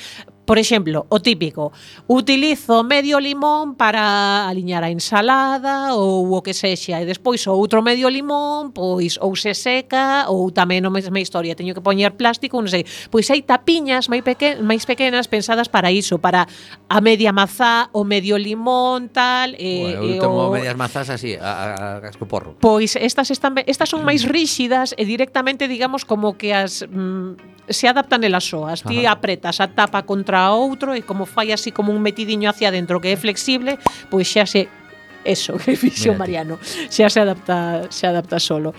Por 0.50 0.58
exemplo, 0.58 1.06
o 1.10 1.20
típico, 1.20 1.70
utilizo 2.08 2.82
medio 2.82 3.20
limón 3.20 3.76
para 3.76 4.48
aliñar 4.48 4.82
a 4.82 4.90
ensalada 4.90 5.94
ou 5.94 6.26
o 6.26 6.42
que 6.42 6.50
sexa, 6.58 6.98
e 6.98 7.06
despois 7.06 7.46
o 7.46 7.54
outro 7.54 7.86
medio 7.86 8.10
limón, 8.10 8.74
pois 8.74 9.14
ou 9.22 9.38
se 9.38 9.54
seca 9.54 10.26
ou 10.26 10.50
tamén 10.50 10.82
a 10.82 10.90
mesma 10.90 11.22
historia, 11.22 11.54
teño 11.54 11.70
que 11.70 11.78
poñer 11.78 12.18
plástico, 12.18 12.58
non 12.58 12.66
sei. 12.66 12.82
Pois 13.14 13.30
hai 13.30 13.46
tapiñas 13.46 14.10
máis 14.10 14.26
pequenas, 14.26 14.58
máis 14.66 14.82
pequenas 14.82 15.30
pensadas 15.30 15.70
para 15.70 15.94
iso, 15.94 16.18
para 16.18 16.50
a 16.90 16.98
media 16.98 17.30
mazá, 17.30 17.86
o 17.94 18.02
medio 18.02 18.34
limón, 18.34 19.06
tal, 19.06 19.54
e, 19.54 20.02
bueno, 20.02 20.02
eu 20.02 20.18
e 20.18 20.18
tomo 20.18 20.50
o... 20.50 20.58
medias 20.58 20.74
mazás 20.74 21.14
así, 21.14 21.38
a, 21.38 21.46
a, 21.46 21.66
a 21.70 22.00
casco 22.02 22.26
porro. 22.26 22.58
Pois 22.58 22.98
estas 22.98 23.30
están 23.30 23.54
estas 23.70 23.86
son 23.86 24.02
máis 24.02 24.26
ríxidas 24.34 24.98
e 24.98 25.06
directamente 25.06 25.70
digamos 25.70 26.02
como 26.02 26.34
que 26.34 26.50
as 26.50 26.82
mm, 26.90 27.62
se 27.70 27.88
adaptan 27.88 28.24
elas 28.24 28.44
soas, 28.44 28.82
ti 28.82 29.06
apretas 29.06 29.62
a 29.62 29.70
tapa 29.70 30.02
contra 30.02 30.39
para 30.40 30.56
outro 30.56 30.96
e 30.96 31.04
como 31.04 31.28
fai 31.28 31.52
así 31.52 31.68
como 31.68 31.92
un 31.92 32.00
metidiño 32.00 32.48
hacia 32.48 32.72
dentro 32.72 32.96
que 32.96 33.12
é 33.12 33.16
flexible, 33.20 33.76
pois 34.08 34.24
xa 34.24 34.48
se 34.48 34.72
eso 35.20 35.60
que 35.60 35.76
fixo 35.82 36.16
Mariano, 36.16 36.56
xa 36.88 37.12
se 37.12 37.20
adapta, 37.20 37.92
se 37.92 38.08
adapta 38.08 38.40
solo. 38.40 38.72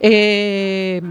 Eh, 0.00 1.04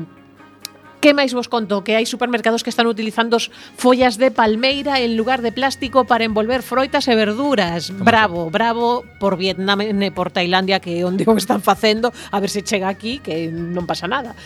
Que 1.01 1.17
máis 1.17 1.33
vos 1.33 1.49
conto? 1.49 1.81
Que 1.81 1.97
hai 1.97 2.05
supermercados 2.05 2.61
que 2.61 2.69
están 2.69 2.85
utilizando 2.85 3.41
follas 3.73 4.21
de 4.21 4.29
palmeira 4.29 5.01
en 5.01 5.17
lugar 5.17 5.41
de 5.41 5.49
plástico 5.49 6.05
para 6.05 6.29
envolver 6.29 6.61
froitas 6.61 7.09
e 7.09 7.17
verduras. 7.17 7.89
Bravo, 7.89 8.53
bravo 8.53 9.01
por 9.17 9.33
Vietnam 9.33 9.81
e 9.81 10.13
por 10.13 10.29
Tailandia 10.29 10.77
que 10.77 11.01
é 11.01 11.05
onde 11.05 11.25
o 11.25 11.33
están 11.41 11.65
facendo, 11.65 12.13
a 12.13 12.37
ver 12.37 12.53
se 12.53 12.61
chega 12.61 12.85
aquí, 12.85 13.17
que 13.17 13.49
non 13.49 13.89
pasa 13.89 14.05
nada. 14.05 14.37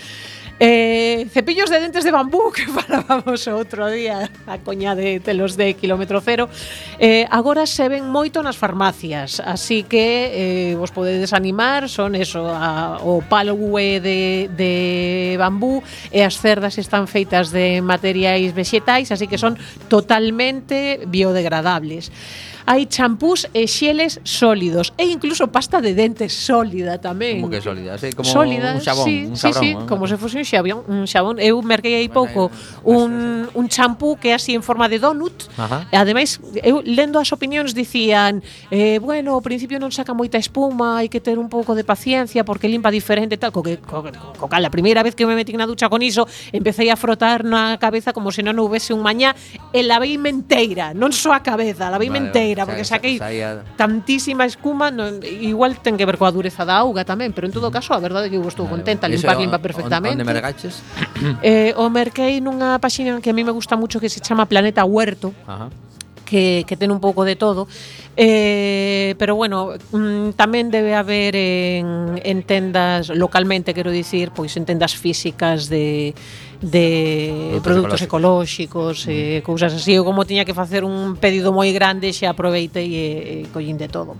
Eh, 0.57 1.27
cepillos 1.33 1.69
de 1.69 1.81
dentes 1.81 2.05
de 2.05 2.11
bambú 2.11 2.47
que 2.55 2.63
falábamos 2.71 3.43
outro 3.51 3.91
día 3.91 4.31
a 4.47 4.55
coña 4.63 4.95
de 4.95 5.19
telos 5.19 5.59
de 5.59 5.75
kilómetro 5.75 6.23
cero. 6.23 6.47
Eh, 6.95 7.27
agora 7.27 7.67
se 7.67 7.83
ven 7.91 8.07
moito 8.07 8.39
nas 8.39 8.55
farmacias 8.55 9.43
así 9.43 9.83
que 9.83 10.31
eh, 10.31 10.79
vos 10.79 10.95
podedes 10.95 11.35
animar 11.35 11.91
son 11.91 12.15
eso 12.15 12.47
a, 12.47 13.03
o 13.03 13.19
palgue 13.19 13.99
de, 13.99 14.47
de 14.55 15.35
bambú 15.35 15.83
e 16.07 16.23
as 16.23 16.39
cerdas 16.39 16.79
están 16.79 17.11
feitas 17.11 17.51
de 17.51 17.83
materiais 17.83 18.55
vexetais 18.55 19.11
así 19.11 19.27
que 19.27 19.35
son 19.35 19.59
totalmente 19.91 21.03
biodegradables 21.03 22.15
hai 22.65 22.89
champús 22.89 23.45
e 23.53 23.69
xeles 23.69 24.17
sólidos 24.25 24.89
e 24.97 25.05
incluso 25.05 25.53
pasta 25.53 25.77
de 25.85 25.93
dentes 25.93 26.33
sólida 26.33 26.97
tamén. 26.97 27.37
Como 27.37 27.53
que 27.53 27.61
sólida, 27.61 27.93
sí, 28.01 28.09
como 28.17 28.25
sólida, 28.25 28.73
un 28.73 28.81
xabón, 28.81 29.05
sí, 29.05 29.17
un 29.29 29.37
sabrón, 29.37 29.61
sí, 29.61 29.69
sí, 29.69 29.77
¿eh? 29.77 29.85
como 29.85 30.09
se 30.09 30.17
fose 30.17 30.41
un 30.41 30.47
xabón, 30.49 30.81
un 30.89 31.05
xabón. 31.05 31.37
Eu 31.37 31.61
merquei 31.61 31.93
aí 31.93 32.09
pouco 32.09 32.49
un, 32.81 33.45
un 33.53 33.65
champú 33.69 34.17
que 34.17 34.33
é 34.33 34.35
así 34.35 34.57
en 34.57 34.65
forma 34.65 34.89
de 34.89 34.97
donut. 34.97 35.45
Ajá. 35.61 35.85
E 35.93 35.95
ademais, 35.95 36.41
eu 36.65 36.81
lendo 36.81 37.21
as 37.21 37.29
opinións 37.29 37.77
dicían, 37.77 38.41
eh, 38.73 38.97
bueno, 38.97 39.37
ao 39.37 39.45
principio 39.45 39.77
non 39.77 39.93
saca 39.93 40.17
moita 40.17 40.41
espuma, 40.41 40.97
hai 40.97 41.07
que 41.07 41.21
ter 41.21 41.37
un 41.37 41.53
pouco 41.53 41.77
de 41.77 41.85
paciencia 41.85 42.41
porque 42.41 42.65
limpa 42.65 42.89
diferente 42.89 43.37
tal, 43.37 43.53
co 43.53 43.61
que 43.61 43.77
co, 43.77 44.01
co, 44.01 44.09
co, 44.41 44.45
a 44.49 44.73
primeira 44.73 45.05
vez 45.05 45.13
que 45.13 45.29
me 45.29 45.37
metí 45.37 45.53
na 45.53 45.69
ducha 45.69 45.85
con 45.85 46.01
iso, 46.01 46.25
empecé 46.49 46.89
a 46.89 46.97
frotar 46.97 47.45
na 47.45 47.77
cabeza 47.77 48.09
como 48.09 48.33
se 48.33 48.41
non 48.41 48.57
houvese 48.57 48.89
un 48.89 49.05
mañá 49.05 49.37
e 49.69 49.85
la 49.85 50.01
vei 50.01 50.17
menteira, 50.17 50.97
non 50.97 51.13
só 51.13 51.29
a 51.29 51.45
cabeza, 51.45 51.93
la 51.93 52.01
vei 52.01 52.09
vale, 52.09 52.25
menteira. 52.25 52.54
Vale 52.54 52.54
maneira, 52.55 52.63
porque 52.63 52.87
xa, 52.87 52.95
saquei 52.95 53.19
saía... 53.19 53.67
tantísima 53.75 54.47
escuma, 54.47 54.87
no, 54.87 55.19
igual 55.27 55.75
ten 55.83 55.99
que 55.99 56.07
ver 56.07 56.15
coa 56.15 56.31
dureza 56.31 56.63
da 56.63 56.79
auga 56.79 57.03
tamén, 57.03 57.35
pero 57.35 57.51
en 57.51 57.53
todo 57.53 57.67
caso, 57.67 57.91
a 57.91 57.99
verdade 57.99 58.27
é 58.27 58.29
que 58.31 58.39
eu 58.39 58.47
estou 58.47 58.63
contenta, 58.63 59.11
contenta, 59.11 59.11
limpar, 59.11 59.35
limpa 59.35 59.59
perfectamente. 59.59 60.15
Onde 60.15 60.27
mergaches? 60.27 60.79
Eh, 61.41 61.73
o 61.75 61.89
merquei 61.91 62.39
nunha 62.39 62.79
páxina 62.79 63.19
que 63.19 63.29
a 63.31 63.35
mí 63.35 63.43
me 63.43 63.51
gusta 63.51 63.75
mucho 63.75 63.99
que 63.99 64.07
se 64.07 64.23
chama 64.23 64.47
Planeta 64.47 64.85
Huerto. 64.85 65.35
Ajá 65.47 65.67
que, 66.25 66.65
que 66.67 66.75
ten 66.75 66.91
un 66.91 66.99
pouco 66.99 67.23
de 67.23 67.37
todo. 67.37 67.69
Eh, 68.17 69.15
pero 69.17 69.35
bueno, 69.37 69.77
mm, 69.93 70.35
tamén 70.35 70.73
debe 70.73 70.97
haber 70.97 71.37
en, 71.37 72.19
en 72.19 72.43
tendas 72.43 73.13
localmente, 73.13 73.71
quero 73.71 73.93
dicir, 73.93 74.33
pois 74.33 74.51
en 74.57 74.65
tendas 74.65 74.97
físicas 74.97 75.69
de 75.69 76.17
de 76.61 77.59
produtos, 77.63 78.01
ecolóxicos, 78.01 79.05
ecolóxicos 79.05 79.07
eh, 79.07 79.11
mm. 79.11 79.37
e 79.39 79.45
cousas 79.45 79.71
así. 79.73 79.93
Eu 79.93 80.03
como 80.03 80.25
tiña 80.25 80.45
que 80.45 80.53
facer 80.53 80.83
un 80.83 81.15
pedido 81.15 81.51
moi 81.51 81.71
grande, 81.71 82.11
xa 82.13 82.31
aproveitei 82.31 82.89
e, 82.91 83.07
e 83.43 83.51
collín 83.51 83.77
de 83.79 83.87
todo. 83.87 84.15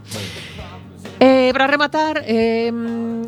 Eh, 1.19 1.51
para 1.53 1.67
rematar, 1.67 2.23
eh, 2.27 2.73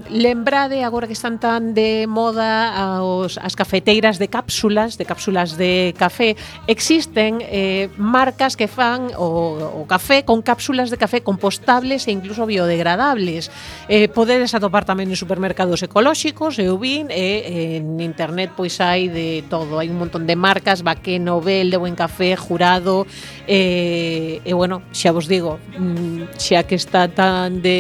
lembrade 0.10 0.84
agora 0.84 1.08
que 1.08 1.16
están 1.16 1.40
tan 1.40 1.72
de 1.72 2.04
moda 2.04 2.76
aos, 2.76 3.40
as 3.40 3.56
cafeteiras 3.56 4.20
de 4.20 4.28
cápsulas, 4.28 5.00
de 5.00 5.08
cápsulas 5.08 5.56
de 5.56 5.96
café, 5.96 6.36
existen 6.68 7.40
eh, 7.48 7.88
marcas 7.96 8.60
que 8.60 8.68
fan 8.68 9.16
o, 9.16 9.80
o 9.80 9.88
café 9.88 10.28
con 10.28 10.44
cápsulas 10.44 10.92
de 10.92 11.00
café 11.00 11.24
compostables 11.24 12.08
e 12.08 12.12
incluso 12.12 12.44
biodegradables. 12.44 13.48
Eh, 13.88 14.12
podedes 14.12 14.52
atopar 14.52 14.84
tamén 14.84 15.08
en 15.08 15.16
supermercados 15.16 15.80
ecolóxicos, 15.80 16.60
eu 16.60 16.76
vin, 16.76 17.08
e 17.08 17.80
en 17.80 18.04
internet 18.04 18.52
pois 18.52 18.84
hai 18.84 19.08
de 19.08 19.48
todo, 19.48 19.80
hai 19.80 19.88
un 19.88 19.96
montón 19.96 20.28
de 20.28 20.36
marcas, 20.36 20.84
Baqueno, 20.84 21.40
Nobel, 21.40 21.72
de 21.72 21.80
Buen 21.80 21.96
Café, 21.96 22.36
Jurado, 22.36 23.08
eh, 23.48 24.44
e 24.44 24.52
bueno, 24.52 24.84
xa 24.92 25.16
vos 25.16 25.32
digo, 25.32 25.56
mm, 25.80 26.36
xa 26.36 26.68
que 26.68 26.76
está 26.76 27.08
tan 27.08 27.64
de 27.64 27.77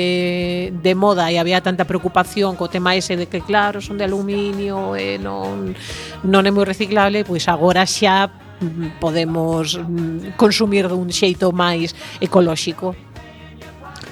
de, 0.71 0.93
moda 0.95 1.31
e 1.31 1.39
había 1.39 1.61
tanta 1.61 1.85
preocupación 1.85 2.55
co 2.55 2.69
tema 2.69 2.95
ese 2.95 3.15
de 3.15 3.27
que 3.27 3.41
claro, 3.41 3.81
son 3.81 3.97
de 3.97 4.05
aluminio 4.05 4.95
e 4.95 5.17
non, 5.17 5.73
non 6.25 6.41
é 6.45 6.51
moi 6.51 6.65
reciclable, 6.65 7.25
pois 7.25 7.45
agora 7.49 7.85
xa 7.85 8.29
mm, 8.29 9.01
podemos 9.01 9.77
mm, 9.77 10.37
consumir 10.37 10.89
dun 10.89 11.09
xeito 11.09 11.49
máis 11.53 11.93
ecolóxico. 12.21 12.93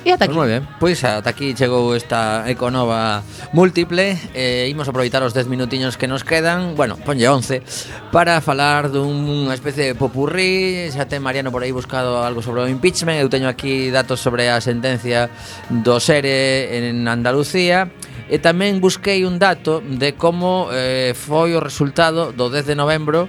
E 0.06 0.14
ata 0.14 0.30
aquí. 0.30 0.38
Pues 0.38 0.38
moi 0.38 0.46
ben. 0.46 0.64
Pois 0.78 1.02
ata 1.02 1.34
aquí 1.34 1.58
chegou 1.58 1.98
esta 1.98 2.46
Econova 2.46 3.26
múltiple. 3.58 4.14
Eh, 4.38 4.70
imos 4.70 4.86
aproveitar 4.86 5.26
os 5.26 5.34
10 5.34 5.50
minutiños 5.50 5.98
que 5.98 6.06
nos 6.06 6.22
quedan, 6.22 6.78
bueno, 6.78 6.94
ponlle 7.02 7.26
11, 7.26 7.66
para 8.14 8.38
falar 8.38 8.94
dunha 8.94 9.58
especie 9.58 9.90
de 9.90 9.94
popurrí. 9.98 10.94
Xa 10.94 11.10
ten 11.10 11.26
Mariano 11.26 11.50
por 11.50 11.66
aí 11.66 11.74
buscado 11.74 12.22
algo 12.22 12.46
sobre 12.46 12.62
o 12.62 12.70
impeachment. 12.70 13.18
Eu 13.18 13.34
teño 13.34 13.50
aquí 13.50 13.90
datos 13.90 14.22
sobre 14.22 14.46
a 14.54 14.62
sentencia 14.62 15.34
do 15.74 15.98
SERE 15.98 16.70
en 16.86 17.10
Andalucía. 17.10 17.90
E 18.30 18.38
tamén 18.38 18.78
busquei 18.78 19.26
un 19.26 19.42
dato 19.42 19.82
de 19.82 20.14
como 20.14 20.70
eh, 20.70 21.18
foi 21.18 21.58
o 21.58 21.62
resultado 21.62 22.30
do 22.30 22.54
10 22.54 22.70
de 22.70 22.76
novembro 22.78 23.26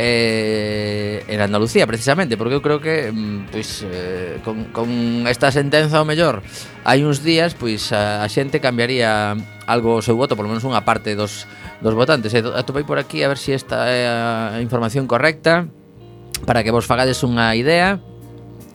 eh, 0.00 1.22
en 1.28 1.40
Andalucía 1.40 1.86
precisamente, 1.86 2.40
porque 2.40 2.56
eu 2.56 2.64
creo 2.64 2.80
que 2.80 3.12
mm, 3.12 3.52
pois, 3.52 3.84
eh, 3.84 4.40
con, 4.40 4.72
con 4.72 4.88
esta 5.28 5.52
sentenza 5.52 6.00
o 6.00 6.08
mellor 6.08 6.40
hai 6.88 7.04
uns 7.04 7.20
días 7.20 7.52
pois 7.52 7.92
a, 7.92 8.24
a 8.24 8.26
xente 8.32 8.64
cambiaría 8.64 9.36
algo 9.68 10.00
o 10.00 10.02
seu 10.02 10.16
voto, 10.16 10.40
polo 10.40 10.48
menos 10.48 10.64
unha 10.64 10.88
parte 10.88 11.12
dos, 11.12 11.44
dos 11.84 11.92
votantes. 11.92 12.32
E 12.32 12.40
atopei 12.40 12.88
por 12.88 12.96
aquí 12.96 13.20
a 13.20 13.28
ver 13.28 13.36
se 13.36 13.52
si 13.52 13.60
esta 13.60 13.92
é 13.92 14.08
a 14.08 14.58
información 14.64 15.04
correcta 15.04 15.68
para 16.48 16.64
que 16.64 16.72
vos 16.72 16.88
fagades 16.88 17.20
unha 17.20 17.52
idea. 17.52 18.00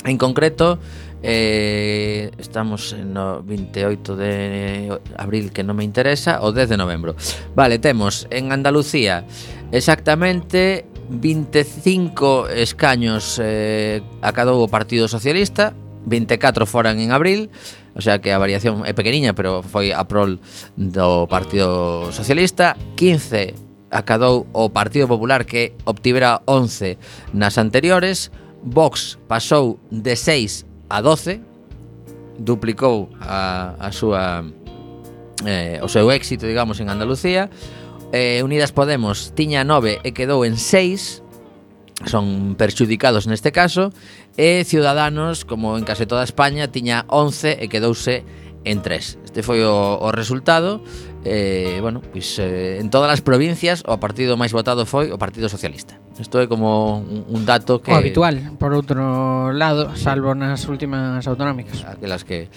En 0.05 0.21
concreto, 0.21 0.77
Eh, 1.27 2.29
estamos 2.37 2.93
no 2.93 3.41
28 3.41 4.15
de 4.15 4.93
abril 5.17 5.49
que 5.49 5.65
non 5.65 5.73
me 5.73 5.81
interesa 5.81 6.37
o 6.45 6.53
10 6.53 6.69
de 6.69 6.77
novembro. 6.77 7.17
Vale, 7.57 7.81
temos 7.81 8.29
en 8.29 8.53
Andalucía 8.53 9.25
exactamente 9.73 10.85
25 11.09 12.49
escaños 12.49 13.39
eh, 13.41 14.01
acadou 14.21 14.63
o 14.63 14.67
Partido 14.67 15.07
Socialista 15.07 15.73
24 16.05 16.65
foran 16.65 17.01
en 17.01 17.11
abril 17.11 17.49
O 17.95 18.01
sea 18.01 18.19
que 18.19 18.35
a 18.35 18.37
variación 18.37 18.83
é 18.83 18.91
pequeniña, 18.91 19.31
pero 19.31 19.63
foi 19.63 19.95
a 19.95 20.03
prol 20.03 20.43
do 20.75 21.31
Partido 21.31 22.11
Socialista. 22.11 22.75
15 22.99 23.55
acadou 23.87 24.43
o 24.51 24.67
Partido 24.67 25.07
Popular 25.07 25.47
que 25.47 25.71
obtivera 25.87 26.43
11 26.43 26.99
nas 27.31 27.55
anteriores. 27.55 28.35
Vox 28.67 29.15
pasou 29.31 29.79
de 29.87 30.19
6 30.19 30.67
a 30.91 30.99
12 30.99 31.39
duplicou 32.35 33.07
a, 33.23 33.79
a 33.79 33.95
súa 33.95 34.43
eh, 35.47 35.79
o 35.79 35.87
seu 35.87 36.11
éxito, 36.11 36.43
digamos, 36.43 36.83
en 36.83 36.91
Andalucía 36.91 37.47
eh, 38.11 38.41
Unidas 38.43 38.71
Podemos 38.71 39.33
tiña 39.33 39.63
9 39.63 40.01
e 40.03 40.09
quedou 40.11 40.43
en 40.45 40.57
6 40.57 41.23
son 42.03 42.59
perxudicados 42.59 43.25
neste 43.25 43.55
caso 43.55 43.95
e 44.35 44.67
Ciudadanos, 44.67 45.47
como 45.47 45.79
en 45.79 45.87
case 45.87 46.03
toda 46.03 46.27
España, 46.27 46.67
tiña 46.67 47.07
11 47.07 47.63
e 47.63 47.65
quedouse 47.71 48.27
en 48.67 48.83
3. 48.83 49.31
Este 49.31 49.41
foi 49.41 49.63
o, 49.63 50.01
o 50.01 50.09
resultado 50.11 50.83
eh, 51.27 51.79
bueno, 51.81 52.01
pois, 52.11 52.37
eh, 52.37 52.77
en 52.79 52.91
todas 52.91 53.09
as 53.09 53.25
provincias 53.25 53.81
o 53.89 53.97
partido 53.97 54.37
máis 54.37 54.53
votado 54.53 54.85
foi 54.85 55.09
o 55.09 55.17
Partido 55.17 55.49
Socialista. 55.49 55.97
Isto 56.21 56.37
é 56.37 56.45
como 56.45 57.01
un, 57.01 57.25
un 57.25 57.41
dato 57.49 57.81
que... 57.81 57.89
O 57.89 57.97
habitual, 57.97 58.37
por 58.61 58.77
outro 58.77 59.49
lado, 59.49 59.89
salvo 59.97 60.37
nas 60.37 60.69
últimas 60.69 61.25
autonómicas. 61.25 61.81
Aquelas 61.81 62.21
que, 62.21 62.53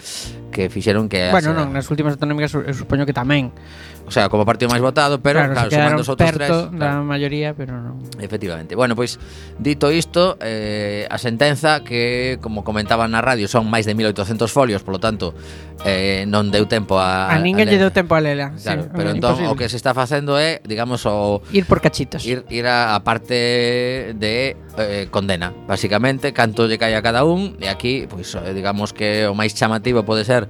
que 0.53 0.69
fixeron 0.69 1.09
que... 1.09 1.33
Bueno, 1.33 1.57
asa... 1.57 1.65
non, 1.65 1.73
nas 1.73 1.89
últimas 1.89 2.13
autonómicas 2.13 2.53
eu 2.53 2.77
supoño 2.77 3.09
que 3.09 3.15
tamén 3.17 3.49
o 4.09 4.11
sea, 4.11 4.25
como 4.27 4.41
partido 4.41 4.73
máis 4.73 4.81
votado, 4.81 5.21
pero 5.21 5.37
claro, 5.37 5.53
claro 5.53 5.69
sumando 5.69 6.01
os 6.01 6.09
outros 6.09 6.33
tres, 6.33 6.49
claro. 6.49 6.73
da 6.73 6.97
maioría, 7.05 7.53
pero 7.53 7.77
non. 7.77 8.01
Efectivamente. 8.17 8.73
Bueno, 8.73 8.97
pois 8.97 9.21
dito 9.61 9.93
isto, 9.93 10.33
eh, 10.41 11.05
a 11.05 11.21
sentenza 11.21 11.85
que 11.85 12.41
como 12.41 12.65
comentaban 12.65 13.13
na 13.13 13.21
radio 13.21 13.45
son 13.45 13.69
máis 13.69 13.85
de 13.85 13.93
1800 13.93 14.49
folios, 14.49 14.81
polo 14.81 14.97
tanto, 14.97 15.37
eh, 15.85 16.25
non 16.25 16.49
deu 16.49 16.65
tempo 16.65 16.97
a 16.97 17.29
A 17.29 17.37
ninguén 17.37 17.69
lle 17.69 17.77
deu 17.77 17.93
tempo 17.93 18.17
a 18.17 18.21
lela. 18.25 18.49
Claro, 18.57 18.89
sí, 18.89 18.97
pero 18.97 19.13
entón 19.13 19.37
imposible. 19.37 19.53
o 19.53 19.59
que 19.61 19.69
se 19.69 19.77
está 19.77 19.93
facendo 19.93 20.41
é, 20.41 20.57
digamos, 20.65 21.05
o 21.05 21.45
ir 21.53 21.69
por 21.69 21.77
cachitos. 21.77 22.25
Ir 22.25 22.49
ir 22.49 22.65
a, 22.65 22.97
a 22.97 23.05
parte 23.05 24.17
de 24.17 24.57
eh, 24.81 25.05
condena, 25.13 25.53
básicamente, 25.69 26.33
canto 26.33 26.65
lle 26.65 26.81
cae 26.81 26.97
a 26.97 27.05
cada 27.05 27.29
un 27.29 27.61
e 27.61 27.69
aquí, 27.69 28.09
pois 28.09 28.33
eh, 28.33 28.57
digamos 28.57 28.89
que 28.89 29.29
o 29.29 29.37
máis 29.37 29.53
chamativo 29.53 30.01
pode 30.01 30.25
ser 30.25 30.49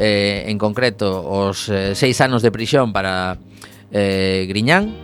eh, 0.00 0.48
en 0.48 0.56
concreto 0.56 1.20
os 1.20 1.68
eh, 1.68 1.92
seis 1.92 2.24
anos 2.24 2.40
de 2.40 2.48
prisión 2.48 2.96
para 2.96 3.36
eh, 3.92 4.48
Griñán, 4.48 4.96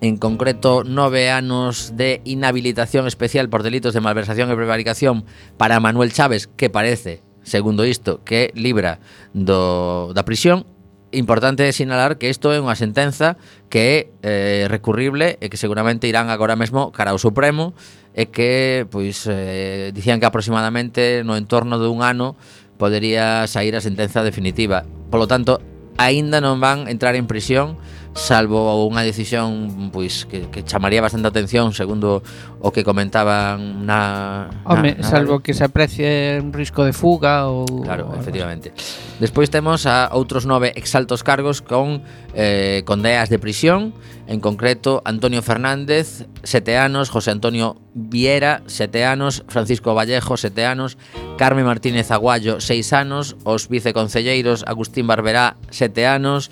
en 0.00 0.16
concreto 0.16 0.88
nove 0.88 1.28
anos 1.28 1.92
de 2.00 2.24
inhabilitación 2.24 3.04
especial 3.04 3.52
por 3.52 3.60
delitos 3.60 3.92
de 3.92 4.00
malversación 4.00 4.48
e 4.48 4.56
prevaricación 4.56 5.28
para 5.60 5.84
Manuel 5.84 6.16
Chávez, 6.16 6.48
que 6.48 6.72
parece, 6.72 7.20
segundo 7.44 7.84
isto, 7.84 8.24
que 8.24 8.48
libra 8.56 9.04
do, 9.36 10.16
da 10.16 10.24
prisión, 10.24 10.64
importante 11.12 11.70
sinalar 11.72 12.16
que 12.16 12.30
isto 12.30 12.54
é 12.54 12.62
unha 12.62 12.78
sentenza 12.78 13.36
que 13.68 13.82
é 13.82 13.96
eh, 14.22 14.64
recurrible 14.70 15.36
e 15.42 15.50
que 15.50 15.58
seguramente 15.58 16.06
irán 16.06 16.30
agora 16.30 16.54
mesmo 16.54 16.94
cara 16.94 17.10
ao 17.10 17.20
Supremo 17.20 17.74
e 18.14 18.26
que, 18.30 18.86
pois, 18.90 19.26
eh, 19.30 19.90
dicían 19.94 20.18
que 20.18 20.26
aproximadamente 20.26 21.22
no 21.26 21.38
entorno 21.38 21.78
dun 21.78 22.02
ano 22.02 22.38
podería 22.80 23.44
sair 23.44 23.76
a 23.76 23.84
sentenza 23.84 24.24
definitiva. 24.24 24.88
Polo 25.12 25.28
tanto, 25.28 25.60
aínda 26.00 26.40
non 26.40 26.64
van 26.64 26.88
entrar 26.88 27.12
en 27.12 27.28
prisión 27.28 27.76
salvo 28.14 28.86
unha 28.90 29.06
decisión 29.06 29.90
pois 29.94 30.26
que, 30.26 30.50
que 30.50 30.66
chamaría 30.66 30.98
bastante 30.98 31.30
atención 31.30 31.70
segundo 31.70 32.26
o 32.58 32.74
que 32.74 32.82
comentaban 32.82 33.86
na, 33.86 34.50
Home, 34.66 34.98
na, 34.98 35.06
na 35.06 35.06
salvo 35.06 35.40
que 35.40 35.54
se 35.54 35.62
aprecie 35.62 36.42
un 36.42 36.50
risco 36.50 36.82
de 36.82 36.92
fuga 36.92 37.46
ou 37.46 37.64
Claro, 37.86 38.10
o 38.10 38.18
efectivamente. 38.18 38.74
Despois 39.22 39.48
temos 39.48 39.86
a 39.86 40.10
outros 40.10 40.42
nove 40.42 40.74
exaltos 40.74 41.22
cargos 41.22 41.62
con 41.62 42.02
eh, 42.34 42.82
condeas 42.82 43.30
de 43.30 43.38
prisión, 43.38 43.94
en 44.26 44.40
concreto 44.40 45.02
Antonio 45.04 45.42
Fernández, 45.42 46.26
sete 46.42 46.78
anos, 46.78 47.10
José 47.10 47.30
Antonio 47.30 47.78
Viera, 47.94 48.62
sete 48.66 49.04
anos, 49.04 49.42
Francisco 49.48 49.94
Vallejo, 49.94 50.36
sete 50.36 50.66
anos, 50.66 50.98
Carmen 51.38 51.66
Martínez 51.66 52.10
Aguayo, 52.10 52.60
seis 52.60 52.92
anos, 52.92 53.36
os 53.44 53.68
viceconcelleiros 53.68 54.62
Agustín 54.66 55.06
Barberá, 55.06 55.56
sete 55.70 56.06
anos, 56.06 56.50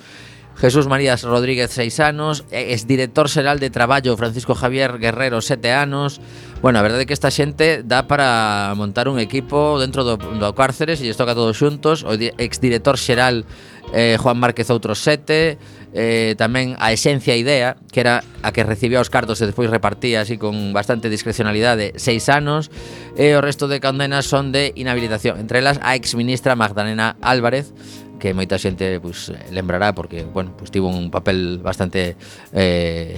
Jesús 0.61 0.89
Marías 0.89 1.23
Rodríguez, 1.23 1.71
6 1.71 2.01
anos, 2.01 2.45
es 2.51 2.87
director 2.87 3.29
xeral 3.29 3.61
de 3.61 3.71
traballo 3.71 4.17
Francisco 4.17 4.55
Javier 4.55 4.99
Guerrero, 4.99 5.41
7 5.41 5.71
anos. 5.71 6.21
Bueno, 6.63 6.81
a 6.81 6.83
verdade 6.83 7.07
é 7.07 7.07
que 7.07 7.15
esta 7.15 7.31
xente 7.31 7.87
dá 7.87 8.11
para 8.11 8.75
montar 8.75 9.07
un 9.07 9.23
equipo 9.23 9.79
dentro 9.79 10.03
do, 10.03 10.19
do 10.19 10.51
cárceres 10.59 10.99
e 10.99 11.07
lles 11.07 11.15
toca 11.15 11.39
todos 11.39 11.55
xuntos. 11.55 12.03
O 12.03 12.19
exdirector 12.19 12.99
xeral 12.99 13.47
eh, 13.95 14.19
Juan 14.19 14.43
Márquez 14.43 14.67
outros 14.75 14.99
7, 14.99 15.55
eh, 15.95 16.35
tamén 16.37 16.77
a 16.83 16.93
esencia 16.93 17.33
idea 17.39 17.79
que 17.89 18.03
era 18.03 18.21
a 18.43 18.53
que 18.53 18.67
recibía 18.67 19.01
os 19.01 19.09
cartos 19.09 19.41
e 19.41 19.49
despois 19.49 19.73
repartía 19.73 20.21
así 20.21 20.37
con 20.37 20.77
bastante 20.77 21.09
discrecionalidade 21.09 21.97
seis 21.97 22.29
anos 22.29 22.69
e 23.17 23.33
o 23.33 23.41
resto 23.41 23.73
de 23.73 23.81
condenas 23.81 24.29
son 24.29 24.53
de 24.53 24.77
inhabilitación 24.77 25.41
entre 25.41 25.65
elas 25.65 25.81
a 25.81 25.97
exministra 25.97 26.61
Magdalena 26.61 27.17
Álvarez 27.25 27.73
que 28.19 28.35
moita 28.35 28.59
xente 28.59 28.99
pues, 29.01 29.33
lembrará 29.51 29.95
porque 29.95 30.27
bueno, 30.27 30.53
pues, 30.59 30.71
tivo 30.71 30.91
un 30.91 31.11
papel 31.11 31.63
bastante 31.63 32.19
eh, 32.53 33.17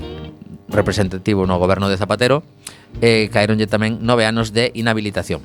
representativo 0.68 1.48
no 1.48 1.59
goberno 1.59 1.88
de 1.88 1.96
Zapatero 1.96 2.44
e 3.01 3.26
eh, 3.26 3.32
caeronlle 3.32 3.66
tamén 3.66 3.98
nove 4.05 4.28
anos 4.28 4.53
de 4.53 4.70
inhabilitación. 4.76 5.42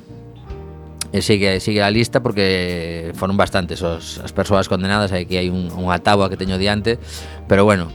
E 1.14 1.22
sigue, 1.22 1.62
sigue 1.62 1.80
a 1.80 1.88
lista 1.88 2.20
porque 2.20 3.14
foron 3.16 3.38
bastantes 3.38 3.80
os, 3.80 4.20
as 4.20 4.34
persoas 4.34 4.68
condenadas 4.68 5.14
aquí 5.14 5.38
hai 5.38 5.48
un, 5.48 5.72
unha 5.72 5.96
taboa 6.02 6.28
que 6.28 6.36
teño 6.36 6.58
diante 6.58 6.98
pero 7.46 7.64
bueno 7.64 7.88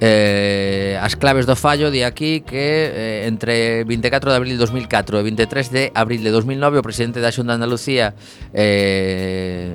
Eh, 0.00 0.96
as 1.02 1.18
claves 1.18 1.42
do 1.42 1.58
fallo 1.58 1.90
de 1.90 2.06
aquí 2.06 2.46
que 2.46 2.86
eh, 2.86 3.26
entre 3.26 3.82
24 3.82 4.30
de 4.30 4.36
abril 4.36 4.54
de 4.54 4.62
2004 4.62 5.18
e 5.18 5.22
23 5.26 5.70
de 5.74 5.82
abril 5.90 6.22
de 6.22 6.30
2009 6.30 6.78
o 6.78 6.86
presidente 6.86 7.18
da 7.18 7.34
Xunta 7.34 7.58
de 7.58 7.58
Andalucía 7.58 8.14
eh, 8.54 9.74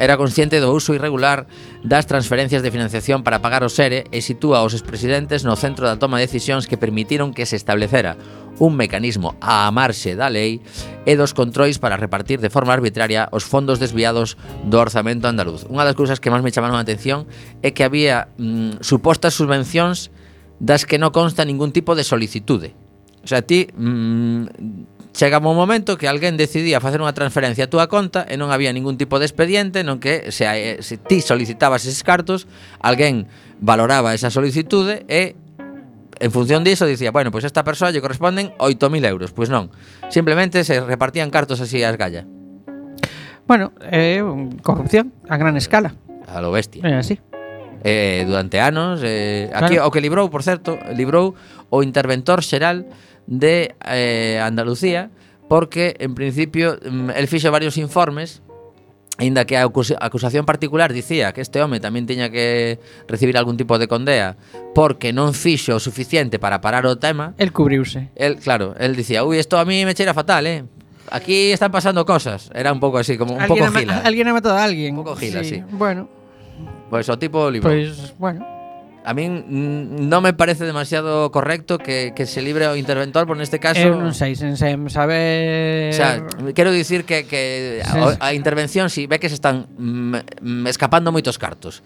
era 0.00 0.16
consciente 0.16 0.56
do 0.56 0.72
uso 0.72 0.96
irregular 0.96 1.44
das 1.84 2.08
transferencias 2.08 2.64
de 2.64 2.72
financiación 2.72 3.20
para 3.20 3.44
pagar 3.44 3.60
o 3.60 3.68
SERE 3.68 4.08
e 4.08 4.24
sitúa 4.24 4.64
os 4.64 4.72
expresidentes 4.72 5.44
no 5.44 5.52
centro 5.52 5.84
da 5.84 6.00
toma 6.00 6.16
de 6.16 6.24
decisións 6.24 6.64
que 6.64 6.80
permitiron 6.80 7.36
que 7.36 7.44
se 7.44 7.60
establecera 7.60 8.16
un 8.58 8.76
mecanismo 8.76 9.34
a 9.40 9.66
amarse 9.66 10.14
da 10.14 10.30
lei 10.30 10.62
e 11.04 11.18
dos 11.18 11.34
controis 11.34 11.82
para 11.82 11.98
repartir 11.98 12.38
de 12.38 12.50
forma 12.50 12.72
arbitraria 12.72 13.28
os 13.34 13.42
fondos 13.42 13.82
desviados 13.82 14.38
do 14.64 14.78
orzamento 14.78 15.26
andaluz. 15.26 15.66
Unha 15.66 15.82
das 15.82 15.98
cousas 15.98 16.22
que 16.22 16.30
máis 16.30 16.44
me 16.46 16.54
chamaron 16.54 16.78
a 16.78 16.84
atención 16.84 17.26
é 17.60 17.74
que 17.74 17.82
había 17.82 18.30
mm, 18.38 18.84
supostas 18.84 19.34
subvencións 19.34 20.14
das 20.62 20.86
que 20.86 21.02
non 21.02 21.10
consta 21.10 21.42
ningún 21.42 21.74
tipo 21.74 21.98
de 21.98 22.06
solicitude. 22.06 22.72
O 23.24 23.26
sea, 23.26 23.42
ti 23.42 23.66
mm, 23.72 25.12
chegaba 25.14 25.50
un 25.50 25.56
momento 25.56 25.96
que 25.96 26.08
alguén 26.08 26.36
decidía 26.36 26.82
facer 26.82 26.98
unha 26.98 27.14
transferencia 27.14 27.66
a 27.66 27.72
túa 27.72 27.86
conta 27.86 28.26
e 28.26 28.34
non 28.34 28.50
había 28.50 28.74
ningún 28.74 28.98
tipo 28.98 29.22
de 29.22 29.26
expediente 29.26 29.86
non 29.86 30.02
que 30.02 30.30
se, 30.34 30.44
eh, 30.46 30.82
se 30.82 30.98
ti 30.98 31.22
solicitabas 31.22 31.86
eses 31.86 32.02
cartos, 32.02 32.50
alguén 32.82 33.30
valoraba 33.62 34.12
esa 34.12 34.30
solicitude 34.34 35.06
e 35.06 35.38
en 36.20 36.30
función 36.30 36.64
diso 36.64 36.86
dicía, 36.86 37.10
bueno, 37.10 37.30
pois 37.30 37.42
pues 37.42 37.50
esta 37.50 37.64
persoa 37.64 37.90
lle 37.90 38.00
corresponden 38.00 38.52
8.000 38.58 39.04
euros. 39.06 39.32
Pois 39.32 39.50
non, 39.50 39.70
simplemente 40.08 40.64
se 40.64 40.80
repartían 40.80 41.30
cartos 41.30 41.60
así 41.60 41.82
ás 41.82 41.96
galla. 41.96 42.26
Bueno, 43.46 43.72
eh, 43.92 44.24
corrupción 44.62 45.12
a 45.28 45.36
gran 45.36 45.56
escala. 45.56 45.94
A 46.26 46.40
lo 46.40 46.50
bestia. 46.50 46.80
É 46.84 46.96
así. 46.96 47.20
Eh, 47.84 48.24
durante 48.26 48.60
anos, 48.60 49.00
eh, 49.04 49.50
aquí 49.52 49.76
claro. 49.76 49.88
o 49.88 49.92
que 49.92 50.00
librou, 50.00 50.32
por 50.32 50.40
certo, 50.40 50.80
librou 50.96 51.36
o 51.68 51.84
interventor 51.84 52.40
xeral 52.40 52.88
de 53.28 53.76
eh, 53.84 54.40
Andalucía, 54.40 55.12
porque 55.52 55.96
en 56.00 56.14
principio 56.16 56.80
mm, 56.80 57.12
el 57.12 57.28
fixo 57.28 57.52
varios 57.52 57.76
informes 57.76 58.40
Ainda 59.16 59.46
que 59.46 59.56
a 59.56 59.62
acusación 59.62 60.44
particular 60.44 60.92
dicía 60.92 61.30
que 61.30 61.38
este 61.40 61.62
home 61.62 61.78
tamén 61.78 62.02
tiña 62.02 62.34
que 62.34 62.82
recibir 63.06 63.38
algún 63.38 63.54
tipo 63.54 63.78
de 63.78 63.86
condea 63.86 64.34
porque 64.74 65.14
non 65.14 65.30
fixo 65.30 65.78
o 65.78 65.80
suficiente 65.80 66.42
para 66.42 66.58
parar 66.58 66.82
o 66.82 66.98
tema. 66.98 67.30
El 67.38 67.54
cubriuse. 67.54 68.10
El, 68.18 68.42
claro, 68.42 68.74
el 68.74 68.98
dicía, 68.98 69.22
"Uy, 69.22 69.38
isto 69.38 69.54
a 69.54 69.62
mí 69.62 69.86
me 69.86 69.94
cheira 69.94 70.18
fatal, 70.18 70.50
eh. 70.50 70.66
Aquí 71.14 71.52
están 71.52 71.70
pasando 71.70 72.02
cosas. 72.02 72.50
Era 72.54 72.72
un 72.72 72.80
pouco 72.80 72.98
así, 72.98 73.14
como 73.14 73.38
un 73.38 73.46
pouco 73.46 73.70
gila. 73.70 74.02
Alguien 74.02 74.26
ha 74.28 74.32
matado 74.32 74.58
a 74.58 74.64
alguien. 74.64 74.98
Un 74.98 75.04
pouco 75.04 75.14
gila, 75.14 75.44
sí. 75.44 75.56
sí. 75.56 75.64
Bueno. 75.70 76.08
Pois 76.90 77.06
pues, 77.06 77.08
o 77.08 77.18
tipo 77.18 77.50
libre. 77.50 77.70
Pues, 77.70 78.14
bueno. 78.18 78.53
A 79.04 79.12
min 79.12 79.44
non 80.08 80.24
me 80.24 80.32
parece 80.32 80.64
demasiado 80.64 81.28
correcto 81.28 81.76
que, 81.76 82.16
que 82.16 82.24
se 82.24 82.40
libre 82.40 82.64
o 82.72 82.74
interventor, 82.74 83.28
por 83.28 83.36
neste 83.36 83.60
caso... 83.60 83.84
Eu 83.84 84.00
non 84.00 84.16
sei, 84.16 84.32
sen, 84.32 84.56
sen 84.56 84.88
saber... 84.88 85.92
O 85.92 85.96
sea, 85.96 86.24
quero 86.56 86.72
dicir 86.72 87.04
que, 87.04 87.28
que 87.28 87.84
a, 87.84 88.16
a 88.16 88.32
intervención, 88.32 88.88
si 88.88 89.04
ve 89.04 89.20
que 89.20 89.28
se 89.28 89.36
están 89.36 89.68
mm, 89.76 90.64
escapando 90.72 91.12
moitos 91.12 91.36
cartos, 91.36 91.84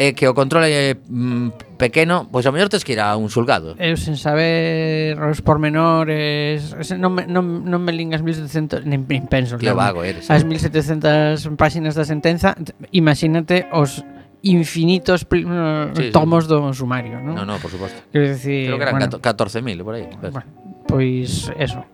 e 0.00 0.16
que 0.16 0.24
o 0.24 0.32
controle 0.32 0.96
mm, 0.96 1.76
pequeno, 1.76 2.24
pois 2.32 2.48
a 2.48 2.52
mellor 2.52 2.72
tes 2.72 2.88
que 2.88 2.96
ir 2.96 3.04
a 3.04 3.12
un 3.20 3.28
sulgado. 3.28 3.76
Eu 3.76 4.00
sen 4.00 4.16
saber 4.16 5.12
os 5.20 5.44
pormenores, 5.44 6.72
non 6.96 7.12
me, 7.12 7.28
non, 7.28 7.68
non 7.68 7.84
me 7.84 7.92
lin 7.92 8.16
as 8.16 8.24
1700, 8.24 8.88
nin, 8.88 9.04
nin 9.04 9.28
penso. 9.28 9.60
Que 9.60 9.76
vago 9.76 10.00
eres. 10.00 10.32
As 10.32 10.40
eh. 10.40 10.48
1700 10.48 11.52
páxinas 11.60 11.92
da 11.92 12.08
sentenza, 12.08 12.56
imagínate 12.96 13.68
os 13.76 14.00
infinitos 14.42 15.26
mm, 15.28 15.96
sí, 15.96 16.10
tomos 16.10 16.44
sí. 16.44 16.50
do 16.50 16.72
sumario, 16.72 17.20
non? 17.20 17.36
No, 17.36 17.44
no, 17.44 17.60
por 17.60 17.70
suposto. 17.70 18.00
Quero 18.08 18.28
dicir, 18.28 18.72
Creo 18.72 18.78
que 18.80 18.84
eran 18.88 18.96
bueno, 18.96 19.20
14.000 19.20 19.84
por 19.84 19.94
aí. 19.94 20.08
Pues. 20.20 20.32
Bueno, 20.32 20.48
pois 20.88 21.52
eso. 21.58 21.84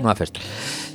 Unha 0.00 0.14
festa. 0.16 0.40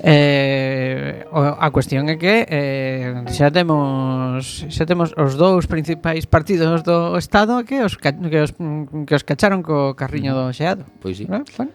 Eh, 0.01 1.23
a 1.32 1.67
cuestión 1.69 2.09
é 2.09 2.15
que 2.17 2.47
eh, 2.47 3.23
xa 3.30 3.53
temos 3.53 4.65
xa 4.67 4.84
temos 4.88 5.13
os 5.13 5.38
dous 5.38 5.67
principais 5.69 6.25
partidos 6.25 6.82
do 6.82 7.19
estado 7.19 7.61
que 7.67 7.84
os 7.84 7.99
que 7.99 8.15
os, 8.41 8.51
que 8.55 9.13
os 9.13 9.23
cacharon 9.27 9.61
co 9.61 9.93
carriño 9.93 10.34
mm. 10.34 10.38
do 10.39 10.45
xeado. 10.55 10.84
Pois 11.03 11.19
si. 11.19 11.27
Sí. 11.27 11.30
Bueno, 11.30 11.45
bueno 11.59 11.71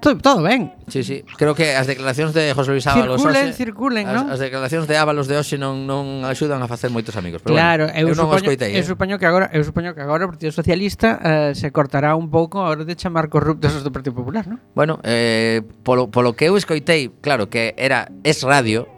todo 0.00 0.42
ben. 0.42 0.72
Sí, 0.88 1.02
sí. 1.02 1.24
Creo 1.36 1.54
que 1.54 1.74
as 1.74 1.86
declaracións 1.86 2.32
de 2.32 2.54
José 2.54 2.70
Luis 2.70 2.86
Ábalos 2.86 3.20
Circulen, 3.20 3.46
hoxe, 3.46 3.56
circulen, 3.56 4.04
as, 4.08 4.14
non? 4.14 4.24
As 4.30 4.40
declaracións 4.40 4.86
de 4.86 4.94
Ábalos 4.96 5.26
de 5.26 5.36
hoxe 5.36 5.58
non 5.58 5.84
non 5.84 6.24
axudan 6.24 6.62
a 6.62 6.68
facer 6.70 6.88
moitos 6.88 7.16
amigos, 7.18 7.42
pero 7.42 7.54
claro, 7.54 7.90
bueno, 7.90 7.98
eu, 7.98 8.06
eu 8.10 8.14
non 8.14 8.30
supoño, 8.30 8.48
eu 8.54 8.82
eh. 8.82 8.86
supoño 8.86 9.14
que 9.18 9.26
agora, 9.26 9.46
eu 9.52 9.62
supoño 9.62 9.92
que 9.92 10.02
agora 10.02 10.24
o 10.26 10.30
Partido 10.32 10.54
Socialista 10.54 11.18
eh, 11.20 11.52
se 11.54 11.68
cortará 11.74 12.14
un 12.14 12.30
pouco 12.30 12.62
a 12.64 12.70
hora 12.72 12.84
de 12.86 12.94
chamar 12.94 13.28
corruptos 13.28 13.74
os 13.74 13.82
do 13.82 13.90
Partido 13.90 14.14
Popular, 14.14 14.46
non? 14.46 14.62
Bueno, 14.72 15.02
eh, 15.04 15.62
polo, 15.82 16.08
polo 16.08 16.32
que 16.32 16.46
eu 16.48 16.54
escoitei, 16.56 17.10
claro 17.20 17.50
que 17.50 17.74
era 17.76 18.08
es 18.22 18.42
radio, 18.42 18.97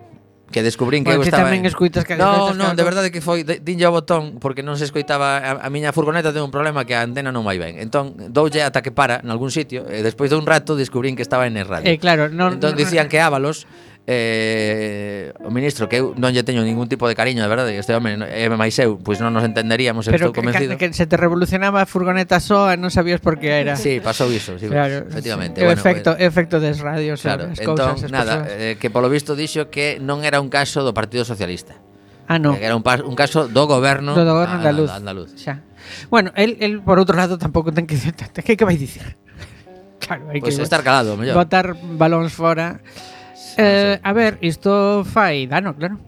que 0.51 0.63
descubrín 0.63 1.07
que 1.07 1.15
bueno, 1.15 1.23
eu 1.23 1.31
estaba... 1.31 1.47
tamén 1.47 1.63
escuitas 1.63 2.03
que... 2.03 2.19
No, 2.19 2.53
no, 2.53 2.75
de 2.75 2.83
verdade 2.83 3.15
que 3.15 3.23
foi... 3.23 3.47
Dinlle 3.47 3.87
ao 3.87 3.95
botón 3.95 4.43
porque 4.43 4.67
non 4.67 4.75
se 4.75 4.85
escoitaba... 4.85 5.39
A, 5.39 5.51
a 5.63 5.69
miña 5.71 5.95
furgoneta 5.95 6.35
ten 6.35 6.43
un 6.43 6.51
problema 6.51 6.83
que 6.83 6.99
a 6.99 7.07
antena 7.07 7.31
non 7.31 7.47
vai 7.47 7.63
ben. 7.63 7.79
Entón, 7.79 8.19
doulle 8.35 8.67
ata 8.67 8.83
que 8.83 8.91
para 8.91 9.23
en 9.23 9.31
algún 9.31 9.55
sitio 9.55 9.87
e 9.87 10.03
despois 10.03 10.29
de 10.29 10.37
un 10.37 10.45
rato 10.45 10.75
descubrín 10.75 11.15
que 11.15 11.23
estaba 11.23 11.47
en 11.47 11.55
el 11.55 11.71
radio. 11.71 11.87
Eh, 11.87 12.03
claro, 12.03 12.27
non... 12.27 12.59
Entón, 12.59 12.75
dicían 12.75 13.07
que 13.07 13.23
Ábalos 13.23 13.71
eh, 14.11 15.33
o 15.39 15.55
ministro 15.55 15.87
que 15.87 16.03
eu 16.03 16.19
non 16.19 16.35
lle 16.35 16.43
teño 16.43 16.67
ningún 16.67 16.91
tipo 16.91 17.07
de 17.07 17.15
cariño, 17.15 17.47
de 17.47 17.51
verdade, 17.51 17.79
este 17.79 17.95
home 17.95 18.19
é 18.27 18.51
máis 18.51 18.75
eu, 18.83 18.99
pois 18.99 19.23
non 19.23 19.31
nos 19.31 19.47
entenderíamos, 19.47 20.11
Pero 20.11 20.19
estou 20.19 20.35
que, 20.35 20.43
convencido. 20.43 20.75
Que, 20.75 20.91
que 20.91 20.99
se 20.99 21.07
te 21.07 21.15
revolucionaba 21.15 21.79
a 21.79 21.87
furgoneta 21.87 22.43
soa 22.43 22.75
e 22.75 22.77
non 22.77 22.91
sabías 22.91 23.23
por 23.23 23.39
que 23.39 23.63
era. 23.63 23.79
Sí, 23.79 24.03
pasou 24.03 24.27
iso, 24.35 24.59
sí, 24.59 24.67
claro, 24.67 25.07
efectivamente. 25.07 25.63
O 25.63 25.71
bueno, 25.71 25.79
efecto, 25.79 26.19
pues, 26.19 26.27
efecto 26.27 26.59
des 26.59 26.83
radios, 26.83 27.23
claro, 27.23 27.55
as 27.55 27.63
cousas, 27.63 28.03
entón, 28.03 28.11
nada, 28.11 28.51
eh, 28.51 28.75
que 28.83 28.91
polo 28.91 29.07
visto 29.07 29.39
dixo 29.39 29.71
que 29.71 30.03
non 30.03 30.27
era 30.27 30.43
un 30.43 30.51
caso 30.51 30.83
do 30.83 30.91
Partido 30.91 31.23
Socialista. 31.23 31.79
Ah, 32.27 32.43
no. 32.43 32.59
Que 32.59 32.67
era 32.67 32.75
un, 32.75 32.83
un 32.83 33.15
caso 33.15 33.47
do 33.47 33.65
goberno, 33.71 34.19
do, 34.19 34.27
do 34.27 34.35
goberno 34.35 34.59
andaluz. 34.59 34.91
andaluz. 34.91 35.31
Xa. 35.39 35.63
Bueno, 36.11 36.35
el, 36.35 36.59
el 36.59 36.83
por 36.83 36.99
outro 36.99 37.15
lado 37.15 37.39
tampouco 37.39 37.71
ten 37.71 37.87
que 37.87 37.95
que 37.95 38.59
que 38.59 38.67
vai 38.67 38.75
dicir. 38.75 39.07
Claro, 40.01 40.33
hai 40.33 40.41
pues 40.41 40.57
que 40.57 40.65
pois 40.65 40.67
estar 40.67 40.81
calado, 40.81 41.15
mellor. 41.15 41.37
Botar 41.37 41.77
balóns 41.77 42.33
fora. 42.33 42.81
Eh, 43.57 43.99
a 44.03 44.13
ver, 44.13 44.39
isto 44.41 45.03
fai 45.05 45.47
dano, 45.47 45.75
claro. 45.75 45.99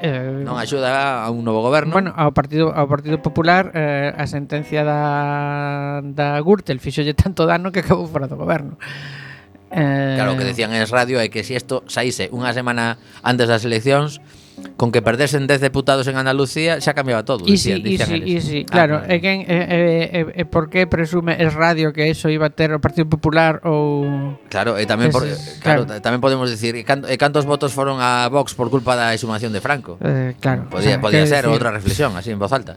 Eh, 0.00 0.46
non 0.46 0.56
axuda 0.56 1.26
a 1.26 1.28
un 1.34 1.42
novo 1.42 1.60
goberno. 1.60 1.92
Bueno, 1.92 2.14
ao 2.14 2.30
Partido 2.30 2.70
ao 2.70 2.86
Partido 2.86 3.18
Popular 3.18 3.74
eh, 3.74 4.14
a 4.14 4.24
sentencia 4.30 4.86
da 4.86 6.00
da 6.04 6.38
Gürtel 6.40 6.78
fixolle 6.78 7.12
tanto 7.12 7.44
dano 7.44 7.74
que 7.74 7.82
acabou 7.82 8.06
fora 8.06 8.30
do 8.30 8.38
goberno. 8.38 8.78
Eh, 9.70 10.14
claro, 10.16 10.34
o 10.34 10.38
que 10.38 10.46
decían 10.46 10.74
en 10.74 10.86
radio 10.86 11.18
é 11.18 11.30
que 11.30 11.42
se 11.42 11.54
si 11.54 11.58
isto 11.58 11.82
saíse 11.90 12.30
unha 12.30 12.54
semana 12.54 13.02
antes 13.22 13.50
das 13.50 13.66
eleccións, 13.66 14.22
con 14.76 14.92
que 14.92 15.02
perdesen 15.02 15.46
10 15.46 15.60
deputados 15.60 16.06
en 16.08 16.16
Andalucía 16.16 16.80
xa 16.80 16.96
cambiaba 16.96 17.24
todo. 17.24 17.44
Dicían, 17.44 17.84
sí, 17.84 17.96
dicían 17.96 18.08
sí, 18.08 18.40
sí, 18.40 18.58
ah, 18.64 18.72
claro, 18.72 18.94
é 19.04 19.16
e 19.16 19.20
quen 19.20 19.44
é 19.44 19.58
é 19.68 20.20
é 20.40 20.44
por 20.48 20.72
que 20.72 20.88
presume 20.88 21.36
es 21.36 21.52
radio 21.52 21.92
que 21.92 22.08
eso 22.08 22.32
iba 22.32 22.48
a 22.48 22.52
ter 22.52 22.72
o 22.72 22.80
Partido 22.80 23.08
Popular 23.08 23.60
ou 23.68 24.36
Claro, 24.48 24.80
e 24.80 24.84
tamén 24.88 25.12
por, 25.12 25.28
es, 25.28 25.60
claro, 25.60 25.84
claro, 25.84 26.00
tamén 26.00 26.20
podemos 26.24 26.48
decir 26.48 26.76
e, 26.76 26.84
can, 26.84 27.04
e 27.04 27.16
cantos 27.20 27.44
votos 27.44 27.72
foron 27.76 28.00
a 28.00 28.28
Vox 28.32 28.56
por 28.56 28.72
culpa 28.72 28.96
da 28.96 29.12
exhumación 29.12 29.52
de 29.52 29.60
Franco. 29.60 30.00
Eh, 30.00 30.36
claro. 30.40 30.68
Podía, 30.68 30.96
o 30.96 31.00
sea, 31.00 31.04
podía 31.04 31.24
ser 31.28 31.44
decir? 31.44 31.52
outra 31.52 31.70
reflexión 31.72 32.16
así 32.16 32.32
en 32.32 32.40
voz 32.40 32.52
alta. 32.52 32.76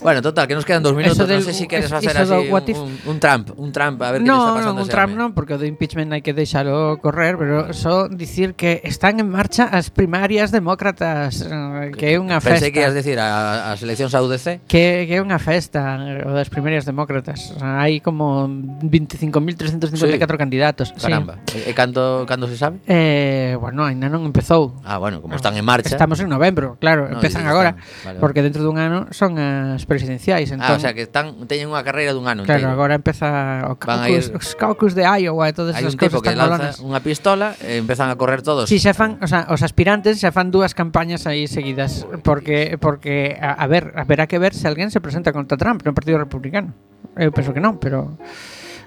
Bueno, 0.00 0.22
total, 0.22 0.46
que 0.46 0.54
nos 0.54 0.64
quedan 0.64 0.82
dos 0.82 0.94
minutos, 0.94 1.18
del, 1.26 1.42
non 1.42 1.42
sei 1.42 1.50
sé 1.50 1.58
si 1.58 1.66
se 1.66 1.68
queres 1.68 1.90
facer 1.90 2.14
así 2.14 2.30
un, 2.30 2.54
un, 2.54 2.90
un 3.02 3.18
Trump, 3.18 3.50
un 3.58 3.74
Trump, 3.74 3.98
a 4.06 4.14
ver 4.14 4.22
no, 4.22 4.30
que 4.30 4.38
está 4.38 4.54
pasando. 4.54 4.78
No, 4.78 4.82
un 4.86 4.88
Trump 4.88 5.12
non, 5.18 5.28
porque 5.34 5.54
o 5.54 5.58
do 5.58 5.66
impeachment 5.66 6.14
hai 6.14 6.22
que 6.22 6.30
deixalo 6.30 7.02
correr, 7.02 7.34
pero 7.34 7.74
só 7.74 8.06
dicir 8.06 8.54
que 8.54 8.78
están 8.86 9.18
en 9.18 9.26
marcha 9.26 9.66
as 9.66 9.90
primarias 9.90 10.54
demócratas, 10.54 11.42
eh, 11.42 11.90
que 11.98 12.14
é 12.14 12.22
unha 12.22 12.38
festa. 12.38 12.62
Pensei 12.62 12.70
que 12.70 12.86
ias 12.86 12.94
decir 12.94 13.18
a, 13.18 13.74
as 13.74 13.82
eleccións 13.82 14.14
a 14.14 14.22
UDC. 14.22 14.70
Que, 14.70 15.10
que 15.10 15.18
é 15.18 15.20
unha 15.20 15.42
festa 15.42 15.98
o 15.98 16.30
das 16.30 16.46
primarias 16.46 16.86
demócratas. 16.86 17.58
Hai 17.58 17.98
como 17.98 18.46
25.354 18.86 19.98
sí. 19.98 20.38
candidatos. 20.38 20.94
Caramba. 20.94 21.42
Sí. 21.50 21.58
E, 21.66 21.70
e 21.70 21.72
cando, 21.74 22.22
cando 22.22 22.46
se 22.46 22.54
sabe? 22.54 22.78
Eh, 22.86 23.58
bueno, 23.58 23.82
ainda 23.82 24.06
non 24.06 24.22
empezou. 24.22 24.78
Ah, 24.86 25.02
bueno, 25.02 25.18
como 25.18 25.34
están 25.34 25.58
en 25.58 25.66
marcha. 25.66 25.90
Estamos 25.90 26.22
en 26.22 26.30
novembro, 26.30 26.78
claro, 26.78 27.10
no, 27.10 27.18
empezan 27.18 27.50
agora, 27.50 27.74
vale. 28.06 28.22
porque 28.22 28.46
dentro 28.46 28.62
dun 28.62 28.78
ano 28.78 29.10
son 29.10 29.42
as 29.42 29.87
presidenciais. 29.88 30.52
Entón, 30.52 30.68
ah, 30.68 30.68
o 30.68 30.76
entón 30.76 30.80
sea, 30.84 30.92
que 30.92 31.08
están, 31.08 31.48
teñen 31.48 31.72
unha 31.72 31.80
carreira 31.80 32.12
dun 32.12 32.28
ano 32.28 32.44
Claro, 32.44 32.68
agora 32.68 32.94
empeza 33.00 33.64
o 33.72 33.80
caucus, 33.80 34.28
ir... 34.28 34.36
os 34.36 34.52
caucus 34.52 34.92
de 34.92 35.08
Iowa 35.08 35.48
e 35.48 35.56
todas 35.56 35.72
esas 35.74 35.96
cousas 35.96 36.20
tan 36.20 36.36
colonas. 36.36 36.84
unha 36.84 37.00
pistola 37.00 37.56
e 37.64 37.80
empezan 37.80 38.12
a 38.12 38.20
correr 38.20 38.44
todos. 38.44 38.68
Si, 38.68 38.76
sí, 38.76 38.84
xa 38.84 38.92
fan, 38.92 39.16
o 39.24 39.26
sea, 39.26 39.48
os 39.48 39.64
aspirantes 39.64 40.20
xa 40.20 40.28
fan 40.28 40.52
dúas 40.52 40.76
campañas 40.76 41.24
aí 41.24 41.48
seguidas 41.48 42.04
porque 42.20 42.76
porque 42.76 43.40
a, 43.40 43.56
a 43.56 43.66
ver, 43.66 43.96
haberá 43.96 44.28
que 44.28 44.36
ver 44.36 44.52
se 44.52 44.68
alguén 44.68 44.92
se 44.92 45.00
presenta 45.00 45.32
contra 45.32 45.56
Trump 45.56 45.80
no 45.82 45.96
Partido 45.96 46.20
Republicano. 46.20 46.76
Eu 47.16 47.32
penso 47.32 47.56
que 47.56 47.64
non, 47.64 47.80
pero 47.80 48.14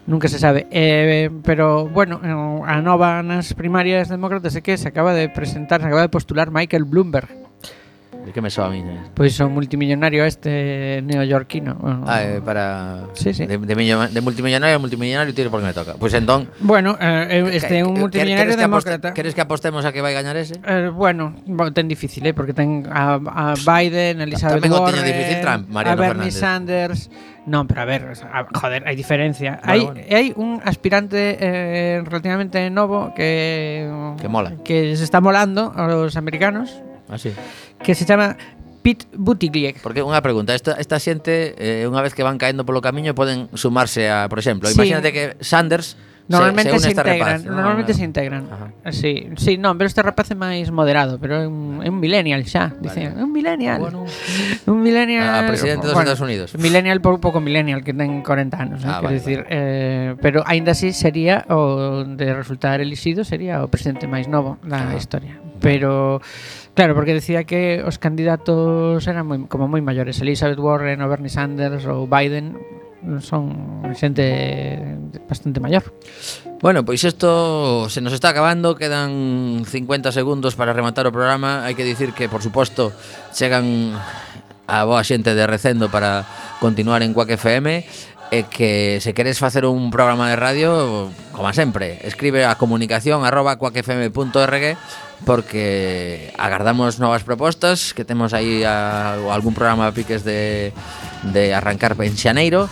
nunca 0.08 0.28
se 0.28 0.39
sabe. 0.39 0.68
Eh, 0.72 1.30
pero, 1.43 1.88
bueno, 1.88 2.22
eh, 2.24 2.70
a 2.70 2.82
nova 2.82 3.22
nas 3.26 3.54
primarias 3.54 4.10
demócratas 4.10 4.56
é 4.56 4.62
que 4.62 4.78
se 4.78 4.88
acaba 4.88 5.14
de 5.14 5.30
presentar, 5.30 5.82
se 5.82 5.88
acaba 5.88 6.06
de 6.06 6.14
postular 6.14 6.54
Michael 6.54 6.86
Bloomberg, 6.86 7.41
De 8.26 8.32
que 8.32 8.41
me 8.41 8.49
soa 8.49 8.67
a 8.67 8.69
mí? 8.69 8.80
Eh? 8.80 8.99
Pois 9.13 9.13
pues 9.15 9.34
son 9.34 9.53
multimillonario 9.53 10.26
este 10.26 11.01
neoyorquino. 11.03 11.76
Bueno, 11.76 12.05
ah, 12.07 12.24
eh, 12.24 12.41
para... 12.43 13.07
Sí, 13.13 13.34
sí. 13.34 13.45
De, 13.45 13.57
de, 13.57 13.76
millo, 13.76 14.07
de 14.07 14.22
multimillonario 14.22 14.76
a 14.76 14.80
multimillonario 14.80 15.34
tiro 15.34 15.49
porque 15.49 15.65
me 15.65 15.74
toca. 15.74 15.93
Pois 15.93 15.99
pues 15.99 16.13
entón... 16.13 16.49
Bueno, 16.59 16.97
eh, 17.01 17.28
eh 17.30 17.49
este 17.53 17.80
é 17.80 17.84
un 17.84 17.99
multimillonario 17.99 18.55
que 18.55 18.61
demócrata. 18.61 19.13
Queres 19.13 19.34
que 19.34 19.41
apostemos 19.41 19.86
a 19.86 19.91
que 19.91 20.01
vai 20.01 20.13
gañar 20.13 20.38
ese? 20.38 20.61
Eh, 20.65 20.89
bueno, 20.93 21.34
ten 21.74 21.88
difícil, 21.88 22.26
eh, 22.26 22.34
porque 22.34 22.53
ten 22.53 22.86
a, 22.91 23.17
a 23.17 23.53
Biden, 23.57 24.22
Elizabeth 24.22 24.61
Tamén 24.61 24.78
Warren, 24.78 25.01
difícil 25.01 25.41
Trump, 25.41 25.69
Mariano 25.69 25.97
a 25.97 26.05
Bernie 26.05 26.32
Fernández. 26.32 27.09
Sanders... 27.09 27.09
Non, 27.41 27.65
pero 27.65 27.82
a 27.82 27.86
ver, 27.89 28.05
o 28.05 28.13
sea, 28.13 28.45
joder, 28.53 28.86
hai 28.86 28.93
diferencia. 28.93 29.57
Bueno, 29.65 29.65
hai, 29.65 29.82
bueno. 29.82 30.13
hai 30.13 30.26
un 30.38 30.61
aspirante 30.61 31.41
eh, 31.41 32.05
relativamente 32.05 32.69
novo 32.69 33.17
que... 33.17 33.89
Que 34.22 34.30
mola. 34.30 34.61
Que 34.61 34.93
se 34.93 35.01
está 35.01 35.26
molando 35.26 35.74
aos 35.74 36.22
americanos, 36.22 36.86
Así. 37.12 37.32
Que 37.84 37.93
se 37.93 38.05
chama 38.05 38.38
Pete 38.82 39.05
Buttigieg. 39.14 39.78
Porque 39.84 40.01
unha 40.01 40.20
pregunta, 40.26 40.57
esta, 40.57 40.80
esta 40.82 40.97
xente 40.97 41.53
eh, 41.59 41.86
unha 41.86 42.01
vez 42.01 42.18
que 42.18 42.26
van 42.26 42.41
caendo 42.41 42.66
polo 42.66 42.82
camiño 42.82 43.14
poden 43.14 43.51
sumarse 43.53 44.09
a, 44.09 44.26
por 44.26 44.41
exemplo, 44.41 44.72
sí. 44.72 44.80
imagínate 44.80 45.14
que 45.14 45.38
Sanders 45.43 45.99
Normalmente 46.32 46.72
se, 46.72 46.80
se, 46.80 46.84
se 46.84 46.89
integran, 46.91 47.18
rapaz, 47.20 47.43
normalmente 47.43 47.91
no, 47.91 47.95
no. 47.95 47.99
se 47.99 48.05
integran. 48.05 48.47
Ajá. 48.51 48.91
Sí, 48.91 49.30
sí, 49.38 49.57
non, 49.57 49.76
pero 49.78 49.88
este 49.91 50.01
rapaz 50.01 50.32
é 50.32 50.38
máis 50.38 50.72
moderado, 50.72 51.20
pero 51.20 51.43
é 51.43 51.47
un, 51.47 51.84
é 51.84 51.89
un 51.91 51.99
millennial 51.99 52.45
xa, 52.47 52.72
dicen, 52.80 53.20
vale. 53.20 53.26
un 53.26 53.32
millennial. 53.36 53.80
Bueno, 53.82 54.05
un 54.07 54.80
millennial. 54.80 55.28
Ah, 55.28 55.43
presidente 55.47 55.88
dos 55.88 55.95
bueno, 55.97 56.12
Estados 56.12 56.24
Unidos. 56.24 56.55
Millennial 56.55 57.03
por 57.03 57.20
pouco 57.20 57.43
millennial 57.43 57.84
que 57.84 57.91
ten 57.91 58.24
40 58.24 58.55
anos, 58.55 58.80
ah, 58.86 58.88
eh, 58.88 58.88
vale, 58.88 59.01
quero 59.01 59.14
dicir, 59.20 59.39
vale. 59.43 59.49
eh, 59.51 60.09
pero 60.22 60.43
aínda 60.47 60.72
así 60.72 60.93
sería 60.95 61.43
o 61.51 62.05
de 62.07 62.28
resultar 62.32 62.80
elixido 62.80 63.28
sería 63.28 63.66
o 63.66 63.68
presidente 63.68 64.07
máis 64.07 64.32
novo 64.32 64.55
da 64.64 64.93
ah, 64.93 64.95
historia. 64.95 65.36
Vale. 65.36 65.59
Pero 65.62 66.22
Claro, 66.74 66.95
porque 66.95 67.13
decía 67.13 67.43
que 67.43 67.84
os 67.84 67.99
candidatos 67.99 69.03
eran 69.03 69.28
moi, 69.28 69.43
como 69.51 69.67
moi 69.67 69.84
maiores. 69.84 70.24
Elizabeth 70.24 70.59
Warren, 70.59 71.03
o 71.03 71.07
Bernie 71.11 71.28
Sanders 71.28 71.84
ou 71.84 72.07
Biden 72.07 72.55
son 73.19 73.84
xente 73.97 74.80
bastante 75.28 75.59
maior. 75.59 75.84
Bueno, 76.61 76.86
pois 76.86 77.03
isto 77.03 77.89
se 77.89 77.99
nos 77.99 78.13
está 78.13 78.30
acabando, 78.30 78.78
quedan 78.78 79.65
50 79.65 80.13
segundos 80.13 80.55
para 80.55 80.72
rematar 80.72 81.09
o 81.09 81.11
programa. 81.11 81.65
Hai 81.65 81.76
que 81.76 81.84
dicir 81.84 82.13
que, 82.15 82.30
por 82.32 82.39
suposto, 82.39 82.95
chegan 83.36 83.97
a 84.69 84.88
boa 84.88 85.03
xente 85.03 85.36
de 85.36 85.43
Recendo 85.49 85.91
para 85.91 86.24
continuar 86.63 87.03
en 87.03 87.11
Quack 87.11 87.36
FM 87.36 87.84
e 88.32 88.47
que 88.47 89.03
se 89.03 89.11
queres 89.11 89.43
facer 89.43 89.67
un 89.67 89.91
programa 89.91 90.32
de 90.32 90.39
radio, 90.39 91.11
como 91.36 91.51
sempre, 91.51 91.99
escribe 92.07 92.47
a 92.47 92.55
comunicación 92.55 93.28
arroba 93.28 93.59
porque 95.26 96.34
agardamos 96.38 96.99
novas 96.99 97.24
propostas 97.24 97.93
que 97.93 98.05
temos 98.05 98.34
aí 98.34 98.63
a, 98.63 99.17
algún 99.34 99.53
programa 99.53 99.91
piques 99.93 100.24
de, 100.24 100.74
de 101.32 101.53
arrancar 101.53 101.95
en 101.99 102.17
xaneiro 102.17 102.69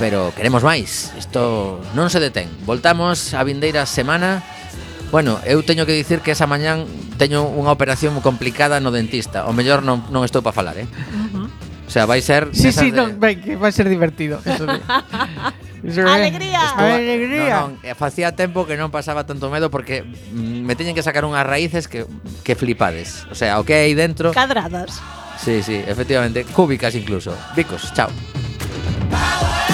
pero 0.00 0.32
queremos 0.34 0.66
máis 0.66 1.14
isto 1.14 1.78
non 1.94 2.10
se 2.10 2.18
detén 2.18 2.50
voltamos 2.66 3.34
a 3.34 3.44
vindeira 3.46 3.86
semana 3.86 4.42
Bueno, 5.12 5.36
eu 5.44 5.60
teño 5.60 5.84
que 5.84 5.92
dicir 5.92 6.24
que 6.24 6.32
esa 6.32 6.48
mañán 6.48 6.88
teño 7.20 7.44
unha 7.44 7.68
operación 7.68 8.16
complicada 8.24 8.80
no 8.80 8.88
dentista. 8.88 9.44
O 9.44 9.52
mellor 9.52 9.84
non, 9.84 10.08
non 10.08 10.24
estou 10.24 10.40
para 10.40 10.56
falar, 10.56 10.80
eh? 10.80 10.88
Uh 10.88 11.44
-huh. 11.44 11.46
O 11.84 11.90
sea, 11.92 12.08
vai 12.08 12.24
ser... 12.24 12.48
Sí, 12.56 12.72
sí, 12.72 12.88
de... 12.88 12.96
non, 12.96 13.20
ben, 13.20 13.36
que 13.36 13.52
vai 13.60 13.76
ser 13.76 13.92
divertido. 13.92 14.40
Eso 14.40 14.64
Alegría. 15.82 16.70
Alegría. 16.78 17.66
Non, 17.66 17.78
non, 17.78 17.86
eh, 17.86 17.98
facía 17.98 18.30
tempo 18.38 18.62
que 18.64 18.78
non 18.78 18.94
pasaba 18.94 19.26
tanto 19.26 19.50
medo 19.50 19.66
porque 19.66 20.06
mm, 20.06 20.62
me 20.62 20.78
teñen 20.78 20.94
que 20.94 21.02
sacar 21.02 21.26
unhas 21.26 21.42
raíces 21.42 21.90
que, 21.90 22.06
que 22.46 22.54
flipades. 22.54 23.26
O 23.28 23.34
sea, 23.34 23.58
o 23.58 23.66
que 23.66 23.74
hai 23.82 23.92
dentro... 23.98 24.30
Cadradas. 24.30 25.02
Sí, 25.42 25.62
sí, 25.66 25.82
efectivamente, 25.82 26.46
cúbicas 26.46 26.94
incluso. 26.94 27.34
Bicos, 27.58 27.90
chao. 27.92 28.10
Power 29.10 29.71